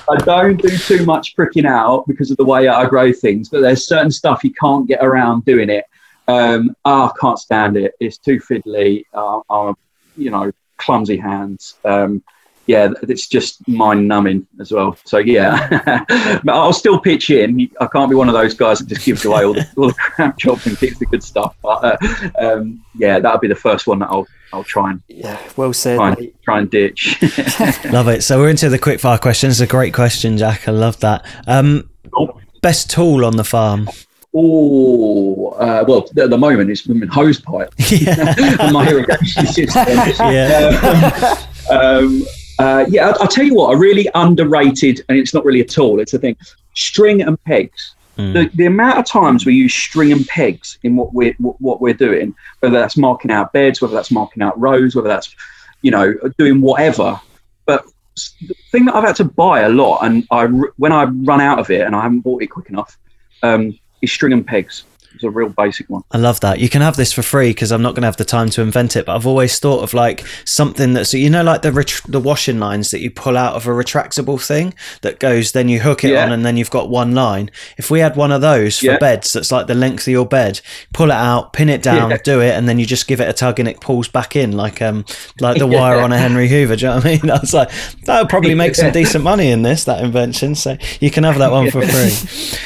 I 0.08 0.16
don't 0.24 0.60
do 0.60 0.76
too 0.76 1.04
much 1.04 1.34
pricking 1.34 1.66
out 1.66 2.06
because 2.06 2.30
of 2.30 2.36
the 2.36 2.44
way 2.44 2.68
I 2.68 2.86
grow 2.86 3.12
things. 3.12 3.48
But 3.48 3.62
there's 3.62 3.86
certain 3.86 4.10
stuff 4.10 4.44
you 4.44 4.52
can't 4.52 4.86
get 4.86 5.04
around 5.04 5.44
doing 5.44 5.70
it. 5.70 5.84
Um, 6.28 6.74
oh, 6.84 7.06
I 7.06 7.12
can't 7.20 7.38
stand 7.38 7.76
it. 7.76 7.94
It's 8.00 8.18
too 8.18 8.38
fiddly. 8.38 9.04
Uh, 9.12 9.40
I'm, 9.50 9.74
you 10.16 10.30
know, 10.30 10.52
clumsy 10.76 11.16
hands. 11.16 11.74
Um, 11.84 12.22
yeah, 12.66 12.92
it's 13.02 13.26
just 13.26 13.66
mind 13.68 14.08
numbing 14.08 14.46
as 14.58 14.72
well. 14.72 14.96
So 15.04 15.18
yeah, 15.18 15.68
but 16.44 16.54
I'll 16.54 16.72
still 16.72 16.98
pitch 16.98 17.28
in. 17.28 17.68
I 17.80 17.86
can't 17.86 18.08
be 18.08 18.16
one 18.16 18.28
of 18.28 18.34
those 18.34 18.54
guys 18.54 18.78
that 18.78 18.88
just 18.88 19.04
gives 19.04 19.24
away 19.24 19.44
all 19.44 19.52
the, 19.52 19.68
all 19.76 19.88
the 19.88 19.94
crap 19.98 20.38
jobs 20.38 20.66
and 20.66 20.78
keeps 20.78 20.98
the 20.98 21.06
good 21.06 21.22
stuff. 21.22 21.56
But 21.62 22.02
uh, 22.02 22.30
um, 22.38 22.82
yeah, 22.94 23.18
that'll 23.18 23.40
be 23.40 23.48
the 23.48 23.54
first 23.54 23.86
one 23.86 23.98
that 23.98 24.08
I'll 24.08 24.26
I'll 24.54 24.62
try 24.62 24.92
and 24.92 25.02
yeah, 25.08 25.38
well 25.56 25.72
said. 25.72 25.96
Try 25.96 26.12
and, 26.12 26.32
try 26.44 26.58
and 26.60 26.70
ditch. 26.70 27.20
love 27.86 28.06
it. 28.06 28.22
So 28.22 28.38
we're 28.38 28.50
into 28.50 28.68
the 28.68 28.78
quick 28.78 29.00
fire 29.00 29.18
questions. 29.18 29.60
A 29.60 29.66
great 29.66 29.92
question, 29.92 30.38
Jack. 30.38 30.68
I 30.68 30.70
love 30.70 31.00
that. 31.00 31.26
Um, 31.48 31.90
oh. 32.16 32.40
Best 32.62 32.88
tool 32.88 33.24
on 33.24 33.36
the 33.36 33.42
farm. 33.42 33.88
Oh, 34.32 35.48
uh, 35.58 35.84
well, 35.88 36.06
at 36.16 36.30
the 36.30 36.38
moment 36.38 36.70
it's 36.70 36.82
been 36.82 37.02
hose 37.08 37.40
pipe 37.40 37.74
yeah. 37.90 38.34
and 38.60 38.72
my 38.72 38.88
irrigation 38.88 39.46
system. 39.46 39.84
yeah. 40.18 41.36
Um, 41.70 41.78
um, 41.78 42.22
uh, 42.60 42.84
yeah, 42.88 43.08
I'll, 43.08 43.22
I'll, 43.22 43.28
tell 43.28 43.44
you 43.44 43.54
what, 43.54 43.74
a 43.74 43.76
really 43.76 44.08
underrated, 44.14 45.04
and 45.08 45.18
it's 45.18 45.34
not 45.34 45.44
really 45.44 45.60
a 45.60 45.64
tool, 45.64 45.98
it's 45.98 46.14
a 46.14 46.18
thing 46.18 46.36
string 46.74 47.22
and 47.22 47.42
pegs. 47.44 47.93
Mm. 48.16 48.32
The, 48.32 48.56
the 48.56 48.66
amount 48.66 48.98
of 48.98 49.06
times 49.06 49.44
we 49.44 49.54
use 49.54 49.74
string 49.74 50.12
and 50.12 50.26
pegs 50.26 50.78
in 50.82 50.96
what 50.96 51.12
we're 51.12 51.34
what 51.38 51.80
we're 51.80 51.94
doing, 51.94 52.34
whether 52.60 52.78
that's 52.78 52.96
marking 52.96 53.30
out 53.30 53.52
beds, 53.52 53.80
whether 53.80 53.94
that's 53.94 54.10
marking 54.10 54.42
out 54.42 54.58
rows, 54.58 54.94
whether 54.94 55.08
that's 55.08 55.34
you 55.82 55.90
know 55.90 56.14
doing 56.38 56.60
whatever, 56.60 57.20
but 57.66 57.84
the 58.14 58.54
thing 58.70 58.84
that 58.84 58.94
I've 58.94 59.04
had 59.04 59.16
to 59.16 59.24
buy 59.24 59.62
a 59.62 59.68
lot, 59.68 60.04
and 60.04 60.26
I 60.30 60.46
when 60.46 60.92
I 60.92 61.04
run 61.04 61.40
out 61.40 61.58
of 61.58 61.70
it 61.70 61.82
and 61.82 61.96
I 61.96 62.02
haven't 62.02 62.20
bought 62.20 62.42
it 62.42 62.48
quick 62.48 62.68
enough, 62.68 62.96
um, 63.42 63.78
is 64.02 64.12
string 64.12 64.32
and 64.32 64.46
pegs. 64.46 64.84
It's 65.14 65.22
a 65.24 65.30
real 65.30 65.48
basic 65.48 65.88
one. 65.88 66.02
I 66.10 66.18
love 66.18 66.40
that. 66.40 66.58
You 66.58 66.68
can 66.68 66.82
have 66.82 66.96
this 66.96 67.12
for 67.12 67.22
free 67.22 67.50
because 67.50 67.70
I'm 67.70 67.82
not 67.82 67.90
going 67.94 68.02
to 68.02 68.08
have 68.08 68.16
the 68.16 68.24
time 68.24 68.48
to 68.50 68.62
invent 68.62 68.96
it. 68.96 69.06
But 69.06 69.14
I've 69.14 69.26
always 69.26 69.58
thought 69.60 69.82
of 69.84 69.94
like 69.94 70.24
something 70.44 70.92
that's 70.92 71.14
you 71.14 71.30
know 71.30 71.42
like 71.44 71.62
the 71.62 71.70
ret- 71.72 72.00
the 72.08 72.18
washing 72.20 72.58
lines 72.58 72.90
that 72.90 73.00
you 73.00 73.10
pull 73.10 73.36
out 73.36 73.54
of 73.54 73.66
a 73.66 73.70
retractable 73.70 74.44
thing 74.44 74.74
that 75.02 75.20
goes, 75.20 75.52
then 75.52 75.68
you 75.68 75.80
hook 75.80 76.02
it 76.04 76.10
Yeah. 76.10 76.24
on, 76.26 76.32
and 76.32 76.44
then 76.44 76.56
you've 76.56 76.70
got 76.70 76.90
one 76.90 77.14
line. 77.14 77.50
If 77.78 77.90
we 77.90 78.00
had 78.00 78.16
one 78.16 78.32
of 78.32 78.40
those 78.40 78.78
for 78.80 78.86
Yeah. 78.86 78.98
beds, 78.98 79.32
that's 79.32 79.52
like 79.52 79.68
the 79.68 79.74
length 79.74 80.02
of 80.06 80.12
your 80.12 80.26
bed. 80.26 80.60
Pull 80.92 81.10
it 81.10 81.14
out, 81.14 81.52
pin 81.52 81.68
it 81.68 81.82
down, 81.82 82.10
Yeah. 82.10 82.18
do 82.24 82.40
it, 82.40 82.50
and 82.54 82.68
then 82.68 82.78
you 82.80 82.84
just 82.86 83.06
give 83.06 83.20
it 83.20 83.28
a 83.28 83.32
tug, 83.32 83.60
and 83.60 83.68
it 83.68 83.80
pulls 83.80 84.08
back 84.08 84.34
in 84.34 84.52
like 84.52 84.82
um 84.82 85.04
like 85.40 85.58
the 85.58 85.66
wire 85.78 86.00
on 86.00 86.12
a 86.12 86.18
Henry 86.18 86.48
Hoover. 86.48 86.74
Do 86.76 86.82
you 86.86 86.88
know 86.90 86.96
what 86.96 87.06
I 87.06 87.08
mean? 87.10 87.30
I 87.30 87.38
was 87.38 87.54
like, 87.54 87.70
that 88.06 88.20
would 88.20 88.28
probably 88.28 88.54
make 88.54 88.74
some 88.74 88.90
decent 89.00 89.22
money 89.22 89.50
in 89.52 89.62
this 89.62 89.84
that 89.84 90.02
invention. 90.02 90.56
So 90.56 90.76
you 91.00 91.10
can 91.12 91.22
have 91.24 91.38
that 91.38 91.52
one 91.52 91.70
for 91.70 91.82
free. 91.86 92.58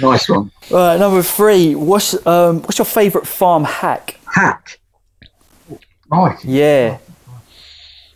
Nice 0.00 0.28
one. 0.28 0.50
Right, 0.70 0.98
number 0.98 1.22
three. 1.22 1.74
What's 1.74 2.26
um 2.26 2.62
what's 2.62 2.78
your 2.78 2.84
favourite 2.86 3.26
farm 3.26 3.64
hack? 3.64 4.18
Hack. 4.26 4.78
Right. 6.10 6.42
Yeah. 6.44 6.98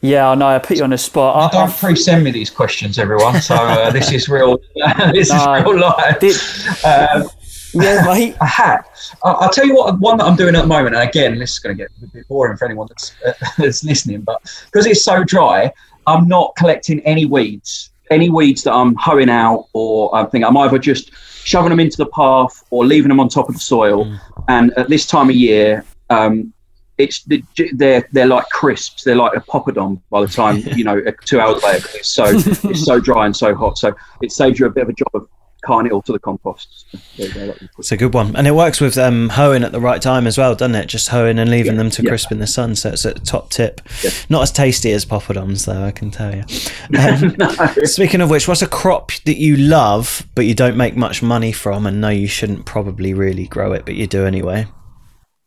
Yeah, 0.01 0.31
I 0.31 0.35
know. 0.37 0.47
I 0.47 0.59
put 0.61 0.77
you 0.77 0.85
on 0.85 0.91
the 0.91 0.99
spot. 0.99 1.53
I, 1.53 1.59
Don't 1.59 1.69
I, 1.71 1.73
pre-send 1.73 2.23
me 2.23 2.31
these 2.31 2.51
questions, 2.51 2.99
everyone. 3.01 3.41
So 3.41 3.57
uh, 3.57 3.91
this 3.99 4.13
is 4.13 4.29
real. 4.29 4.59
this 5.13 5.31
No. 5.31 5.55
is 5.55 5.65
real 5.65 5.81
life. 5.81 6.21
did, 6.21 6.37
Um, 6.85 7.29
yeah, 7.75 8.05
mate. 8.07 8.37
a 8.41 8.47
hack. 8.47 8.87
I- 9.25 9.31
I'll 9.33 9.51
tell 9.51 9.67
you 9.67 9.75
what. 9.75 9.99
One 9.99 10.17
that 10.19 10.25
I'm 10.25 10.37
doing 10.37 10.55
at 10.55 10.61
the 10.63 10.67
moment, 10.69 10.95
and 10.95 11.09
again, 11.09 11.39
this 11.39 11.53
is 11.55 11.59
going 11.59 11.77
to 11.77 11.83
get 11.83 11.91
a 12.03 12.07
bit 12.13 12.29
boring 12.29 12.57
for 12.57 12.65
anyone 12.67 12.87
that's, 12.89 13.13
uh, 13.27 13.33
that's 13.59 13.83
listening, 13.83 14.21
but 14.21 14.41
because 14.67 14.87
it's 14.87 15.03
so 15.03 15.25
dry, 15.25 15.73
I'm 16.07 16.29
not 16.29 16.55
collecting 16.57 17.01
any 17.01 17.25
weeds. 17.25 17.91
Any 18.11 18.31
weeds 18.31 18.63
that 18.63 18.73
I'm 18.73 18.95
hoeing 18.95 19.29
out, 19.29 19.67
or 19.73 20.15
I 20.15 20.25
think 20.27 20.45
I'm 20.45 20.57
either 20.57 20.79
just 20.79 21.11
shoving 21.49 21.71
them 21.71 21.81
into 21.81 21.97
the 21.97 22.07
path 22.07 22.63
or 22.69 22.85
leaving 22.85 23.09
them 23.09 23.21
on 23.21 23.29
top 23.29 23.49
of 23.49 23.55
the 23.55 23.61
soil. 23.61 24.19
And 24.49 24.71
at 24.77 24.91
this 24.91 25.07
time 25.07 25.31
of 25.31 25.35
year, 25.35 25.83
um, 26.11 26.53
it's 26.99 27.25
they're 27.73 28.07
they're 28.13 28.27
like 28.27 28.49
crisps. 28.51 29.05
They're 29.05 29.17
like 29.17 29.35
a 29.35 29.41
poppadom 29.41 30.01
by 30.11 30.21
the 30.21 30.29
time 30.29 30.57
you 30.77 30.85
know 30.85 31.01
two 31.25 31.41
hours 31.41 31.63
later. 31.63 31.89
It's 31.95 32.11
so 32.11 32.25
it's 32.27 32.85
so 32.85 33.01
dry 33.01 33.25
and 33.25 33.35
so 33.35 33.55
hot. 33.55 33.79
So 33.79 33.95
it 34.21 34.33
saves 34.33 34.59
you 34.59 34.67
a 34.67 34.71
bit 34.71 34.83
of 34.83 34.89
a 34.91 34.93
job 34.93 35.09
of 35.15 35.29
all 35.67 36.03
to 36.03 36.13
the 36.13 36.19
compost. 36.19 36.87
So 36.91 36.99
there 37.17 37.29
you 37.29 37.35
go, 37.35 37.47
that 37.47 37.61
was 37.61 37.71
It's 37.79 37.93
a 37.93 37.97
good 37.97 38.15
one, 38.15 38.35
and 38.37 38.47
it 38.47 38.55
works 38.55 38.81
with 38.81 38.97
um, 38.97 39.29
hoeing 39.31 39.65
at 39.65 39.73
the 39.73 39.81
right 39.81 40.01
time 40.01 40.27
as 40.27 40.39
well, 40.39 40.55
doesn't 40.55 40.75
it? 40.75 40.87
Just 40.87 41.09
hoeing 41.09 41.39
and 41.39 41.51
leaving 41.51 41.73
Yeah, 41.73 41.79
them 41.79 41.91
to 41.91 42.03
yeah. 42.03 42.09
crisp 42.09 42.33
in 42.33 42.39
the 42.39 42.47
sun, 42.47 42.75
so 42.77 42.91
it's 42.91 43.05
a 43.05 43.15
top 43.15 43.51
tip. 43.51 43.81
Yeah. 44.03 44.11
Not 44.29 44.43
as 44.43 44.53
tasty 44.53 44.93
as 44.93 45.05
poppadoms, 45.05 45.67
though, 45.67 45.83
I 45.83 45.91
can 45.91 46.11
tell 46.11 46.35
you. 46.35 46.45
Um, 46.99 47.37
Speaking 47.85 48.21
of 48.21 48.31
which, 48.31 48.49
what's 48.49 48.63
a 48.63 48.67
crop 48.67 49.13
that 49.25 49.37
you 49.37 49.57
love 49.57 50.27
but 50.35 50.47
you 50.47 50.55
don't 50.55 50.77
make 50.77 50.97
much 50.97 51.23
money 51.23 51.53
from, 51.53 51.87
and 51.87 52.01
know 52.01 52.09
you 52.09 52.27
shouldn't 52.29 52.65
probably 52.67 53.15
really 53.15 53.47
grow 53.47 53.73
it, 53.73 53.85
but 53.85 53.95
you 53.95 54.07
do 54.07 54.25
anyway? 54.25 54.67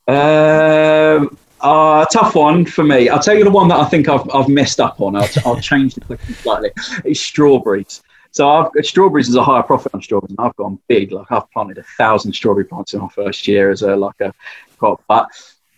Um, 0.08 1.38
uh, 1.62 2.06
tough 2.06 2.36
one 2.36 2.66
for 2.66 2.84
me. 2.84 3.10
I'll 3.10 3.20
tell 3.20 3.38
you 3.38 3.44
the 3.44 3.52
one 3.52 3.68
that 3.70 3.80
I 3.80 3.86
think 3.86 4.10
I've, 4.10 4.30
I've 4.34 4.50
messed 4.50 4.80
up 4.80 5.00
on. 5.02 5.16
I'll, 5.16 5.30
I'll 5.46 5.60
change 5.60 5.96
the 5.96 6.02
question 6.02 6.34
slightly. 6.36 6.72
It's 7.06 7.20
strawberries. 7.20 8.02
So 8.32 8.50
I've 8.50 8.86
strawberries 8.86 9.28
is 9.28 9.36
a 9.36 9.44
higher 9.44 9.64
profit 9.64 9.94
on 9.94 10.02
strawberries, 10.02 10.36
and 10.38 10.46
I've 10.46 10.56
gone 10.56 10.80
big. 10.88 11.12
Like 11.12 11.32
I've 11.32 11.50
planted 11.52 11.78
a 11.78 11.84
thousand 11.98 12.34
strawberry 12.34 12.66
plants 12.66 12.94
in 12.94 13.02
my 13.02 13.10
first 13.10 13.48
year 13.48 13.70
as 13.70 13.82
a 13.82 13.96
like 13.96 14.20
a 14.22 14.34
crop, 14.78 15.04
but 15.08 15.28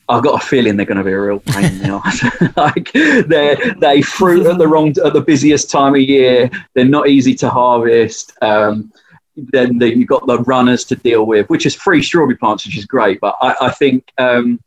I've 0.08 0.24
got 0.24 0.41
a 0.41 0.45
feeling 0.45 0.78
they're 0.78 0.86
going 0.86 0.97
to 0.97 1.04
be 1.04 1.12
a 1.12 1.20
real 1.20 1.39
pain 1.39 1.66
in 1.66 1.80
the 1.80 1.89
ass. 2.06 2.56
like 2.58 2.91
they 3.28 3.74
they 3.80 4.01
fruit 4.04 4.45
at 4.45 4.60
the 4.60 4.68
wrong 4.68 4.89
at 5.04 5.14
the 5.14 5.22
busiest 5.22 5.72
time 5.72 5.95
of 5.95 6.01
year. 6.01 6.49
They're 6.76 6.86
not 6.86 7.10
easy 7.10 7.34
to 7.36 7.49
harvest. 7.49 8.34
Um, 8.41 8.91
then 9.36 9.80
the, 9.80 9.95
you've 9.95 10.08
got 10.08 10.28
the 10.28 10.39
runners 10.39 10.84
to 10.86 10.95
deal 10.95 11.26
with, 11.26 11.49
which 11.49 11.66
is 11.66 11.74
free 11.74 12.04
strawberry 12.04 12.38
plants, 12.38 12.68
which 12.68 12.78
is 12.78 12.86
great. 12.86 13.20
But 13.20 13.36
I, 13.41 13.56
I 13.62 13.72
think 13.72 14.12
um, 14.20 14.60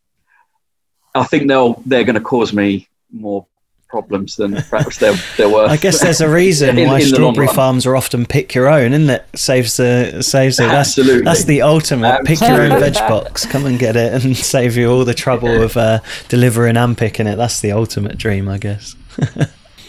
I 1.14 1.24
think 1.24 1.46
they'll 1.46 1.80
they're 1.86 2.04
going 2.04 2.14
to 2.14 2.20
cause 2.20 2.52
me 2.52 2.88
more 3.12 3.46
problems 3.88 4.36
than 4.36 4.54
perhaps 4.54 4.98
they're 4.98 5.14
they're. 5.36 5.54
I 5.68 5.76
guess 5.76 6.00
there's 6.00 6.20
a 6.20 6.28
reason 6.28 6.78
In- 6.78 6.88
why 6.88 7.00
in 7.00 7.06
strawberry 7.06 7.48
farms 7.48 7.86
are 7.86 7.96
often 7.96 8.26
pick 8.26 8.54
your 8.54 8.68
own, 8.68 8.92
isn't 8.92 9.10
it? 9.10 9.24
Saves 9.34 9.76
the 9.76 10.22
saves 10.22 10.58
it. 10.58 10.64
That's, 10.64 10.98
Absolutely. 10.98 11.22
that's 11.22 11.44
the 11.44 11.62
ultimate. 11.62 12.24
Pick 12.24 12.40
your 12.40 12.62
own 12.62 12.80
veg 12.80 12.94
box. 13.08 13.46
Come 13.46 13.66
and 13.66 13.78
get 13.78 13.96
it, 13.96 14.24
and 14.24 14.36
save 14.36 14.76
you 14.76 14.90
all 14.90 15.04
the 15.04 15.14
trouble 15.14 15.62
of 15.62 15.76
uh, 15.76 16.00
delivering 16.28 16.76
and 16.76 16.96
picking 16.96 17.26
it. 17.26 17.36
That's 17.36 17.60
the 17.60 17.72
ultimate 17.72 18.18
dream, 18.18 18.48
I 18.48 18.58
guess. 18.58 18.96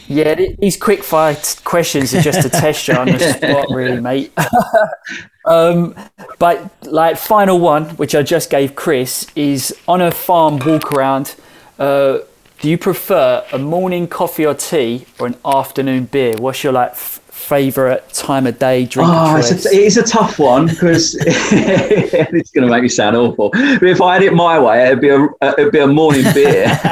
Yeah, 0.10 0.36
these 0.60 0.78
quick 0.78 1.04
fire 1.04 1.36
t- 1.36 1.60
questions 1.66 2.14
are 2.16 2.22
just 2.22 2.42
to 2.44 2.50
test 2.50 2.88
you 2.88 2.94
on 2.94 3.08
the 3.08 3.20
spot, 3.20 3.68
really, 3.70 4.00
mate. 4.00 4.32
um, 5.46 5.94
but 6.40 6.72
like 6.86 7.18
final 7.18 7.60
one, 7.60 7.90
which 7.98 8.16
I 8.16 8.24
just 8.24 8.50
gave 8.50 8.74
Chris, 8.74 9.28
is 9.36 9.76
on 9.86 10.02
a 10.02 10.12
farm 10.12 10.60
walk 10.60 10.94
around. 10.94 11.36
Uh, 11.78 12.20
do 12.60 12.70
you 12.70 12.78
prefer 12.78 13.46
a 13.52 13.60
morning 13.60 14.08
coffee 14.08 14.46
or 14.46 14.56
tea 14.56 15.06
or 15.20 15.28
an 15.28 15.36
afternoon 15.46 16.06
beer? 16.06 16.36
What's 16.38 16.64
your 16.64 16.74
like 16.74 16.92
f- 16.92 17.22
favorite 17.30 18.10
time 18.14 18.48
of 18.48 18.58
day 18.58 18.86
drink? 18.86 19.08
Oh, 19.12 19.38
it's 19.38 19.52
a, 19.52 19.70
it 19.70 19.84
is 19.84 19.98
a 19.98 20.04
tough 20.04 20.40
one 20.40 20.66
because 20.66 21.16
it's 21.22 22.52
going 22.52 22.68
to 22.68 22.72
make 22.72 22.82
me 22.82 22.90
sound 22.90 23.16
awful. 23.16 23.52
But 23.52 23.84
if 23.84 24.02
I 24.02 24.16
had 24.16 24.24
it 24.24 24.34
my 24.34 24.60
way, 24.60 24.88
it'd 24.88 25.02
be 25.02 25.10
a 25.10 25.28
it'd 25.58 25.72
be 25.72 25.80
a 25.80 25.88
morning 25.88 26.24
beer. 26.34 26.66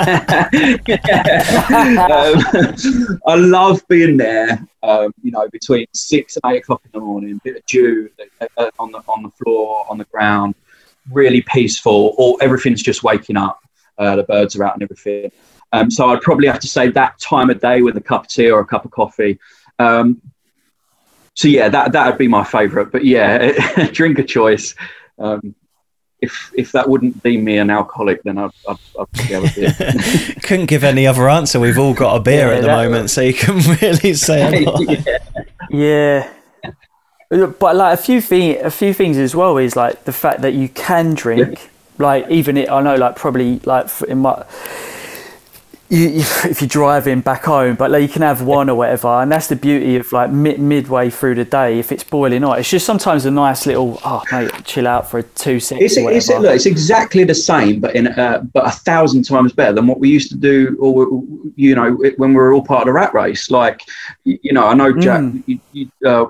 um, 2.12 3.20
I 3.26 3.36
love 3.36 3.82
being 3.88 4.18
there. 4.18 4.66
Um, 4.84 5.16
you 5.24 5.32
know, 5.32 5.50
between 5.50 5.88
six 5.94 6.38
and 6.38 6.54
eight 6.54 6.60
o'clock 6.60 6.84
in 6.86 6.92
the 6.94 7.00
morning, 7.04 7.42
bit 7.44 7.58
of 7.58 7.66
dew 7.66 8.12
uh, 8.58 8.70
on 8.78 8.92
the 8.92 9.00
on 9.08 9.24
the 9.24 9.32
floor, 9.32 9.84
on 9.90 9.98
the 9.98 10.06
ground, 10.06 10.54
really 11.12 11.42
peaceful. 11.42 12.14
Or 12.20 12.38
everything's 12.40 12.84
just 12.84 13.02
waking 13.02 13.36
up. 13.36 13.62
Uh, 13.98 14.16
the 14.18 14.24
birds 14.24 14.56
are 14.56 14.64
out 14.64 14.76
and 14.76 14.84
everything. 14.84 15.32
Um, 15.76 15.92
so 15.92 16.10
I'd 16.10 16.22
probably 16.22 16.48
have 16.48 16.60
to 16.60 16.68
say 16.68 16.90
that 16.90 17.20
time 17.20 17.50
of 17.50 17.60
day 17.60 17.82
with 17.82 17.98
a 17.98 18.02
cup 18.02 18.24
of 18.24 18.28
tea 18.30 18.50
or 18.52 18.60
a 18.62 18.66
cup 18.66 18.86
of 18.86 18.92
coffee. 18.92 19.40
Um, 19.80 20.22
so 21.34 21.48
yeah, 21.48 21.68
that 21.70 21.92
that 21.92 22.08
would 22.08 22.18
be 22.18 22.28
my 22.28 22.44
favourite. 22.44 22.92
But 22.92 23.04
yeah, 23.04 23.88
drink 23.92 24.20
of 24.20 24.28
choice. 24.28 24.74
Um, 25.20 25.54
if 26.22 26.52
if 26.56 26.72
that 26.72 26.88
wouldn't 26.90 27.22
deem 27.24 27.44
me 27.44 27.58
an 27.58 27.70
alcoholic, 27.70 28.24
then 28.24 28.38
I'd, 28.38 28.52
I'd, 28.70 28.78
I'd 29.00 29.12
probably 29.12 29.24
have 29.36 29.44
a 29.44 29.54
beer. 29.54 30.36
Couldn't 30.44 30.68
give 30.68 30.84
any 30.86 31.06
other 31.06 31.28
answer. 31.30 31.60
We've 31.60 31.78
all 31.78 31.94
got 31.94 32.16
a 32.16 32.20
beer 32.22 32.48
Yeah, 32.48 32.54
at 32.56 32.62
the 32.62 32.68
that- 32.68 32.84
moment, 32.86 33.10
so 33.10 33.22
you 33.22 33.34
can 33.34 33.58
really 33.82 34.14
say 34.14 34.64
a 34.64 34.70
lot. 34.70 34.82
Yeah. 35.70 36.30
But 37.30 37.76
like 37.76 38.00
a 38.00 38.02
few 38.02 38.22
thing, 38.22 38.64
a 38.64 38.70
few 38.72 38.94
things 38.94 39.18
as 39.18 39.36
well 39.36 39.58
is 39.58 39.76
like 39.76 40.06
the 40.06 40.14
fact 40.14 40.42
that 40.42 40.54
you 40.54 40.70
can 40.70 41.16
drink. 41.16 41.70
Like 41.98 42.30
even 42.30 42.56
it, 42.56 42.70
I 42.70 42.82
know 42.82 42.96
like 42.96 43.16
probably 43.16 43.60
like 43.66 43.90
in 44.08 44.20
my. 44.20 44.46
You, 45.88 46.00
you, 46.10 46.20
if 46.46 46.62
you're 46.62 46.68
driving 46.68 47.22
back 47.22 47.44
home, 47.44 47.76
but 47.76 47.92
like 47.92 48.02
you 48.02 48.08
can 48.08 48.24
have 48.24 48.42
one 48.42 48.72
or 48.72 48.76
whatever, 48.76 49.08
and 49.08 49.32
that's 49.32 49.48
the 49.48 49.56
beauty 49.56 49.98
of 49.98 50.12
like 50.12 50.32
mid, 50.32 50.60
midway 50.60 51.12
through 51.12 51.36
the 51.36 51.46
day. 51.46 51.78
If 51.78 51.92
it's 51.92 52.04
boiling 52.04 52.42
hot, 52.42 52.58
it's 52.58 52.70
just 52.70 52.88
sometimes 52.88 53.26
a 53.26 53.32
nice 53.32 53.68
little 53.68 54.00
oh 54.04 54.24
mate, 54.32 54.52
chill 54.64 54.88
out 54.88 55.10
for 55.12 55.22
two 55.22 55.60
seconds. 55.60 55.96
It's, 55.96 56.30
it's, 56.30 56.30
look, 56.30 56.56
it's 56.56 56.66
exactly 56.66 57.24
the 57.24 57.36
same, 57.36 57.80
but 57.80 57.96
in 57.96 58.08
uh, 58.08 58.44
but 58.52 58.66
a 58.66 58.72
thousand 58.72 59.24
times 59.24 59.54
better 59.54 59.74
than 59.74 59.86
what 59.86 60.00
we 60.00 60.10
used 60.10 60.30
to 60.32 60.38
do, 60.38 60.76
or 60.80 61.22
you 61.56 61.76
know, 61.76 61.92
when 62.18 62.32
we 62.32 62.36
were 62.36 62.52
all 62.52 62.66
part 62.66 62.82
of 62.82 62.88
the 62.88 62.94
rat 62.94 63.14
race. 63.14 63.52
Like, 63.52 63.82
you 64.24 64.54
know, 64.54 64.66
I 64.66 64.74
know 64.74 64.92
Jack, 64.92 65.22
Mm. 65.22 65.44
you, 65.46 65.60
you, 65.72 65.92
uh, 66.04 66.26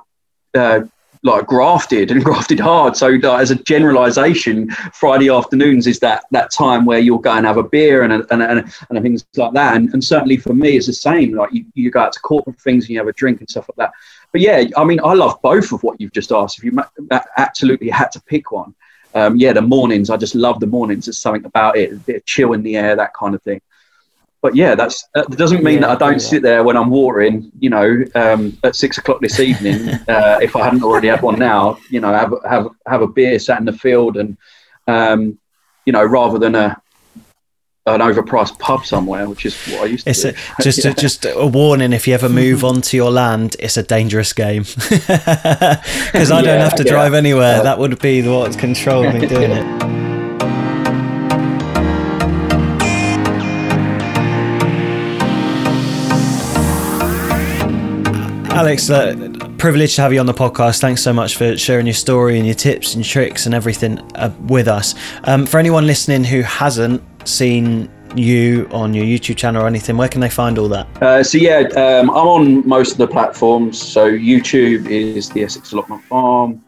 uh, 0.54 0.82
like 1.26 1.48
grafted 1.48 2.12
and 2.12 2.24
grafted 2.24 2.60
hard. 2.60 2.96
So 2.96 3.10
as 3.10 3.52
a 3.52 3.56
generalisation, 3.56 4.70
Friday 4.94 5.30
afternoons 5.30 5.88
is 5.88 6.00
that 6.00 6.26
that 6.32 6.52
time 6.52 6.86
where 6.86 7.00
you'll 7.00 7.18
go 7.18 7.32
and 7.32 7.46
have 7.46 7.58
a 7.58 7.64
beer 7.64 8.04
and 8.04 8.14
and, 8.14 8.42
and, 8.44 8.74
and 8.90 9.02
things 9.02 9.26
like 9.36 9.54
that. 9.54 9.76
And, 9.76 9.92
and 9.94 10.04
certainly 10.04 10.38
for 10.38 10.54
me, 10.54 10.78
it's 10.78 10.88
the 10.88 10.94
same. 10.94 11.36
Like 11.36 11.52
you, 11.52 11.66
you 11.74 11.92
go 11.92 12.02
out 12.02 12.14
to 12.14 12.20
corporate 12.20 12.60
things 12.62 12.86
and 12.86 12.92
you 12.92 13.00
have 13.00 13.08
a 13.08 13.14
drink 13.14 13.40
and 13.40 13.50
stuff 13.50 13.68
like 13.70 13.78
that. 13.78 13.92
But 14.32 14.42
yeah, 14.42 14.66
I 14.78 14.84
mean, 14.84 15.00
I 15.04 15.14
love 15.14 15.42
both 15.42 15.72
of 15.72 15.84
what 15.84 16.00
you've 16.00 16.14
just 16.14 16.32
asked. 16.32 16.58
If 16.58 16.64
you 16.64 16.78
absolutely 17.38 17.90
had 17.90 18.12
to 18.12 18.22
pick 18.22 18.52
one, 18.52 18.76
um, 19.16 19.38
yeah, 19.38 19.54
the 19.54 19.62
mornings. 19.62 20.10
I 20.10 20.18
just 20.18 20.36
love 20.36 20.60
the 20.60 20.68
mornings. 20.68 21.06
There's 21.06 21.20
something 21.20 21.46
about 21.46 21.78
it, 21.78 21.94
a 21.94 21.96
bit 21.96 22.18
of 22.18 22.26
chill 22.26 22.54
in 22.54 22.62
the 22.62 22.76
air, 22.76 22.96
that 22.96 23.14
kind 23.14 23.34
of 23.34 23.42
thing. 23.42 23.62
But 24.46 24.56
yeah, 24.56 24.76
that's 24.76 25.04
that 25.16 25.28
doesn't 25.32 25.64
mean 25.64 25.82
Yeah, 25.82 25.88
that 25.88 25.90
I 25.90 25.96
don't 25.96 26.22
yeah. 26.22 26.30
sit 26.30 26.44
there 26.44 26.64
when 26.64 26.78
I'm 26.78 26.92
watering. 26.92 27.52
You 27.58 27.72
know, 27.72 28.04
um, 28.14 28.56
at 28.64 28.76
six 28.76 29.00
o'clock 29.00 29.20
this 29.20 29.40
evening, 29.40 29.90
uh, 30.08 30.38
if 30.40 30.56
I 30.56 30.64
hadn't 30.66 30.84
already 30.84 31.08
had 31.08 31.24
one 31.24 31.40
now, 31.40 31.80
you 31.90 32.00
know, 32.00 32.14
have 32.14 32.32
have 32.48 32.68
have 32.86 33.02
a 33.02 33.08
beer, 33.08 33.40
sat 33.40 33.58
in 33.58 33.66
the 33.66 33.74
field, 33.74 34.18
and 34.18 34.38
um, 34.86 35.40
you 35.88 35.94
know, 35.94 36.06
rather 36.06 36.38
than 36.38 36.54
a 36.54 36.80
an 37.88 38.02
overpriced 38.02 38.60
pub 38.60 38.86
somewhere, 38.86 39.28
which 39.28 39.48
is 39.48 39.56
what 39.66 39.82
I 39.82 39.86
used 39.86 40.04
to 40.04 40.12
It's 40.12 40.22
do. 40.22 40.30
a, 40.30 40.34
just 40.62 40.86
a, 40.86 40.94
just 40.94 41.26
a 41.26 41.48
warning. 41.48 41.92
If 41.92 42.08
you 42.08 42.14
ever 42.14 42.30
move 42.30 42.64
onto 42.72 42.96
your 42.96 43.10
land, 43.10 43.56
it's 43.58 43.78
a 43.78 43.84
dangerous 43.84 44.32
game 44.32 44.62
because 44.62 46.32
I 46.32 46.44
don't 46.44 46.62
have 46.62 46.76
to 46.76 46.84
yeah. 46.84 46.92
drive 46.92 47.16
anywhere. 47.16 47.64
That 47.64 47.80
would 47.80 48.00
be 48.00 48.22
what's 48.22 48.56
controlled 48.56 49.12
me 49.12 49.26
doing 49.26 49.50
it. 49.50 50.05
Alex, 58.56 58.90
uh, 58.90 59.14
privileged 59.58 59.98
to 59.98 60.02
have 60.02 60.14
you 60.14 60.20
on 60.22 60.26
the 60.26 60.34
podcast. 60.34 60.80
Thanks 60.80 61.04
so 61.04 61.12
much 61.12 61.36
for 61.36 61.58
sharing 61.58 61.86
your 61.86 61.94
story 61.94 62.38
and 62.38 62.46
your 62.46 62.56
tips 62.56 62.96
and 62.96 63.04
tricks 63.04 63.46
and 63.46 63.54
everything 63.54 64.00
uh, 64.16 64.34
with 64.48 64.70
us. 64.70 64.96
Um, 65.26 65.46
for 65.46 65.58
anyone 65.58 65.86
listening 65.86 66.24
who 66.24 66.42
hasn't 66.42 67.04
seen 67.28 67.92
you 68.16 68.70
on 68.72 68.94
your 68.94 69.04
YouTube 69.04 69.36
channel 69.36 69.62
or 69.62 69.68
anything, 69.68 69.98
where 69.98 70.08
can 70.08 70.22
they 70.22 70.30
find 70.30 70.58
all 70.58 70.70
that? 70.70 70.88
Uh, 71.04 71.22
so 71.22 71.38
yeah, 71.38 71.68
um, 71.76 72.10
I'm 72.10 72.28
on 72.28 72.66
most 72.66 72.94
of 72.94 72.98
the 72.98 73.08
platforms. 73.08 73.78
So 73.78 74.10
YouTube 74.10 74.90
is 74.90 75.30
the 75.32 75.44
Essex 75.44 75.74
Allotment 75.74 76.02
Farm. 76.06 76.64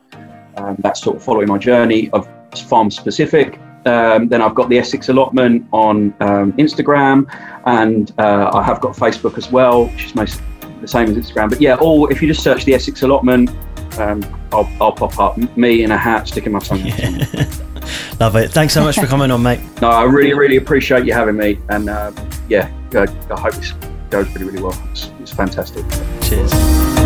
Um, 0.58 0.76
that's 0.80 1.02
sort 1.02 1.16
of 1.16 1.24
following 1.24 1.48
my 1.48 1.58
journey 1.58 2.10
of 2.10 2.28
farm 2.68 2.92
specific. 2.92 3.62
Um, 3.86 4.28
then 4.28 4.42
I've 4.42 4.56
got 4.56 4.68
the 4.68 4.78
Essex 4.78 5.08
Allotment 5.08 5.66
on 5.72 6.14
um, 6.20 6.52
Instagram, 6.54 7.34
and 7.66 8.12
uh, 8.20 8.52
I 8.54 8.62
have 8.62 8.82
got 8.82 8.94
Facebook 8.94 9.38
as 9.38 9.50
well, 9.50 9.86
which 9.86 10.04
is 10.08 10.16
most 10.16 10.42
the 10.82 10.88
same 10.88 11.10
as 11.10 11.16
Instagram. 11.16 11.50
But 11.50 11.62
yeah, 11.62 11.76
all 11.76 12.08
if 12.08 12.22
you 12.22 12.28
just 12.28 12.44
search 12.44 12.66
the 12.66 12.74
Essex 12.74 13.02
Allotment, 13.02 13.50
um, 13.98 14.24
I'll, 14.52 14.70
I'll, 14.80 14.92
pop 14.92 15.20
up 15.20 15.38
me 15.58 15.84
in 15.84 15.92
a 15.92 15.98
hat 15.98 16.28
sticking 16.28 16.52
my 16.52 16.60
tongue. 16.60 16.86
Yeah. 16.86 17.26
Love 18.20 18.36
it. 18.36 18.52
Thanks 18.52 18.74
so 18.74 18.84
much 18.84 18.96
for 18.96 19.08
coming 19.08 19.32
on, 19.32 19.42
mate. 19.42 19.60
No, 19.82 19.90
I 19.90 20.04
really, 20.04 20.34
really 20.34 20.58
appreciate 20.58 21.06
you 21.06 21.14
having 21.14 21.38
me, 21.38 21.60
and 21.70 21.90
uh, 21.90 22.12
yeah, 22.50 22.72
I, 22.94 23.08
I 23.32 23.40
hope 23.40 23.54
this 23.54 23.74
goes 24.10 24.30
really, 24.34 24.46
really 24.46 24.62
well. 24.62 24.88
It's, 24.92 25.12
it's 25.20 25.32
fantastic. 25.32 25.86
Cheers. 26.22 26.97